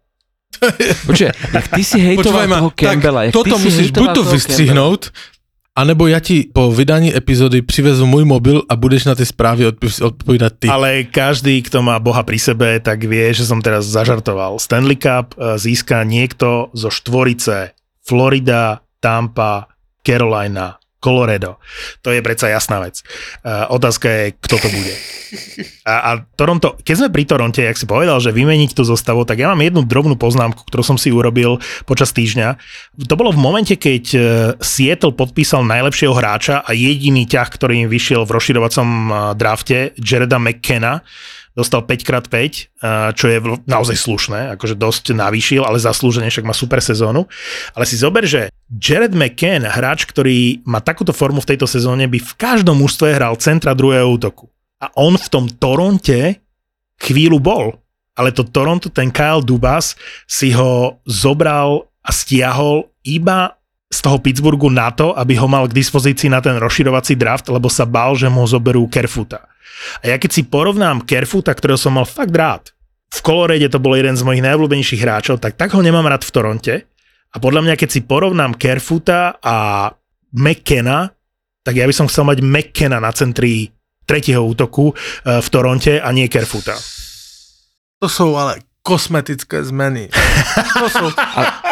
Počuaj, 1.05 1.31
jak 1.53 1.67
ty 1.67 1.83
si 1.83 1.97
hejtoval 1.99 2.43
Počúvaj 2.43 2.47
ma, 2.47 2.57
toho 2.59 2.71
Campbella, 2.75 3.21
tak 3.23 3.33
toto 3.33 3.55
musíš 3.57 3.95
buď 3.95 4.09
to 4.13 4.21
toho 4.27 4.31
vystřihnout, 5.71 5.79
anebo 5.79 6.07
já 6.07 6.19
ti 6.19 6.49
po 6.53 6.71
vydání 6.71 7.15
epizody 7.15 7.61
přivezu 7.61 8.05
můj 8.05 8.25
mobil 8.25 8.61
a 8.69 8.75
budeš 8.75 9.05
na 9.05 9.15
ty 9.15 9.25
zprávy 9.25 9.67
odp- 9.67 10.49
ty. 10.59 10.67
Ale 10.67 11.03
každý, 11.03 11.61
kto 11.61 11.81
má 11.81 11.99
Boha 11.99 12.23
pri 12.23 12.39
sebe, 12.39 12.79
tak 12.79 13.03
vie, 13.03 13.33
že 13.33 13.45
som 13.45 13.61
teraz 13.61 13.85
zažartoval. 13.85 14.59
Stanley 14.59 14.95
Cup 14.95 15.35
e, 15.37 15.57
získa 15.57 16.03
niekto 16.03 16.69
zo 16.73 16.89
štvorice 16.89 17.71
Florida, 18.03 18.81
Tampa, 18.99 19.67
Carolina, 20.03 20.80
Colorado. 21.01 21.57
To 22.05 22.13
je 22.13 22.21
predsa 22.21 22.53
jasná 22.53 22.77
vec. 22.77 23.01
Uh, 23.41 23.65
otázka 23.73 24.05
je, 24.05 24.25
kto 24.37 24.55
to 24.61 24.69
bude. 24.69 24.93
A, 25.87 25.93
a 25.97 26.11
Toronto, 26.37 26.77
keď 26.83 26.95
sme 26.95 27.09
pri 27.09 27.23
Toronte, 27.25 27.63
jak 27.63 27.79
si 27.79 27.89
povedal, 27.89 28.19
že 28.19 28.35
vymeniť 28.35 28.75
tú 28.75 28.83
zostavu, 28.85 29.23
tak 29.25 29.41
ja 29.41 29.49
mám 29.49 29.63
jednu 29.63 29.81
drobnú 29.87 30.19
poznámku, 30.19 30.67
ktorú 30.67 30.83
som 30.83 30.97
si 30.99 31.09
urobil 31.09 31.57
počas 31.87 32.11
týždňa. 32.11 32.59
To 33.07 33.15
bolo 33.17 33.31
v 33.33 33.39
momente, 33.39 33.73
keď 33.79 34.03
eh, 34.13 34.21
Seattle 34.59 35.15
podpísal 35.15 35.63
najlepšieho 35.65 36.13
hráča 36.13 36.61
a 36.61 36.71
jediný 36.75 37.25
ťah, 37.25 37.47
ktorý 37.47 37.87
im 37.87 37.89
vyšiel 37.89 38.27
v 38.27 38.33
rozširovacom 38.37 38.87
eh, 38.87 39.13
drafte, 39.39 39.77
Jareda 39.97 40.37
McKenna, 40.37 41.01
dostal 41.51 41.83
5x5, 41.83 42.33
eh, 42.33 43.11
čo 43.11 43.25
je 43.27 43.37
naozaj 43.67 43.97
slušné, 43.99 44.39
akože 44.55 44.75
dosť 44.79 45.05
navýšil, 45.15 45.63
ale 45.67 45.77
zaslúžene, 45.79 46.31
však 46.31 46.47
má 46.47 46.55
super 46.55 46.79
sezónu. 46.79 47.27
Ale 47.75 47.83
si 47.83 47.99
zober, 47.99 48.23
že 48.23 48.51
Jared 48.71 49.11
McCann, 49.11 49.67
hráč, 49.67 50.07
ktorý 50.07 50.63
má 50.63 50.79
takúto 50.79 51.11
formu 51.11 51.43
v 51.43 51.49
tejto 51.55 51.67
sezóne, 51.67 52.07
by 52.07 52.19
v 52.19 52.33
každom 52.39 52.79
mužstve 52.79 53.15
hral 53.15 53.35
centra 53.37 53.75
druhého 53.75 54.07
útoku. 54.07 54.47
A 54.81 54.89
on 54.97 55.19
v 55.19 55.27
tom 55.27 55.45
Toronte 55.45 56.41
chvíľu 56.97 57.37
bol. 57.37 57.65
Ale 58.15 58.35
to 58.35 58.43
Toronto, 58.43 58.91
ten 58.91 59.07
Kyle 59.09 59.41
Dubas 59.41 59.95
si 60.27 60.51
ho 60.51 60.99
zobral 61.07 61.87
a 62.03 62.09
stiahol 62.11 62.91
iba 63.07 63.55
z 63.91 63.99
toho 63.99 64.17
Pittsburghu 64.23 64.71
na 64.71 64.87
to, 64.91 65.11
aby 65.15 65.35
ho 65.35 65.47
mal 65.51 65.67
k 65.67 65.75
dispozícii 65.75 66.31
na 66.31 66.39
ten 66.39 66.55
rozširovací 66.55 67.19
draft, 67.19 67.51
lebo 67.51 67.67
sa 67.67 67.83
bál, 67.83 68.15
že 68.15 68.31
mu 68.31 68.47
zoberú 68.47 68.87
Kerfuta. 68.87 69.50
A 70.01 70.11
ja 70.11 70.17
keď 70.21 70.31
si 70.31 70.41
porovnám 70.47 71.03
Kerfuta, 71.03 71.55
ktorého 71.55 71.79
som 71.79 71.97
mal 71.97 72.07
fakt 72.07 72.33
rád, 72.33 72.73
v 73.11 73.19
Colorade 73.19 73.67
to 73.67 73.83
bol 73.83 73.93
jeden 73.93 74.15
z 74.15 74.23
mojich 74.23 74.43
najobľúbenejších 74.45 75.03
hráčov, 75.03 75.43
tak 75.43 75.59
tak 75.59 75.75
ho 75.75 75.81
nemám 75.83 76.07
rád 76.07 76.23
v 76.23 76.33
Toronte. 76.33 76.75
A 77.31 77.39
podľa 77.39 77.63
mňa, 77.63 77.75
keď 77.79 77.89
si 77.91 78.01
porovnám 78.03 78.55
Kerfuta 78.59 79.39
a 79.39 79.87
McKenna, 80.35 81.11
tak 81.63 81.75
ja 81.75 81.85
by 81.87 81.93
som 81.95 82.07
chcel 82.07 82.27
mať 82.27 82.39
McKenna 82.43 82.99
na 82.99 83.11
centri 83.11 83.71
tretieho 84.07 84.43
útoku 84.43 84.91
eh, 84.91 85.39
v 85.39 85.47
Toronte 85.47 85.99
a 85.99 86.09
nie 86.11 86.27
Kerfuta. 86.27 86.75
To 88.01 88.09
jsou 88.09 88.35
ale 88.35 88.70
kosmetické 88.83 89.63
zmeny. 89.63 90.09
To 90.79 90.89
jsou, 90.89 91.11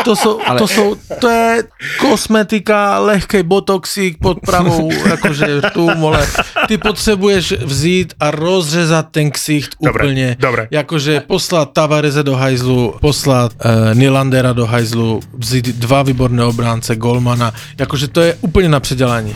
to 0.04 0.16
jsou, 0.16 0.40
ale- 0.46 0.60
to 0.60 0.68
jsou, 0.68 0.96
to 1.20 1.30
je 1.30 1.64
kosmetika, 2.00 3.00
lehký 3.00 3.44
botoxík 3.44 4.18
pod 4.22 4.38
pravou, 4.46 4.92
jakože 5.10 5.62
tu, 5.74 5.90
vole. 5.98 6.28
Ty 6.68 6.78
potřebuješ 6.78 7.52
vzít 7.52 8.14
a 8.20 8.32
rozřezat 8.32 9.06
ten 9.12 9.32
ksicht 9.32 9.76
Dobre, 9.82 10.04
úplně. 10.04 10.36
dobre. 10.40 10.68
Jakože 10.72 11.20
poslat 11.20 11.74
Tavareze 11.74 12.24
do 12.24 12.36
hajzlu, 12.36 12.96
poslat 13.02 13.52
uh, 13.66 13.72
Nylandera 13.98 14.54
do 14.54 14.66
hajzlu, 14.66 15.20
vzít 15.38 15.66
dva 15.68 16.04
výborné 16.04 16.44
obránce, 16.46 16.96
Golmana, 16.96 17.54
jakože 17.80 18.08
to 18.08 18.22
je 18.22 18.38
úplně 18.42 18.70
na 18.70 18.80
předělání. 18.80 19.36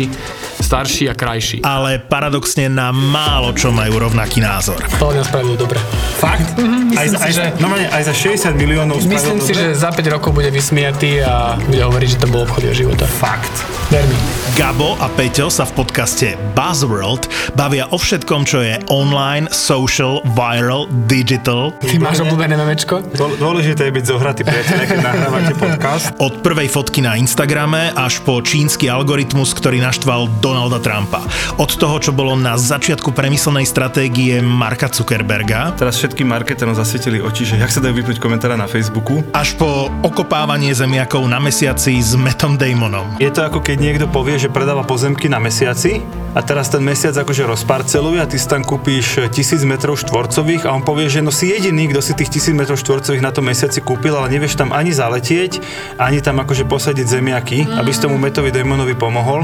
starší 0.57 1.09
a 1.09 1.13
krajší. 1.13 1.57
ale 1.61 1.99
paradoxne 1.99 2.65
na 2.65 2.89
málo 2.89 3.51
čo 3.51 3.69
majú 3.69 3.99
rovnaký 3.99 4.39
názor. 4.39 4.79
To 4.95 5.09
mňa 5.09 5.23
spravil 5.23 5.55
dobre. 5.55 5.81
Fakt? 6.15 6.55
Mhm, 6.55 6.93
aj, 6.93 7.07
za- 7.07 7.19
si, 7.19 7.23
aj, 7.23 7.31
že- 7.33 7.51
no, 7.57 7.67
aj 7.71 8.03
za 8.05 8.13
60 8.13 8.55
miliónov 8.55 9.01
Myslím 9.01 9.39
si, 9.39 9.51
dobre? 9.51 9.73
že 9.73 9.75
za 9.75 9.89
5 9.89 10.07
rokov 10.07 10.31
bude 10.31 10.47
vysmiatý 10.47 11.19
a 11.19 11.57
bude 11.59 11.81
hovoriť, 11.81 12.07
že 12.07 12.17
to 12.17 12.27
bol 12.27 12.45
obchod 12.45 12.61
jeho 12.63 12.87
života. 12.87 13.03
Fakt. 13.03 13.51
Ver. 13.89 14.05
Gabo 14.53 14.95
a 14.97 15.07
Peťo 15.09 15.47
sa 15.47 15.63
v 15.63 15.73
podcaste 15.73 16.27
Buzzworld 16.53 17.25
bavia 17.53 17.87
o 17.87 17.97
všetkom, 17.97 18.43
čo 18.43 18.59
je 18.59 18.79
online, 18.87 19.47
social, 19.49 20.19
viral, 20.29 20.87
digital. 21.05 21.71
Ty 21.77 21.97
máš 21.97 22.21
obľúbené 22.21 22.55
memečko? 22.55 23.03
Dô- 23.11 23.35
Dôležité 23.35 23.87
je 23.87 23.93
byť 23.93 24.05
zohratý 24.05 24.41
priateľe, 24.41 24.83
keď 24.85 24.99
nahrávate 25.01 25.53
podcast. 25.55 26.05
Od 26.17 26.39
prvej 26.39 26.67
fotky 26.67 26.99
na 26.99 27.15
Instagrame 27.15 27.91
až 27.91 28.19
po 28.21 28.39
čínsky 28.39 28.87
algoritmus, 28.87 29.51
ktorý 29.51 29.79
naštval 29.91 30.39
Donalda 30.39 30.79
Trumpa. 30.79 31.19
Od 31.59 31.67
toho, 31.67 31.99
čo 31.99 32.15
bolo 32.15 32.31
na 32.39 32.55
začiatku 32.55 33.11
premyslenej 33.11 33.67
stratégie 33.67 34.39
Marka 34.39 34.87
Zuckerberga, 34.87 35.75
Teraz 35.75 35.99
všetkým 35.99 36.31
marketerom 36.31 36.71
zasvietili 36.71 37.19
oči, 37.19 37.43
že 37.43 37.59
jak 37.59 37.67
sa 37.67 37.83
dajú 37.83 37.99
vypnúť 37.99 38.23
komentára 38.23 38.55
na 38.55 38.71
Facebooku. 38.71 39.19
až 39.35 39.59
po 39.59 39.91
okopávanie 39.99 40.71
zemiakov 40.71 41.27
na 41.27 41.43
mesiaci 41.43 41.99
s 41.99 42.15
Metom 42.15 42.55
Damonom. 42.55 43.19
Je 43.19 43.27
to 43.35 43.43
ako 43.43 43.59
keď 43.59 43.77
niekto 43.83 44.07
povie, 44.07 44.39
že 44.39 44.47
predáva 44.47 44.87
pozemky 44.87 45.27
na 45.27 45.43
mesiaci 45.43 45.99
a 46.31 46.39
teraz 46.39 46.71
ten 46.71 46.79
mesiac 46.79 47.11
akože 47.11 47.43
rozparceluje 47.43 48.23
a 48.23 48.29
ty 48.31 48.39
si 48.39 48.47
tam 48.47 48.63
kúpíš 48.63 49.27
tisíc 49.35 49.67
metrov 49.67 49.99
štvorcových 49.99 50.63
a 50.63 50.71
on 50.71 50.87
povie, 50.87 51.11
že 51.11 51.19
no 51.19 51.35
si 51.35 51.51
jediný, 51.51 51.91
kto 51.91 51.99
si 51.99 52.15
tých 52.15 52.31
tisíc 52.31 52.55
metrov 52.55 52.79
štvorcových 52.79 53.19
na 53.19 53.35
tom 53.35 53.43
mesiaci 53.51 53.83
kúpil, 53.83 54.15
ale 54.15 54.31
nevieš 54.31 54.55
tam 54.55 54.71
ani 54.71 54.95
zaletieť, 54.95 55.59
ani 55.99 56.23
tam 56.23 56.39
akože 56.39 56.63
posadiť 56.63 57.03
zemiaky, 57.03 57.67
aby 57.75 57.91
si 57.91 57.99
tomu 57.99 58.15
Metovi 58.15 58.55
Damonovi 58.55 58.95
pomohol. 58.95 59.43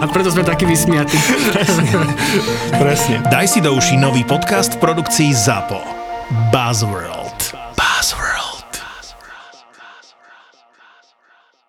A 0.00 0.04
preto 0.08 0.32
sme 0.32 0.44
takí 0.44 0.64
vysmiatí. 0.68 1.18
Presne. 2.76 3.16
Daj 3.28 3.46
si 3.48 3.58
do 3.60 3.72
uší 3.76 3.96
nový 4.00 4.24
podcast 4.24 4.76
v 4.76 4.78
produkcii 4.80 5.30
ZAPO. 5.32 5.80
Buzzworld. 6.52 7.31